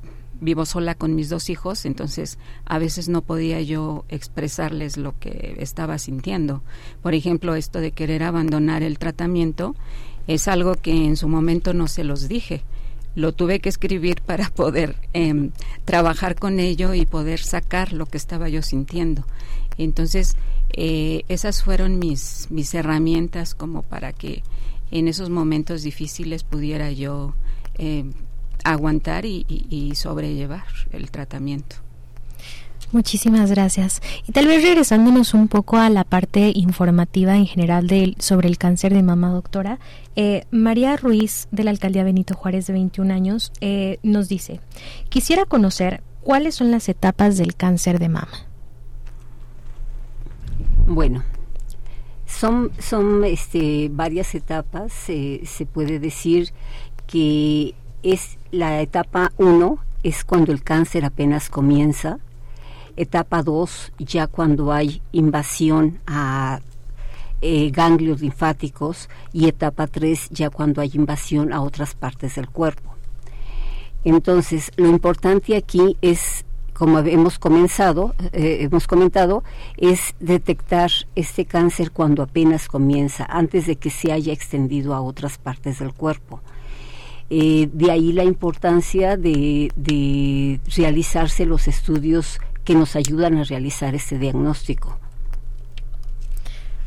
vivo 0.41 0.67
sola 0.67 0.95
con 0.95 1.15
mis 1.15 1.29
dos 1.29 1.49
hijos, 1.49 1.87
entonces 1.87 2.39
a 2.67 2.79
veces 2.79 3.09
no 3.09 3.23
podía 3.23 3.61
yo 3.63 4.05
expresarles 4.09 4.97
lo 4.97 5.19
que 5.19 5.57
estaba 5.61 5.99
sintiendo. 5.99 6.63
Por 7.03 7.15
ejemplo, 7.15 7.55
esto 7.55 7.81
de 7.81 7.93
querer 7.93 8.23
abandonar 8.23 8.83
el 8.83 8.99
tratamiento 8.99 9.75
es 10.27 10.47
algo 10.49 10.75
que 10.75 11.07
en 11.07 11.17
su 11.17 11.29
momento 11.29 11.73
no 11.73 11.89
se 11.89 12.05
los 12.05 12.29
dije. 12.29 12.65
Lo 13.15 13.33
tuve 13.33 13.61
que 13.61 13.71
escribir 13.71 14.21
para 14.21 14.51
poder 14.51 14.97
em, 15.15 15.53
trabajar 15.87 16.35
con 16.35 16.61
ello 16.61 16.93
y 16.93 17.07
poder 17.07 17.41
sacar 17.41 17.95
lo 17.95 18.05
que 18.05 18.19
estaba 18.19 18.51
yo 18.51 18.61
sintiendo. 18.61 19.25
Entonces, 19.79 20.37
eh, 20.71 21.23
esas 21.29 21.63
fueron 21.63 21.99
mis, 21.99 22.49
mis 22.51 22.75
herramientas 22.75 23.55
como 23.55 23.83
para 23.83 24.13
que 24.13 24.43
en 24.91 25.09
esos 25.09 25.31
momentos 25.31 25.83
difíciles 25.83 26.45
pudiera 26.45 26.91
yo 26.93 27.35
eh, 27.79 28.05
aguantar 28.65 29.25
y, 29.27 29.93
sobrellevar 29.95 30.65
el 30.93 31.11
tratamiento. 31.11 31.77
Muchísimas 32.93 33.51
gracias. 33.51 34.01
Y 34.29 34.33
tal 34.33 34.47
vez 34.47 34.63
regresándonos 34.63 35.35
un 35.35 35.49
poco 35.49 35.77
a 35.77 35.91
la 35.91 36.05
parte 36.05 36.53
informativa 36.55 37.37
en 37.37 37.47
general 37.47 37.89
sobre 38.19 38.49
el 38.49 38.59
cáncer 38.59 38.95
de 38.95 39.03
mama, 39.03 39.31
doctora, 39.31 39.79
eh, 40.15 40.45
María 40.51 40.97
Ruiz 40.97 41.49
de 41.51 41.65
la 41.65 41.71
alcaldía 41.71 42.05
Benito 42.05 42.35
Juárez 42.35 42.67
de 42.67 42.75
21 42.75 43.13
años 43.13 43.53
eh, 43.61 43.99
nos 44.03 44.29
dice, 44.29 44.61
quisiera 45.09 45.47
conocer 45.47 46.03
cuáles 46.23 46.55
son 46.55 46.71
las 46.71 46.89
etapas 46.89 47.37
del 47.37 47.57
cáncer 47.57 47.99
de 47.99 48.09
mama. 48.09 48.47
Bueno, 50.87 51.25
son, 52.27 52.71
son 52.79 53.25
este, 53.25 53.89
varias 53.91 54.35
etapas. 54.35 54.93
se 54.93 55.67
puede 55.73 55.99
decir 55.99 56.53
que 57.07 57.75
es 58.03 58.39
la 58.51 58.81
etapa 58.81 59.33
1 59.39 59.79
es 60.03 60.25
cuando 60.25 60.53
el 60.53 60.63
cáncer 60.63 61.05
apenas 61.05 61.51
comienza 61.51 62.19
etapa 62.97 63.43
2 63.43 63.93
ya 63.99 64.27
cuando 64.27 64.73
hay 64.73 65.03
invasión 65.13 66.01
a 66.07 66.61
eh, 67.43 67.71
ganglios 67.71 68.23
linfáticos 68.23 69.09
y 69.33 69.47
etapa 69.47 69.87
3 69.87 70.31
ya 70.31 70.51
cuando 70.51 70.81
hay 70.81 70.93
invasión 70.95 71.53
a 71.53 71.61
otras 71.61 71.95
partes 71.95 72.37
del 72.37 72.49
cuerpo. 72.49 72.95
Entonces, 74.05 74.73
lo 74.77 74.89
importante 74.89 75.57
aquí 75.57 75.97
es, 76.01 76.46
como 76.77 76.99
hemos 76.99 77.39
comenzado, 77.39 78.15
eh, 78.33 78.59
hemos 78.61 78.87
comentado, 78.87 79.43
es 79.79 80.15
detectar 80.21 80.91
este 81.15 81.47
cáncer 81.47 81.91
cuando 81.91 82.23
apenas 82.23 82.69
comienza, 82.69 83.25
antes 83.25 83.67
de 83.67 83.77
que 83.77 83.89
se 83.89 84.13
haya 84.13 84.33
extendido 84.33 84.95
a 84.95 85.01
otras 85.01 85.39
partes 85.39 85.79
del 85.79 85.95
cuerpo. 85.95 86.41
Eh, 87.31 87.71
de 87.73 87.91
ahí 87.91 88.13
la 88.13 88.25
importancia 88.25 89.17
de, 89.17 90.61
realizarse 90.77 91.47
los 91.47 91.67
estudios 91.67 92.41
que 92.63 92.75
nos 92.75 92.95
ayudan 92.95 93.39
a 93.39 93.45
realizar 93.45 93.95
este 93.95 94.19
diagnóstico. 94.19 94.99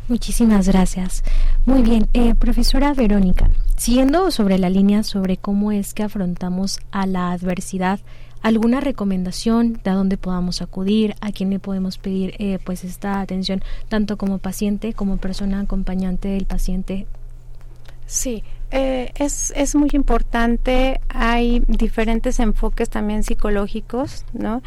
Muchísimas 0.07 0.67
gracias. 0.67 1.23
Muy 1.65 1.81
bien, 1.81 2.07
eh, 2.13 2.35
profesora 2.35 2.93
Verónica, 2.93 3.49
siguiendo 3.75 4.29
sobre 4.29 4.59
la 4.59 4.69
línea 4.69 5.03
sobre 5.03 5.37
cómo 5.37 5.71
es 5.71 5.93
que 5.93 6.03
afrontamos 6.03 6.79
a 6.91 7.05
la 7.05 7.31
adversidad, 7.31 7.99
¿alguna 8.41 8.79
recomendación 8.79 9.79
de 9.83 9.89
a 9.89 9.93
dónde 9.93 10.17
podamos 10.17 10.61
acudir, 10.61 11.15
a 11.21 11.31
quién 11.31 11.49
le 11.49 11.59
podemos 11.59 11.97
pedir 11.97 12.35
eh, 12.39 12.59
pues 12.63 12.83
esta 12.83 13.21
atención, 13.21 13.61
tanto 13.87 14.17
como 14.17 14.37
paciente 14.37 14.93
como 14.93 15.17
persona 15.17 15.61
acompañante 15.61 16.29
del 16.29 16.45
paciente? 16.45 17.05
Sí, 18.05 18.43
eh, 18.71 19.11
es, 19.15 19.51
es 19.55 19.75
muy 19.75 19.89
importante, 19.93 20.99
hay 21.09 21.63
diferentes 21.67 22.39
enfoques 22.39 22.89
también 22.89 23.23
psicológicos, 23.23 24.25
¿no? 24.33 24.61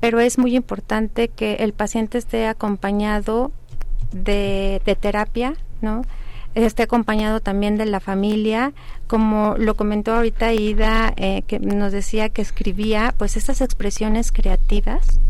Pero 0.00 0.20
es 0.20 0.38
muy 0.38 0.54
importante 0.56 1.28
que 1.28 1.54
el 1.54 1.72
paciente 1.72 2.18
esté 2.18 2.46
acompañado 2.46 3.52
de, 4.12 4.80
terapia, 5.00 5.54
¿no? 5.80 6.02
Esté 6.54 6.84
acompañado 6.84 7.40
también 7.40 7.76
de 7.76 7.86
la 7.86 8.00
familia, 8.00 8.72
como 9.06 9.54
lo 9.58 9.74
comentó 9.74 10.14
ahorita 10.14 10.52
Ida, 10.52 11.12
eh, 11.16 11.42
que 11.46 11.58
nos 11.60 11.92
decía 11.92 12.28
que 12.28 12.42
escribía, 12.42 13.14
pues 13.16 13.36
esas 13.36 13.60
expresiones 13.60 14.32
creativas. 14.32 15.20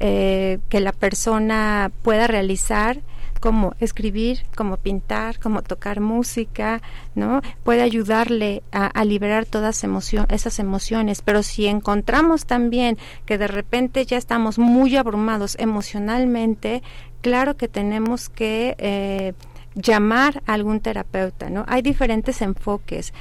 Eh, 0.00 0.60
que 0.68 0.80
la 0.80 0.92
persona 0.92 1.90
pueda 2.02 2.28
realizar 2.28 3.00
como 3.40 3.74
escribir, 3.80 4.42
como 4.54 4.76
pintar, 4.76 5.38
como 5.38 5.62
tocar 5.62 6.00
música, 6.00 6.82
¿no? 7.14 7.42
Puede 7.64 7.82
ayudarle 7.82 8.62
a, 8.72 9.04
liberar 9.04 9.46
todas 9.46 9.84
esas 10.28 10.58
emociones, 10.58 11.22
pero 11.22 11.42
si 11.42 11.66
encontramos 11.66 12.46
también 12.46 12.98
que 13.26 13.38
de 13.38 13.48
repente 13.48 14.04
ya 14.04 14.16
estamos 14.16 14.58
muy 14.58 14.96
abrumados 14.96 15.56
emocionalmente, 15.58 16.82
claro 17.20 17.56
que 17.56 17.68
tenemos 17.68 18.28
que 18.28 18.74
eh, 18.78 19.34
llamar 19.74 20.42
a 20.46 20.54
algún 20.54 20.80
terapeuta, 20.80 21.50
¿no? 21.50 21.64
Hay 21.68 21.82
diferentes 21.82 22.42
enfoques, 22.42 23.12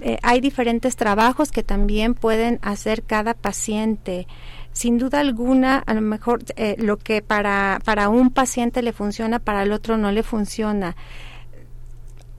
eh, 0.00 0.18
hay 0.22 0.40
diferentes 0.40 0.96
trabajos 0.96 1.50
que 1.50 1.62
también 1.62 2.14
pueden 2.14 2.58
hacer 2.62 3.02
cada 3.02 3.34
paciente. 3.34 4.26
Sin 4.72 4.98
duda 4.98 5.20
alguna, 5.20 5.78
a 5.78 5.94
lo 5.94 6.02
mejor 6.02 6.44
eh, 6.56 6.76
lo 6.78 6.98
que 6.98 7.22
para, 7.22 7.80
para 7.84 8.08
un 8.08 8.30
paciente 8.30 8.82
le 8.82 8.92
funciona, 8.92 9.38
para 9.38 9.62
el 9.62 9.72
otro 9.72 9.96
no 9.96 10.12
le 10.12 10.22
funciona. 10.22 10.96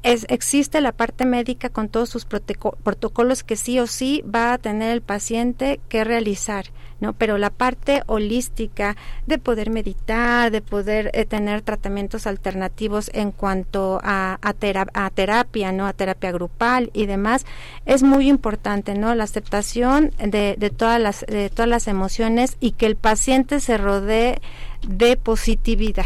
Existe 0.04 0.80
la 0.80 0.94
parte 0.94 1.26
médica 1.26 1.70
con 1.70 1.90
todos 1.90 2.08
sus 2.10 2.26
protocolos 2.26 3.44
que 3.44 3.58
sí 3.58 3.78
o 3.80 3.88
sí 3.88 4.24
va 4.24 4.54
a 4.54 4.58
tener 4.58 4.92
el 4.92 5.02
paciente 5.02 5.82
que 5.90 6.06
realizar, 6.06 6.68
¿no? 7.00 7.14
Pero 7.14 7.38
la 7.38 7.50
parte 7.50 8.04
holística 8.08 8.96
de 9.26 9.38
poder 9.38 9.70
meditar, 9.70 10.52
de 10.52 10.62
poder 10.62 11.12
eh, 11.14 11.26
tener 11.26 11.62
tratamientos 11.62 12.28
alternativos 12.28 13.10
en 13.14 13.32
cuanto 13.32 14.00
a, 14.04 14.40
a, 14.42 15.10
terapia, 15.10 15.72
¿no? 15.72 15.88
A 15.88 15.94
terapia 15.94 16.32
grupal 16.32 16.90
y 16.94 17.06
demás, 17.06 17.46
es 17.86 18.04
muy 18.04 18.28
importante, 18.30 18.96
¿no? 18.96 19.14
La 19.16 19.26
aceptación 19.26 20.12
de, 20.20 20.56
de, 20.58 20.70
todas, 20.70 21.00
las, 21.00 21.26
de 21.28 21.50
todas 21.50 21.70
las 21.70 21.88
emociones 21.88 22.58
y 22.60 22.72
que 22.72 22.86
el 22.86 22.96
paciente 22.96 23.60
se 23.60 23.78
rodee 23.78 24.42
de 24.88 25.18
positividad. 25.18 26.06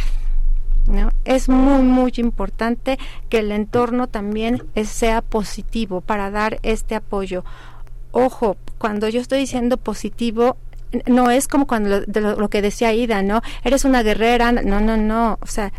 Es 1.25 1.47
muy, 1.47 1.83
muy 1.83 2.11
importante 2.17 2.97
que 3.29 3.39
el 3.39 3.51
entorno 3.51 4.07
también 4.07 4.63
sea 4.83 5.21
positivo 5.21 6.01
para 6.01 6.31
dar 6.31 6.59
este 6.63 6.95
apoyo. 6.95 7.45
Ojo, 8.11 8.57
cuando 8.77 9.07
yo 9.07 9.21
estoy 9.21 9.39
diciendo 9.39 9.77
positivo, 9.77 10.57
no 11.05 11.31
es 11.31 11.47
como 11.47 11.67
cuando 11.67 12.01
lo, 12.01 12.35
lo, 12.35 12.49
que 12.49 12.61
decía 12.61 12.93
Ida, 12.93 13.21
¿no? 13.23 13.41
Eres 13.63 13.85
una 13.85 14.03
guerrera, 14.03 14.51
no, 14.51 14.79
no, 14.79 14.97
no, 14.97 15.37
o 15.41 15.47
sea, 15.47 15.71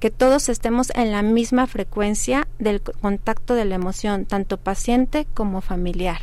que 0.00 0.10
todos 0.10 0.48
estemos 0.48 0.90
en 0.96 1.12
la 1.12 1.22
misma 1.22 1.66
frecuencia 1.66 2.48
del 2.58 2.80
contacto 2.80 3.54
de 3.54 3.64
la 3.64 3.76
emoción, 3.76 4.24
tanto 4.24 4.56
paciente 4.56 5.26
como 5.34 5.60
familiar. 5.60 6.22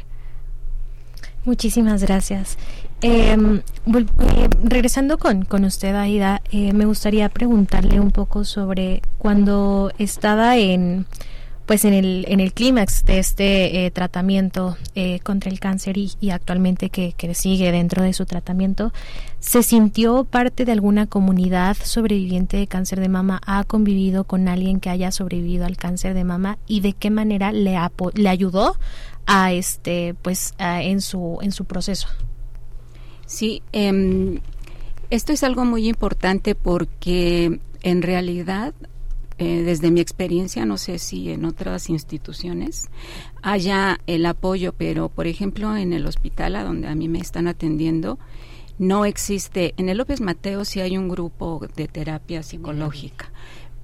Muchísimas 1.45 2.03
gracias. 2.03 2.57
Em, 3.01 3.61
eh, 3.87 4.49
regresando 4.61 5.17
con, 5.17 5.45
con 5.45 5.63
usted, 5.63 5.95
Aida, 5.95 6.41
eh, 6.51 6.73
me 6.73 6.85
gustaría 6.85 7.29
preguntarle 7.29 8.01
un 8.01 8.11
poco 8.11 8.43
sobre 8.43 9.01
cuando 9.17 9.91
estaba 9.97 10.57
en 10.57 11.05
pues 11.69 11.85
en 11.85 11.93
el, 11.93 12.25
en 12.27 12.39
el 12.39 12.51
clímax 12.51 13.05
de 13.05 13.19
este 13.19 13.85
eh, 13.85 13.91
tratamiento 13.91 14.75
eh, 14.95 15.19
contra 15.19 15.51
el 15.51 15.59
cáncer 15.59 15.99
y, 15.99 16.31
actualmente 16.31 16.89
que, 16.89 17.13
sigue 17.35 17.71
dentro 17.71 18.01
de 18.01 18.11
su 18.13 18.25
tratamiento, 18.25 18.91
¿se 19.39 19.61
sintió 19.61 20.23
parte 20.23 20.65
de 20.65 20.71
alguna 20.71 21.05
comunidad 21.05 21.77
sobreviviente 21.79 22.57
de 22.57 22.65
cáncer 22.65 22.99
de 22.99 23.07
mama? 23.07 23.39
¿Ha 23.45 23.63
convivido 23.65 24.23
con 24.23 24.47
alguien 24.47 24.79
que 24.79 24.89
haya 24.89 25.11
sobrevivido 25.11 25.67
al 25.67 25.77
cáncer 25.77 26.15
de 26.15 26.23
mama? 26.23 26.57
¿Y 26.65 26.79
de 26.79 26.93
qué 26.93 27.11
manera 27.11 27.51
le, 27.51 27.77
le 28.15 28.29
ayudó 28.29 28.75
a 29.27 29.53
este 29.53 30.15
pues 30.23 30.55
en 30.57 31.01
su 31.01 31.37
en 31.43 31.51
su 31.51 31.65
proceso 31.65 32.07
sí 33.27 33.61
eh, 33.73 34.41
esto 35.11 35.33
es 35.33 35.43
algo 35.43 35.65
muy 35.65 35.87
importante 35.87 36.55
porque 36.55 37.59
en 37.83 38.01
realidad 38.01 38.73
eh, 39.39 39.63
desde 39.63 39.89
mi 39.89 39.99
experiencia 39.99 40.65
no 40.65 40.77
sé 40.77 40.99
si 40.99 41.31
en 41.31 41.45
otras 41.45 41.89
instituciones 41.89 42.89
haya 43.41 43.99
el 44.05 44.25
apoyo 44.25 44.73
pero 44.73 45.09
por 45.09 45.25
ejemplo 45.25 45.75
en 45.75 45.93
el 45.93 46.05
hospital 46.05 46.55
a 46.55 46.63
donde 46.63 46.87
a 46.87 46.95
mí 46.95 47.07
me 47.07 47.19
están 47.19 47.47
atendiendo 47.47 48.19
no 48.77 49.05
existe 49.05 49.73
en 49.77 49.89
el 49.89 49.97
López 49.97 50.21
Mateo 50.21 50.63
sí 50.65 50.79
hay 50.79 50.97
un 50.97 51.09
grupo 51.09 51.65
de 51.75 51.87
terapia 51.87 52.43
psicológica 52.43 53.31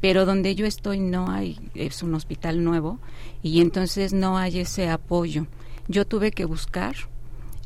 pero 0.06 0.26
donde 0.26 0.54
yo 0.54 0.68
estoy 0.68 1.00
no 1.00 1.32
hay, 1.32 1.58
es 1.74 2.04
un 2.04 2.14
hospital 2.14 2.64
nuevo 2.64 3.00
y 3.42 3.60
entonces 3.62 4.14
no 4.14 4.38
hay 4.38 4.60
ese 4.60 4.90
apoyo. 4.90 5.48
Yo 5.88 6.06
tuve 6.06 6.32
que 6.32 6.46
buscar 6.46 6.96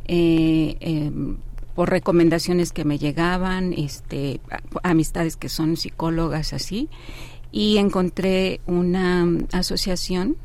eh, 0.05 0.77
em, 0.79 1.35
por 1.75 1.89
recomendaciones 1.89 2.71
que 2.71 2.85
me 2.85 2.97
llegaban, 2.97 3.73
este, 3.73 4.39
amistades 4.83 5.35
que 5.35 5.49
son 5.49 5.75
psicólogas 5.75 6.53
así, 6.53 6.87
y 7.51 7.77
encontré 7.77 8.61
una 8.65 9.27
asociación 9.51 10.37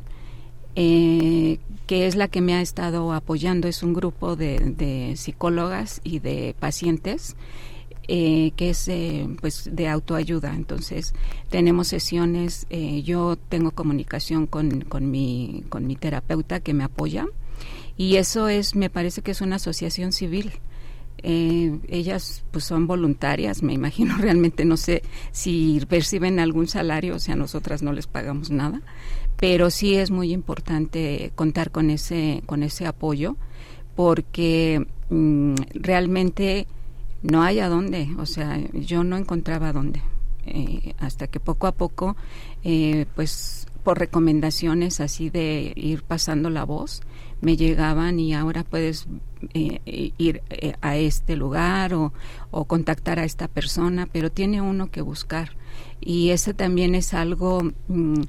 eh, 0.77 1.59
que 1.87 2.07
es 2.07 2.17
la 2.17 2.29
que 2.29 2.41
me 2.41 2.55
ha 2.55 2.61
estado 2.61 3.13
apoyando, 3.13 3.69
es 3.69 3.83
un 3.83 3.95
grupo 3.95 4.37
de, 4.37 4.59
de 4.59 5.17
psicólogas 5.17 6.01
y 6.03 6.19
de 6.19 6.55
pacientes 6.59 7.37
eh, 8.07 8.53
que 8.57 8.71
es 8.71 8.87
eh, 8.89 9.27
pues 9.41 9.71
de 9.73 9.89
autoayuda. 9.89 10.55
Entonces 10.55 11.15
tenemos 11.49 11.89
sesiones, 11.89 12.67
eh, 12.69 13.03
yo 13.03 13.37
tengo 13.49 13.71
comunicación 13.71 14.47
con, 14.47 14.83
con, 14.83 15.11
mi, 15.11 15.65
con 15.71 15.87
mi 15.87 15.97
terapeuta 15.97 16.61
que 16.61 16.75
me 16.75 16.85
apoya 16.85 17.27
y 17.97 18.17
eso 18.17 18.49
es, 18.49 18.75
me 18.75 18.91
parece 18.91 19.23
que 19.23 19.31
es 19.31 19.41
una 19.41 19.57
asociación 19.57 20.13
civil. 20.13 20.53
Ellas 21.25 22.45
pues 22.51 22.65
son 22.65 22.87
voluntarias, 22.87 23.63
me 23.63 23.73
imagino. 23.73 24.17
Realmente 24.19 24.65
no 24.65 24.77
sé 24.77 25.03
si 25.33 25.81
perciben 25.89 26.39
algún 26.39 26.69
salario, 26.69 27.17
o 27.17 27.19
sea, 27.19 27.37
nosotras 27.37 27.83
no 27.83 27.93
les 27.93 28.07
pagamos 28.07 28.51
nada, 28.51 28.83
pero 29.37 29.71
sí 29.71 29.95
es 29.95 30.11
muy 30.11 30.33
importante 30.33 31.33
contar 31.35 31.71
con 31.71 31.91
ese 31.91 32.43
con 32.47 32.63
ese 32.63 32.87
apoyo 32.87 33.37
porque 33.97 34.87
mm, 35.11 35.55
realmente 35.75 36.67
no 37.23 37.43
hay 37.43 37.61
a 37.61 37.69
dónde, 37.69 38.09
o 38.19 38.27
sea, 38.27 38.61
yo 38.73 39.03
no 39.03 39.17
encontraba 39.17 39.73
dónde. 39.73 40.03
Eh, 40.47 40.93
hasta 40.99 41.27
que 41.27 41.41
poco 41.41 41.67
a 41.67 41.73
poco, 41.73 42.17
eh, 42.65 43.07
pues 43.15 43.67
por 43.83 43.99
recomendaciones 43.99 45.01
así 45.01 45.31
de 45.31 45.73
ir 45.75 46.03
pasando 46.03 46.51
la 46.51 46.65
voz, 46.65 47.01
me 47.45 47.57
llegaban 47.57 48.19
y 48.19 48.35
ahora 48.35 48.65
puedes 48.65 49.07
eh, 49.53 50.13
ir 50.19 50.43
a 50.81 50.97
este 50.97 51.37
lugar 51.37 51.95
o, 51.95 52.13
o, 52.51 52.65
contactar 52.65 53.19
a 53.19 53.25
esta 53.25 53.49
persona, 53.49 54.09
pero 54.11 54.31
tiene 54.31 54.63
uno 54.63 54.91
que 54.91 55.03
buscar. 55.03 55.51
Y 56.01 56.31
ese 56.31 56.55
también 56.55 56.95
es 56.95 57.15
algo 57.15 57.63
mm, 57.89 58.23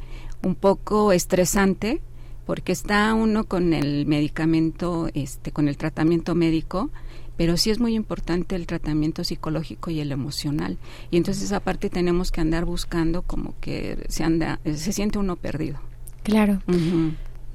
un 0.44 0.56
poco 0.56 1.12
estresante 1.12 2.02
porque 2.46 2.72
está 2.72 3.14
uno 3.14 3.46
con 3.46 3.74
el 3.74 4.06
medicamento, 4.06 5.10
este, 5.14 5.52
con 5.52 5.68
el 5.68 5.78
tratamiento 5.78 6.36
médico, 6.36 6.92
pero 7.38 7.58
sí 7.58 7.70
es 7.70 7.80
muy 7.80 7.96
importante 7.96 8.56
el 8.56 8.68
tratamiento 8.68 9.24
psicológico 9.24 9.92
y 9.92 10.00
el 10.00 10.12
emocional. 10.12 10.78
Y 11.12 11.18
entonces 11.18 11.52
aparte 11.52 11.90
tenemos 11.90 12.32
que 12.32 12.42
andar 12.42 12.66
buscando 12.66 13.24
como 13.24 13.56
que 13.60 14.06
se 14.08 14.24
anda, 14.24 14.60
se 14.64 14.94
siente 14.94 15.20
uno 15.20 15.36
perdido. 15.36 15.80
Claro. 16.24 16.62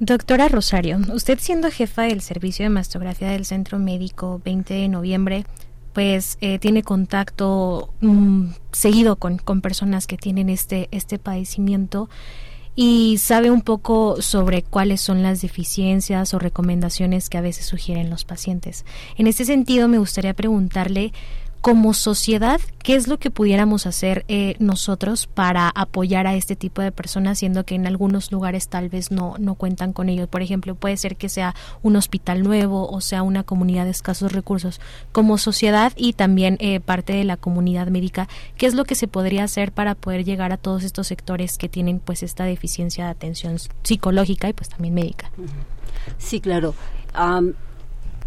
Doctora 0.03 0.47
Rosario, 0.47 0.97
usted 1.13 1.37
siendo 1.39 1.69
jefa 1.69 2.01
del 2.01 2.21
servicio 2.21 2.65
de 2.65 2.69
mastografía 2.69 3.29
del 3.29 3.45
Centro 3.45 3.77
Médico 3.77 4.41
20 4.43 4.73
de 4.73 4.87
noviembre, 4.87 5.45
pues 5.93 6.39
eh, 6.41 6.57
tiene 6.57 6.81
contacto 6.81 7.93
mm, 8.01 8.47
seguido 8.71 9.17
con, 9.17 9.37
con, 9.37 9.61
personas 9.61 10.07
que 10.07 10.17
tienen 10.17 10.49
este, 10.49 10.87
este 10.89 11.19
padecimiento 11.19 12.09
y 12.75 13.19
sabe 13.19 13.51
un 13.51 13.61
poco 13.61 14.23
sobre 14.23 14.63
cuáles 14.63 15.01
son 15.01 15.21
las 15.21 15.43
deficiencias 15.43 16.33
o 16.33 16.39
recomendaciones 16.39 17.29
que 17.29 17.37
a 17.37 17.41
veces 17.41 17.67
sugieren 17.67 18.09
los 18.09 18.25
pacientes. 18.25 18.85
En 19.17 19.27
este 19.27 19.45
sentido, 19.45 19.87
me 19.87 19.99
gustaría 19.99 20.33
preguntarle 20.33 21.13
como 21.61 21.93
sociedad, 21.93 22.59
¿qué 22.81 22.95
es 22.95 23.07
lo 23.07 23.19
que 23.19 23.29
pudiéramos 23.29 23.85
hacer 23.85 24.25
eh, 24.27 24.55
nosotros 24.57 25.27
para 25.27 25.69
apoyar 25.69 26.25
a 26.25 26.33
este 26.33 26.55
tipo 26.55 26.81
de 26.81 26.91
personas, 26.91 27.37
siendo 27.37 27.65
que 27.65 27.75
en 27.75 27.85
algunos 27.85 28.31
lugares 28.31 28.67
tal 28.67 28.89
vez 28.89 29.11
no, 29.11 29.35
no 29.37 29.53
cuentan 29.53 29.93
con 29.93 30.09
ellos? 30.09 30.27
Por 30.27 30.41
ejemplo, 30.41 30.73
puede 30.73 30.97
ser 30.97 31.17
que 31.17 31.29
sea 31.29 31.53
un 31.83 31.95
hospital 31.95 32.41
nuevo 32.41 32.89
o 32.89 32.99
sea 32.99 33.21
una 33.21 33.43
comunidad 33.43 33.85
de 33.85 33.91
escasos 33.91 34.31
recursos. 34.31 34.81
Como 35.11 35.37
sociedad 35.37 35.93
y 35.95 36.13
también 36.13 36.57
eh, 36.59 36.79
parte 36.79 37.13
de 37.13 37.25
la 37.25 37.37
comunidad 37.37 37.87
médica, 37.87 38.27
¿qué 38.57 38.65
es 38.65 38.73
lo 38.73 38.83
que 38.83 38.95
se 38.95 39.07
podría 39.07 39.43
hacer 39.43 39.71
para 39.71 39.93
poder 39.93 40.25
llegar 40.25 40.51
a 40.51 40.57
todos 40.57 40.83
estos 40.83 41.07
sectores 41.07 41.59
que 41.59 41.69
tienen 41.69 41.99
pues 41.99 42.23
esta 42.23 42.43
deficiencia 42.43 43.05
de 43.05 43.11
atención 43.11 43.57
psicológica 43.83 44.49
y 44.49 44.53
pues 44.53 44.69
también 44.69 44.95
médica? 44.95 45.31
Sí, 46.17 46.39
claro. 46.39 46.73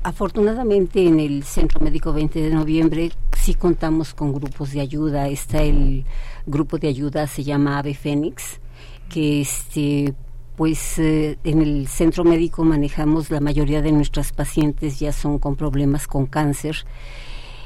Afortunadamente 0.05 1.03
en 1.07 1.19
el 1.19 1.45
Centro 1.45 1.81
Médico 1.81 2.13
20 2.13 2.39
de 2.43 2.51
Noviembre 2.51 3.11
sí 3.39 3.55
contamos 3.55 4.13
con 4.13 4.35
grupos 4.35 4.73
de 4.73 4.83
ayuda. 4.83 5.29
Está 5.29 5.63
el 5.63 6.05
grupo 6.45 6.77
de 6.77 6.89
ayuda, 6.89 7.27
se 7.27 7.43
llama 7.43 7.79
Ave 7.79 7.95
Fénix, 7.95 8.61
que 9.09 9.41
este 9.41 10.13
pues 10.57 10.99
eh, 10.99 11.39
en 11.43 11.63
el 11.63 11.89
centro 11.89 12.23
médico 12.23 12.65
manejamos 12.65 13.31
la 13.31 13.41
mayoría 13.41 13.81
de 13.81 13.93
nuestras 13.93 14.31
pacientes 14.31 15.01
ya 15.01 15.11
son 15.11 15.39
con 15.39 15.57
problemas 15.57 16.07
con 16.07 16.27
cáncer. 16.27 16.85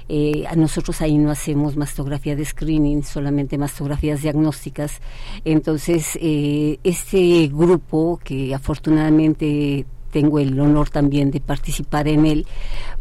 Eh, 0.09 0.45
nosotros 0.57 1.03
ahí 1.03 1.19
no 1.19 1.33
hacemos 1.33 1.77
mastografía 1.77 2.37
de 2.37 2.45
screening, 2.45 3.03
solamente 3.03 3.59
mastografías 3.59 4.23
diagnósticas. 4.23 5.01
Entonces, 5.45 6.17
eh, 6.23 6.79
este 6.85 7.49
grupo 7.49 8.21
que 8.23 8.55
afortunadamente 8.55 9.87
tengo 10.11 10.39
el 10.39 10.59
honor 10.59 10.91
también 10.91 11.31
de 11.31 11.41
participar 11.41 12.09
en 12.09 12.27
él, 12.27 12.47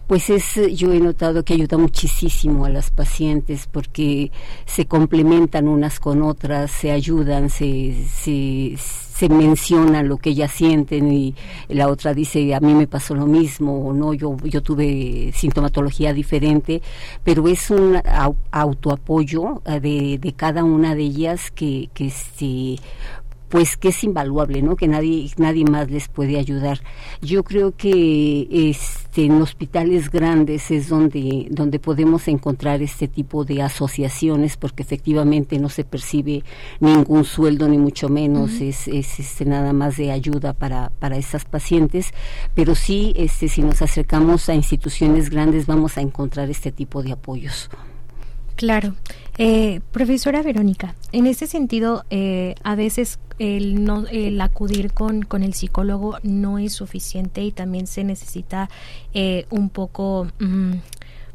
pues 0.08 0.30
es, 0.30 0.56
yo 0.74 0.94
he 0.94 1.00
notado 1.00 1.44
que 1.44 1.54
ayuda 1.54 1.78
muchísimo 1.78 2.66
a 2.66 2.70
las 2.70 2.92
pacientes 2.92 3.68
porque 3.70 4.32
se 4.66 4.86
complementan 4.86 5.68
unas 5.68 6.00
con 6.00 6.22
otras, 6.22 6.72
se 6.72 6.92
ayudan, 6.92 7.50
se, 7.50 7.94
se, 8.10 8.76
se 8.78 9.28
menciona 9.28 10.04
lo 10.04 10.18
que 10.18 10.30
ellas 10.30 10.52
sienten 10.52 11.12
y 11.12 11.36
la 11.68 11.90
otra 11.90 12.14
dice 12.14 12.56
a 12.56 12.62
mí 12.62 12.74
me 12.74 12.88
pasó 12.88 13.16
lo 13.16 13.26
mismo 13.26 13.88
o 13.88 13.94
no, 13.94 14.14
yo, 14.14 14.38
yo 14.46 14.62
tuve 14.62 15.32
sintomatología 15.34 16.14
diferente, 16.14 16.82
pero 17.24 17.48
es 17.50 17.70
un 17.70 18.00
autoapoyo 18.52 19.62
eh, 19.66 19.80
de, 19.82 20.20
de 20.20 20.34
cada 20.34 20.64
una 20.64 20.96
de 20.96 21.04
ellas 21.04 21.52
que, 21.52 21.90
que 21.94 22.12
se 22.12 22.78
pues 23.50 23.78
que 23.78 23.90
es 23.90 24.04
invaluable, 24.04 24.62
¿no? 24.62 24.76
Que 24.76 24.88
nadie 24.88 25.30
nadie 25.38 25.66
más 25.66 25.90
les 25.90 26.08
puede 26.08 26.38
ayudar. 26.38 26.80
Yo 27.22 27.44
creo 27.44 27.76
que 27.76 28.48
este 28.52 29.26
en 29.26 29.42
hospitales 29.42 30.10
grandes 30.12 30.70
es 30.72 30.90
donde 30.90 31.48
donde 31.50 31.80
podemos 31.80 32.28
encontrar 32.28 32.82
este 32.82 33.08
tipo 33.08 33.46
de 33.46 33.62
asociaciones 33.62 34.58
porque 34.58 34.84
efectivamente 34.84 35.60
no 35.60 35.70
se 35.70 35.84
percibe 35.84 36.44
ningún 36.80 37.24
sueldo 37.24 37.68
ni 37.68 37.78
mucho 37.78 38.10
menos 38.10 38.62
es, 38.62 38.88
es 38.88 39.20
este, 39.20 39.46
nada 39.46 39.74
más 39.74 39.98
de 39.98 40.12
ayuda 40.12 40.54
para 40.54 40.92
para 41.00 41.18
esas 41.18 41.46
pacientes, 41.46 42.14
pero 42.54 42.76
sí 42.76 43.14
este 43.16 43.48
si 43.48 43.62
nos 43.62 43.82
acercamos 43.82 44.50
a 44.50 44.54
instituciones 44.54 45.30
grandes 45.30 45.66
vamos 45.66 45.98
a 45.98 46.02
encontrar 46.02 46.50
este 46.50 46.72
tipo 46.72 47.04
de 47.04 47.14
apoyos. 47.14 47.70
Claro. 48.58 48.96
Eh, 49.38 49.82
profesora 49.92 50.42
Verónica, 50.42 50.96
en 51.12 51.28
este 51.28 51.46
sentido, 51.46 52.04
eh, 52.10 52.56
a 52.64 52.74
veces 52.74 53.20
el, 53.38 53.86
no, 53.86 54.06
el 54.08 54.42
acudir 54.42 54.94
con, 54.94 55.22
con 55.22 55.44
el 55.44 55.54
psicólogo 55.54 56.18
no 56.24 56.58
es 56.58 56.74
suficiente 56.74 57.44
y 57.44 57.52
también 57.52 57.86
se 57.86 58.04
necesita 58.04 58.68
eh, 59.14 59.46
un 59.52 59.70
poco, 59.70 60.28
mm, 60.40 60.74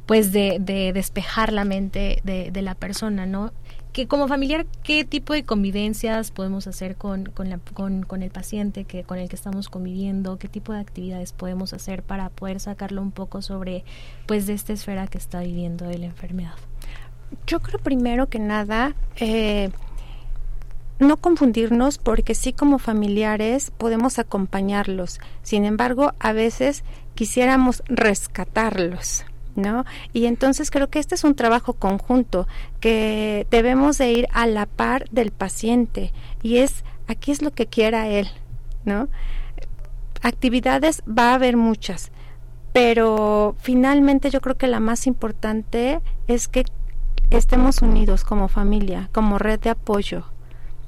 pues, 0.05 0.33
de, 0.33 0.59
de, 0.61 0.93
despejar 0.93 1.53
la 1.53 1.65
mente 1.65 2.21
de, 2.25 2.63
la 2.63 2.75
persona, 2.75 3.25
¿no? 3.25 3.53
que 3.93 4.09
como 4.09 4.27
familiar, 4.27 4.67
¿qué 4.83 5.05
tipo 5.05 5.35
de 5.35 5.45
convivencias 5.45 6.31
podemos 6.31 6.67
hacer 6.67 6.97
con, 6.97 7.27
con, 7.27 7.51
la, 7.51 7.59
con, 7.59 8.05
con, 8.05 8.23
el 8.23 8.31
paciente 8.31 8.85
que, 8.85 9.05
con 9.05 9.19
el 9.19 9.29
que 9.29 9.37
estamos 9.37 9.69
conviviendo? 9.69 10.39
¿Qué 10.39 10.49
tipo 10.49 10.73
de 10.73 10.81
actividades 10.81 11.33
podemos 11.33 11.75
hacer 11.75 12.03
para 12.03 12.31
poder 12.31 12.59
sacarlo 12.59 13.03
un 13.03 13.13
poco 13.13 13.43
sobre, 13.43 13.85
pues, 14.27 14.47
de 14.47 14.55
esta 14.55 14.73
esfera 14.73 15.07
que 15.07 15.19
está 15.19 15.41
viviendo 15.41 15.87
de 15.87 15.99
la 15.99 16.07
enfermedad? 16.07 16.55
Yo 17.47 17.61
creo 17.61 17.79
primero 17.79 18.29
que 18.29 18.39
nada, 18.39 18.95
eh, 19.17 19.71
no 20.99 21.17
confundirnos 21.17 21.99
porque 21.99 22.35
sí 22.35 22.53
como 22.53 22.79
familiares 22.79 23.73
podemos 23.77 24.19
acompañarlos. 24.19 25.21
Sin 25.43 25.65
embargo, 25.65 26.15
a 26.19 26.33
veces 26.33 26.85
quisiéramos 27.15 27.83
rescatarlos. 27.87 29.25
¿No? 29.55 29.85
Y 30.15 30.25
entonces 30.25 30.71
creo 30.71 30.89
que 30.89 30.99
este 30.99 31.15
es 31.15 31.25
un 31.25 31.35
trabajo 31.35 31.75
conjunto 31.75 32.49
que 32.81 33.47
debemos 33.51 33.99
de 33.99 34.11
ir 34.11 34.27
a 34.33 34.47
la 34.47 34.65
par 34.65 35.11
del 35.11 35.31
paciente 35.31 36.11
y 36.43 36.57
es 36.57 36.85
aquí 37.07 37.33
es 37.33 37.43
lo 37.43 37.51
que 37.51 37.67
quiera 37.67 38.09
él, 38.09 38.29
¿no? 38.87 39.09
Actividades 40.23 41.03
va 41.07 41.33
a 41.33 41.35
haber 41.35 41.59
muchas, 41.59 42.13
pero 42.73 43.55
finalmente 43.59 44.31
yo 44.31 44.41
creo 44.41 44.57
que 44.57 44.69
la 44.69 44.81
más 44.81 45.07
importante 45.07 46.01
es 46.29 46.49
que 46.49 46.65
estemos 47.37 47.83
unidos 47.83 48.25
como 48.25 48.49
familia, 48.49 49.09
como 49.13 49.39
red 49.39 49.61
de 49.61 49.71
apoyo, 49.71 50.25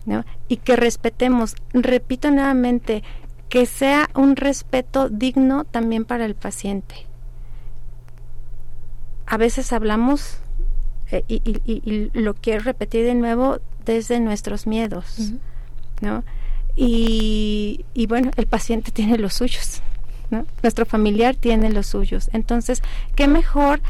¿no? 0.07 0.25
Y 0.49 0.59
que 0.59 0.77
respetemos, 0.77 1.57
repito 1.73 2.31
nuevamente, 2.31 3.03
que 3.49 3.67
sea 3.67 4.11
un 4.15 4.37
respeto 4.37 5.09
digno 5.09 5.65
también 5.65 6.05
para 6.05 6.25
el 6.25 6.35
paciente. 6.35 7.07
A 9.27 9.37
veces 9.37 9.73
hablamos, 9.73 10.39
eh, 11.11 11.25
y, 11.29 12.11
lo 12.13 12.35
quiero 12.35 12.65
repetir 12.65 13.05
de 13.05 13.15
nuevo, 13.15 13.61
desde 13.85 14.21
nuestros 14.21 14.67
miedos, 14.67 15.33
¿no? 16.01 16.25
Y, 16.77 17.85
y 17.95 18.07
bueno, 18.07 18.31
el 18.37 18.47
paciente 18.47 18.91
tiene 18.93 19.19
los 19.19 19.35
suyos, 19.35 19.83
¿no? 20.31 20.47
Nuestro 20.63 20.87
familiar 20.87 21.37
tiene 21.37 21.71
los 21.71 21.87
suyos. 21.87 22.31
Entonces, 22.33 22.83
qué 23.15 23.29
mejor 23.29 23.81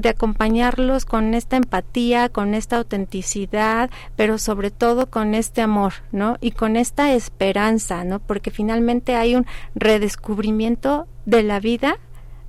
de 0.00 0.08
acompañarlos 0.08 1.04
con 1.04 1.34
esta 1.34 1.56
empatía, 1.56 2.28
con 2.28 2.54
esta 2.54 2.76
autenticidad, 2.76 3.90
pero 4.14 4.38
sobre 4.38 4.70
todo 4.70 5.10
con 5.10 5.34
este 5.34 5.62
amor, 5.62 5.94
¿no? 6.12 6.36
Y 6.40 6.52
con 6.52 6.76
esta 6.76 7.12
esperanza, 7.12 8.04
¿no? 8.04 8.20
Porque 8.20 8.50
finalmente 8.50 9.16
hay 9.16 9.34
un 9.34 9.46
redescubrimiento 9.74 11.08
de 11.26 11.42
la 11.42 11.58
vida 11.58 11.96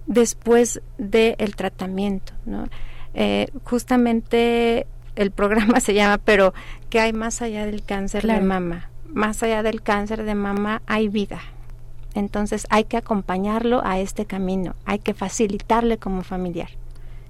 después 0.05 0.81
del 0.99 1.55
tratamiento, 1.55 2.33
¿no? 2.45 2.67
Eh, 3.15 3.47
justamente 3.63 4.85
el 5.15 5.31
programa 5.31 5.79
se 5.79 5.93
llama, 5.95 6.19
pero 6.19 6.53
¿qué 6.89 6.99
hay 6.99 7.13
más 7.13 7.41
allá 7.41 7.65
del 7.65 7.83
cáncer 7.83 8.27
de 8.27 8.41
mama? 8.41 8.89
Más 9.11 9.41
allá 9.41 9.63
del 9.63 9.81
cáncer 9.81 10.25
de 10.25 10.35
mama 10.35 10.81
hay 10.85 11.07
vida. 11.07 11.41
Entonces 12.15 12.65
hay 12.71 12.85
que 12.85 12.97
acompañarlo 12.97 13.85
a 13.85 13.99
este 13.99 14.25
camino, 14.25 14.75
hay 14.85 14.99
que 14.99 15.13
facilitarle 15.13 15.97
como 15.97 16.23
familiar. 16.23 16.69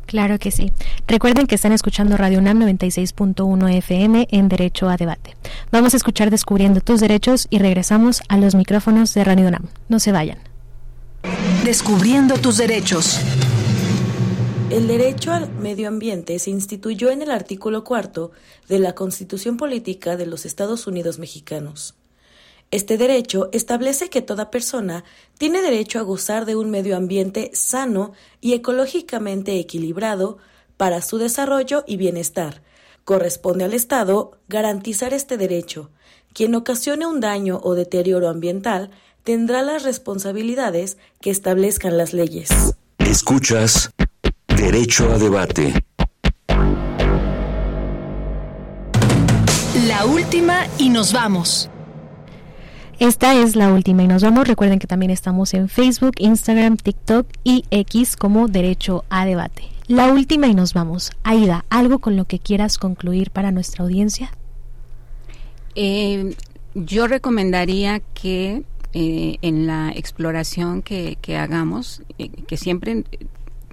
Claro 0.05 0.38
que 0.38 0.51
sí. 0.51 0.71
Recuerden 1.07 1.47
que 1.47 1.55
están 1.55 1.71
escuchando 1.71 2.15
Radio 2.15 2.39
UNAM 2.39 2.61
96.1 2.61 3.73
FM 3.77 4.27
en 4.29 4.47
Derecho 4.47 4.88
a 4.88 4.97
Debate. 4.97 5.36
Vamos 5.71 5.93
a 5.93 5.97
escuchar 5.97 6.29
Descubriendo 6.29 6.79
tus 6.79 7.01
derechos 7.01 7.47
y 7.49 7.57
regresamos 7.57 8.21
a 8.29 8.38
los 8.38 8.55
micrófonos 8.55 9.13
de 9.13 9.23
Radio 9.23 9.47
UNAM. 9.47 9.65
No 9.89 9.99
se 9.99 10.11
vayan. 10.11 10.38
Descubriendo 11.63 12.36
tus 12.38 12.57
derechos. 12.57 13.19
El 14.69 14.88
derecho 14.88 15.31
al 15.31 15.51
medio 15.53 15.88
ambiente 15.88 16.38
se 16.38 16.51
instituyó 16.51 17.09
en 17.09 17.21
el 17.21 17.31
artículo 17.31 17.83
cuarto 17.83 18.31
de 18.67 18.79
la 18.79 18.93
Constitución 18.93 19.57
Política 19.57 20.17
de 20.17 20.27
los 20.27 20.45
Estados 20.45 20.86
Unidos 20.86 21.17
Mexicanos. 21.17 21.95
Este 22.72 22.97
derecho 22.97 23.49
establece 23.53 24.09
que 24.09 24.22
toda 24.22 24.51
persona 24.51 25.03
tiene 25.38 25.61
derecho 25.61 25.99
a 25.99 26.03
gozar 26.03 26.45
de 26.45 26.55
un 26.55 26.70
medio 26.72 26.97
ambiente 26.97 27.51
sano 27.53 28.13
y 28.41 28.53
ecológicamente 28.53 29.59
equilibrado 29.59 30.38
para 30.78 31.01
su 31.01 31.18
desarrollo 31.18 31.84
y 31.88 31.97
bienestar. 31.97 32.61
Corresponde 33.03 33.63
al 33.63 33.74
Estado 33.74 34.39
garantizar 34.47 35.13
este 35.13 35.38
derecho. 35.38 35.91
Quien 36.34 36.55
ocasione 36.55 37.05
un 37.05 37.22
daño 37.22 37.61
o 37.63 37.76
deterioro 37.76 38.28
ambiental 38.30 38.91
tendrá 39.24 39.61
las 39.61 39.84
responsabilidades 39.84 40.97
que 41.22 41.30
establezcan 41.30 41.97
las 41.97 42.13
leyes. 42.13 42.49
Escuchas 42.97 43.91
Derecho 44.47 45.11
a 45.11 45.18
debate. 45.18 45.74
La 49.88 50.05
última 50.05 50.68
y 50.78 50.89
nos 50.89 51.11
vamos. 51.11 51.70
Esta 52.99 53.35
es 53.35 53.57
la 53.57 53.73
última 53.73 54.03
y 54.03 54.07
nos 54.07 54.23
vamos. 54.23 54.47
Recuerden 54.47 54.79
que 54.79 54.87
también 54.87 55.11
estamos 55.11 55.53
en 55.53 55.67
Facebook, 55.67 56.13
Instagram, 56.17 56.77
TikTok 56.77 57.27
y 57.43 57.65
X 57.69 58.15
como 58.15 58.47
Derecho 58.47 59.03
a 59.09 59.25
Debate. 59.25 59.63
La 59.87 60.13
última 60.13 60.47
y 60.47 60.55
nos 60.55 60.73
vamos. 60.73 61.11
Aida, 61.23 61.65
¿algo 61.69 61.99
con 61.99 62.15
lo 62.15 62.23
que 62.25 62.39
quieras 62.39 62.77
concluir 62.77 63.31
para 63.31 63.51
nuestra 63.51 63.83
audiencia? 63.83 64.31
Eh, 65.75 66.35
yo 66.73 67.07
recomendaría 67.07 67.99
que 67.99 68.63
eh, 68.93 69.37
en 69.41 69.67
la 69.67 69.91
exploración 69.91 70.81
que, 70.81 71.17
hagamos, 71.37 72.01
eh, 72.17 72.29
que 72.29 72.55
siempre 72.55 73.03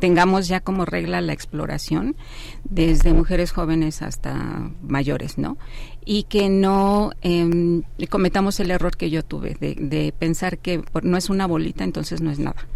tengamos 0.03 0.49
ya 0.49 0.59
como 0.59 0.85
regla 0.85 1.21
la 1.21 1.33
exploración 1.33 2.17
desde 2.65 3.13
mujeres 3.13 3.53
jóvenes 3.53 4.03
hasta 4.03 4.69
mayores, 4.83 5.39
¿no? 5.39 5.59
Y 6.05 6.25
que 6.25 6.49
no 6.49 7.13
em, 7.21 7.85
cometamos 8.11 8.59
el 8.59 8.73
error 8.73 8.97
que 8.97 9.11
yo 9.11 9.25
tuve 9.25 9.55
de, 9.61 10.13
pensar 10.19 10.59
que 10.59 10.83
no 11.05 11.17
es 11.17 11.31
una 11.31 11.47
bolita, 11.47 11.85
entonces 11.85 12.21
no 12.21 12.33
es 12.33 12.41
nada. 12.41 12.67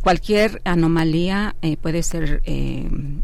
Cualquier 0.00 0.62
anomalía 0.64 1.56
eh, 1.60 1.76
puede 1.76 2.02
ser 2.02 2.40
em, 2.46 3.20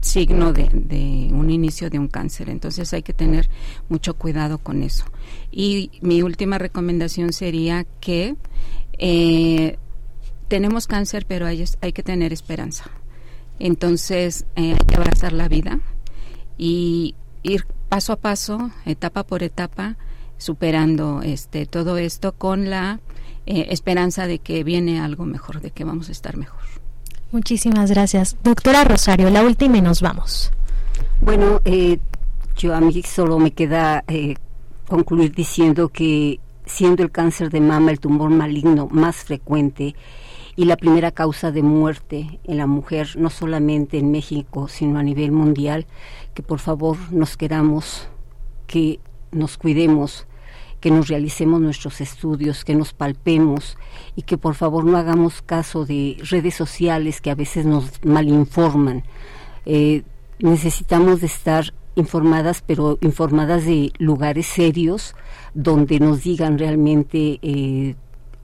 signo 0.00 0.52
de, 0.52 1.28
un 1.30 1.48
inicio 1.48 1.90
de 1.90 1.98
un 2.00 2.08
cáncer, 2.08 2.50
entonces 2.50 2.92
hay 2.92 3.04
que 3.04 3.12
tener 3.12 3.48
mucho 3.88 4.14
cuidado 4.14 4.58
con 4.58 4.82
eso. 4.82 5.04
Y 5.52 5.92
mi 6.00 6.22
última 6.22 6.58
recomendación 6.58 7.32
sería 7.32 7.86
que 8.00 8.34
eh, 8.98 9.78
tenemos 10.50 10.88
cáncer, 10.88 11.26
pero 11.26 11.46
hay, 11.46 11.64
hay 11.80 11.92
que 11.92 12.02
tener 12.02 12.32
esperanza. 12.32 12.90
Entonces, 13.60 14.46
eh, 14.56 14.72
hay 14.72 14.86
que 14.86 14.96
abrazar 14.96 15.32
la 15.32 15.48
vida 15.48 15.78
y 16.58 17.14
ir 17.44 17.66
paso 17.88 18.12
a 18.12 18.16
paso, 18.16 18.70
etapa 18.84 19.22
por 19.22 19.44
etapa, 19.44 19.96
superando 20.38 21.22
este 21.22 21.66
todo 21.66 21.98
esto 21.98 22.32
con 22.32 22.68
la 22.68 22.98
eh, 23.46 23.68
esperanza 23.70 24.26
de 24.26 24.40
que 24.40 24.64
viene 24.64 25.00
algo 25.00 25.24
mejor, 25.24 25.60
de 25.60 25.70
que 25.70 25.84
vamos 25.84 26.08
a 26.08 26.12
estar 26.12 26.36
mejor. 26.36 26.60
Muchísimas 27.30 27.90
gracias. 27.90 28.36
Doctora 28.42 28.82
Rosario, 28.82 29.30
la 29.30 29.44
última 29.44 29.78
y 29.78 29.82
nos 29.82 30.02
vamos. 30.02 30.50
Bueno, 31.20 31.60
eh, 31.64 31.98
yo 32.56 32.74
a 32.74 32.80
mí 32.80 33.02
solo 33.04 33.38
me 33.38 33.52
queda 33.52 34.02
concluir 34.88 35.32
diciendo 35.32 35.90
que 35.90 36.40
siendo 36.66 37.04
el 37.04 37.12
cáncer 37.12 37.50
de 37.50 37.60
mama 37.60 37.92
el 37.92 38.00
tumor 38.00 38.30
maligno 38.30 38.88
más 38.90 39.16
frecuente 39.16 39.94
y 40.60 40.66
la 40.66 40.76
primera 40.76 41.10
causa 41.10 41.52
de 41.52 41.62
muerte 41.62 42.38
en 42.44 42.58
la 42.58 42.66
mujer, 42.66 43.16
no 43.16 43.30
solamente 43.30 43.96
en 43.96 44.10
México, 44.10 44.68
sino 44.68 44.98
a 44.98 45.02
nivel 45.02 45.32
mundial, 45.32 45.86
que 46.34 46.42
por 46.42 46.58
favor 46.58 46.98
nos 47.10 47.38
queramos, 47.38 48.08
que 48.66 49.00
nos 49.32 49.56
cuidemos, 49.56 50.26
que 50.80 50.90
nos 50.90 51.08
realicemos 51.08 51.62
nuestros 51.62 52.02
estudios, 52.02 52.66
que 52.66 52.74
nos 52.74 52.92
palpemos 52.92 53.78
y 54.16 54.20
que 54.20 54.36
por 54.36 54.54
favor 54.54 54.84
no 54.84 54.98
hagamos 54.98 55.40
caso 55.40 55.86
de 55.86 56.18
redes 56.28 56.56
sociales 56.56 57.22
que 57.22 57.30
a 57.30 57.34
veces 57.34 57.64
nos 57.64 58.04
malinforman. 58.04 59.04
Eh, 59.64 60.02
necesitamos 60.40 61.22
de 61.22 61.26
estar 61.28 61.72
informadas, 61.94 62.62
pero 62.66 62.98
informadas 63.00 63.64
de 63.64 63.94
lugares 63.96 64.44
serios 64.44 65.14
donde 65.54 66.00
nos 66.00 66.22
digan 66.22 66.58
realmente 66.58 67.38
eh, 67.40 67.94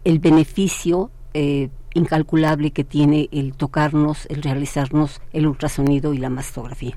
el 0.05 0.19
beneficio 0.19 1.11
eh, 1.35 1.69
incalculable 1.97 2.71
que 2.71 2.85
tiene 2.85 3.29
el 3.33 3.55
tocarnos, 3.55 4.27
el 4.27 4.43
realizarnos 4.43 5.21
el 5.33 5.47
ultrasonido 5.47 6.15
y 6.15 6.19
la 6.19 6.31
mastografía. 6.31 6.97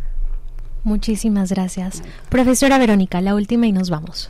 Muchísimas 0.83 1.51
gracias. 1.51 2.03
Profesora 2.29 2.77
Verónica, 2.77 3.21
la 3.21 3.35
última 3.35 3.67
y 3.67 3.71
nos 3.71 3.89
vamos. 3.89 4.29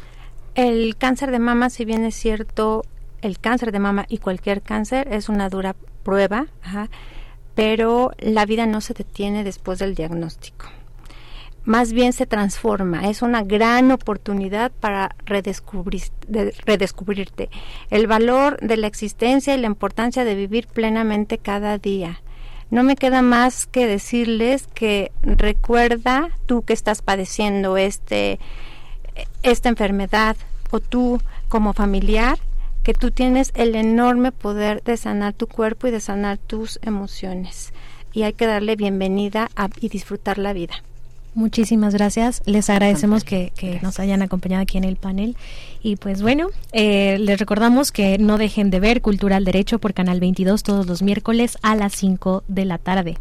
El 0.56 0.96
cáncer 0.98 1.32
de 1.32 1.40
mama, 1.40 1.70
si 1.70 1.86
bien 1.86 2.04
es 2.06 2.16
cierto, 2.16 2.84
el 3.22 3.40
cáncer 3.40 3.72
de 3.72 3.80
mama 3.80 4.06
y 4.10 4.18
cualquier 4.18 4.62
cáncer 4.62 5.08
es 5.12 5.30
una 5.30 5.50
dura 5.50 5.76
prueba, 6.04 6.48
pero 7.56 8.12
la 8.18 8.46
vida 8.46 8.66
no 8.66 8.82
se 8.82 8.94
detiene 8.94 9.44
después 9.44 9.80
del 9.80 9.96
diagnóstico 9.96 10.66
más 11.64 11.94
bien 11.94 12.14
se 12.14 12.26
transforma. 12.26 13.10
Es 13.10 13.22
una 13.22 13.44
gran 13.44 13.92
oportunidad 13.92 14.72
para 14.72 15.16
redescubrir, 15.26 16.04
redescubrirte. 16.66 17.50
El 17.90 18.08
valor 18.08 18.58
de 18.62 18.78
la 18.78 18.88
existencia 18.88 19.56
y 19.56 19.60
la 19.60 19.68
importancia 19.68 20.24
de 20.24 20.36
vivir 20.36 20.68
plenamente 20.68 21.38
cada 21.38 21.78
día. 21.78 22.22
No 22.72 22.84
me 22.84 22.96
queda 22.96 23.22
más 23.22 23.66
que 23.66 23.88
decirles 23.88 24.68
que 24.74 25.12
recuerda 25.24 26.30
tú 26.46 26.62
que 26.62 26.74
estás 26.74 27.02
padeciendo 27.02 27.78
este, 27.78 28.40
esta 29.42 29.70
enfermedad 29.70 30.38
o 30.70 30.80
tú 30.80 31.20
como 31.48 31.74
familiar 31.74 32.38
que 32.84 32.94
tú 32.94 33.12
tienes 33.12 33.52
el 33.56 33.76
enorme 33.76 34.32
poder 34.32 34.84
de 34.84 34.98
sanar 34.98 35.34
tu 35.34 35.48
cuerpo 35.48 35.88
y 35.88 35.92
de 35.92 36.00
sanar 36.00 36.38
tus 36.38 36.80
emociones. 36.82 37.74
Y 38.14 38.24
hay 38.24 38.34
que 38.34 38.48
darle 38.48 38.76
bienvenida 38.76 39.50
y 39.80 39.90
disfrutar 39.90 40.38
la 40.38 40.54
vida. 40.54 40.84
Muchísimas 41.36 41.94
gracias. 41.94 42.42
Les 42.46 42.70
agradecemos 42.70 43.24
que, 43.24 43.52
nos 43.82 44.00
hayan 44.00 44.22
acompañado 44.22 44.64
aquí 44.64 44.78
en 44.78 44.84
el 44.84 44.96
panel. 44.96 45.38
Y 45.82 45.96
pues 45.96 46.22
bueno, 46.22 46.50
eh, 46.74 47.18
les 47.20 47.40
recordamos 47.40 47.92
que 47.92 48.18
no 48.18 48.38
dejen 48.38 48.70
de 48.70 48.80
ver 48.80 49.02
Cultura 49.02 49.38
al 49.38 49.46
Derecho 49.46 49.80
por 49.80 49.94
Canal 49.94 50.20
22 50.20 50.64
todos 50.64 50.88
los 50.88 51.02
miércoles 51.02 51.58
a 51.62 51.76
las 51.76 51.94
5 51.94 52.44
de 52.48 52.66
la 52.66 52.78
tarde. 52.78 53.18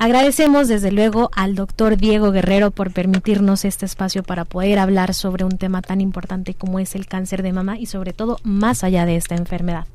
Agradecemos 0.00 0.68
desde 0.68 0.92
luego 0.92 1.28
al 1.34 1.56
doctor 1.56 1.96
Diego 1.96 2.30
Guerrero 2.30 2.70
por 2.70 2.92
permitirnos 2.92 3.64
este 3.64 3.84
espacio 3.84 4.22
para 4.22 4.44
poder 4.44 4.78
hablar 4.78 5.12
sobre 5.12 5.44
un 5.44 5.58
tema 5.58 5.82
tan 5.82 6.00
importante 6.00 6.54
como 6.54 6.78
es 6.78 6.94
el 6.94 7.06
cáncer 7.06 7.42
de 7.42 7.52
mama 7.52 7.80
y 7.80 7.86
sobre 7.86 8.12
todo 8.12 8.38
más 8.44 8.84
allá 8.84 9.06
de 9.06 9.16
esta 9.16 9.34
enfermedad. 9.34 9.86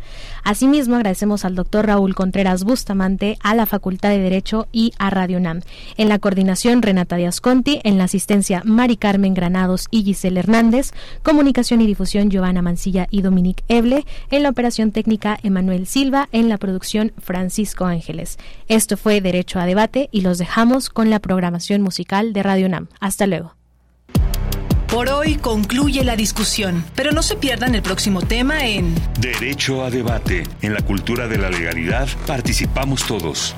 Asimismo, 0.43 0.97
agradecemos 0.97 1.45
al 1.45 1.55
doctor 1.55 1.87
Raúl 1.87 2.15
Contreras 2.15 2.65
Bustamante, 2.65 3.37
a 3.41 3.55
la 3.55 3.65
Facultad 3.65 4.09
de 4.09 4.19
Derecho 4.19 4.67
y 4.73 4.91
a 4.99 5.09
Radio 5.09 5.37
UNAM. 5.37 5.61
En 5.95 6.09
la 6.09 6.19
coordinación, 6.19 6.81
Renata 6.81 7.15
Díaz 7.15 7.39
Conti, 7.39 7.79
en 7.85 7.97
la 7.97 8.03
asistencia, 8.03 8.61
Mari 8.65 8.97
Carmen 8.97 9.33
Granados 9.33 9.87
y 9.89 10.03
Giselle 10.03 10.41
Hernández, 10.41 10.91
comunicación 11.23 11.79
y 11.79 11.87
difusión, 11.87 12.29
Giovanna 12.29 12.61
Mancilla 12.61 13.07
y 13.09 13.21
Dominique 13.21 13.63
Eble, 13.69 14.05
en 14.31 14.43
la 14.43 14.49
operación 14.49 14.91
técnica, 14.91 15.39
Emanuel 15.43 15.87
Silva, 15.87 16.27
en 16.33 16.49
la 16.49 16.57
producción, 16.57 17.13
Francisco 17.19 17.85
Ángeles. 17.85 18.37
Esto 18.67 18.97
fue 18.97 19.21
Derecho 19.21 19.61
a 19.61 19.65
Debate 19.65 19.92
y 20.11 20.21
los 20.21 20.37
dejamos 20.37 20.89
con 20.89 21.09
la 21.09 21.19
programación 21.19 21.81
musical 21.81 22.33
de 22.33 22.43
Radio 22.43 22.69
Nam. 22.69 22.87
Hasta 22.99 23.27
luego. 23.27 23.55
Por 24.87 25.09
hoy 25.09 25.37
concluye 25.37 26.03
la 26.03 26.15
discusión, 26.15 26.85
pero 26.93 27.11
no 27.11 27.23
se 27.23 27.35
pierdan 27.35 27.73
el 27.73 27.81
próximo 27.81 28.21
tema 28.21 28.67
en 28.67 28.93
Derecho 29.19 29.83
a 29.83 29.89
debate. 29.89 30.43
En 30.61 30.75
la 30.75 30.81
cultura 30.83 31.27
de 31.27 31.39
la 31.39 31.49
legalidad 31.49 32.07
participamos 32.27 33.03
todos. 33.07 33.55